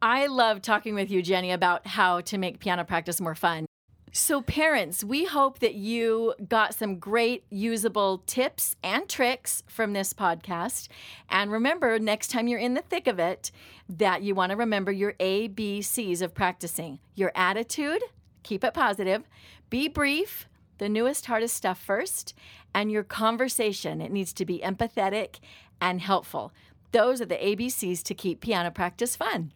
I 0.00 0.26
love 0.26 0.62
talking 0.62 0.94
with 0.94 1.10
you, 1.10 1.22
Jenny, 1.22 1.52
about 1.52 1.86
how 1.86 2.20
to 2.22 2.38
make 2.38 2.58
piano 2.58 2.84
practice 2.84 3.20
more 3.20 3.34
fun. 3.34 3.66
So, 4.14 4.42
parents, 4.42 5.02
we 5.02 5.24
hope 5.24 5.60
that 5.60 5.74
you 5.74 6.34
got 6.46 6.74
some 6.74 6.98
great 6.98 7.44
usable 7.48 8.18
tips 8.26 8.76
and 8.84 9.08
tricks 9.08 9.62
from 9.66 9.94
this 9.94 10.12
podcast. 10.12 10.88
And 11.30 11.50
remember, 11.50 11.98
next 11.98 12.28
time 12.30 12.46
you're 12.46 12.58
in 12.58 12.74
the 12.74 12.82
thick 12.82 13.06
of 13.06 13.18
it, 13.18 13.50
that 13.88 14.22
you 14.22 14.34
want 14.34 14.50
to 14.50 14.56
remember 14.56 14.92
your 14.92 15.14
ABCs 15.14 16.20
of 16.20 16.34
practicing 16.34 16.98
your 17.14 17.32
attitude, 17.34 18.02
keep 18.42 18.62
it 18.64 18.74
positive, 18.74 19.26
be 19.70 19.88
brief, 19.88 20.46
the 20.76 20.90
newest, 20.90 21.24
hardest 21.24 21.56
stuff 21.56 21.80
first, 21.80 22.34
and 22.74 22.92
your 22.92 23.04
conversation. 23.04 24.02
It 24.02 24.12
needs 24.12 24.34
to 24.34 24.44
be 24.44 24.58
empathetic 24.58 25.36
and 25.80 26.02
helpful. 26.02 26.52
Those 26.90 27.22
are 27.22 27.26
the 27.26 27.36
ABCs 27.36 28.02
to 28.02 28.14
keep 28.14 28.42
piano 28.42 28.70
practice 28.70 29.16
fun. 29.16 29.52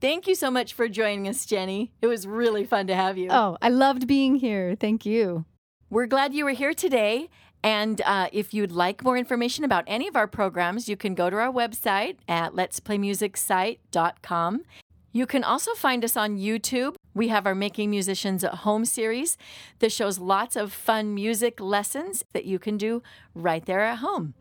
Thank 0.00 0.26
you 0.26 0.34
so 0.34 0.50
much 0.50 0.72
for 0.74 0.88
joining 0.88 1.28
us, 1.28 1.44
Jenny. 1.44 1.92
It 2.00 2.06
was 2.06 2.26
really 2.26 2.64
fun 2.64 2.86
to 2.86 2.94
have 2.94 3.18
you. 3.18 3.28
Oh, 3.30 3.58
I 3.60 3.68
loved 3.68 4.06
being 4.06 4.36
here. 4.36 4.74
Thank 4.78 5.04
you. 5.04 5.44
We're 5.90 6.06
glad 6.06 6.34
you 6.34 6.44
were 6.44 6.52
here 6.52 6.74
today. 6.74 7.28
And 7.62 8.00
uh, 8.02 8.28
if 8.32 8.52
you'd 8.54 8.70
like 8.70 9.02
more 9.02 9.16
information 9.16 9.64
about 9.64 9.82
any 9.88 10.06
of 10.06 10.14
our 10.14 10.28
programs, 10.28 10.88
you 10.88 10.96
can 10.96 11.14
go 11.14 11.28
to 11.28 11.36
our 11.36 11.52
website 11.52 12.18
at 12.28 12.52
letsplaymusicsite.com. 12.52 14.62
You 15.10 15.26
can 15.26 15.42
also 15.42 15.72
find 15.74 16.04
us 16.04 16.16
on 16.16 16.38
YouTube. 16.38 16.94
We 17.14 17.26
have 17.28 17.46
our 17.46 17.54
Making 17.54 17.88
Musicians 17.90 18.44
at 18.44 18.56
Home 18.56 18.84
series 18.84 19.38
that 19.80 19.90
shows 19.90 20.18
lots 20.20 20.54
of 20.54 20.72
fun 20.72 21.14
music 21.14 21.58
lessons 21.58 22.24
that 22.32 22.44
you 22.44 22.60
can 22.60 22.76
do 22.76 23.02
right 23.34 23.64
there 23.64 23.80
at 23.80 23.98
home. 23.98 24.34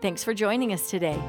Thanks 0.00 0.24
for 0.24 0.32
joining 0.32 0.72
us 0.72 0.88
today. 0.88 1.20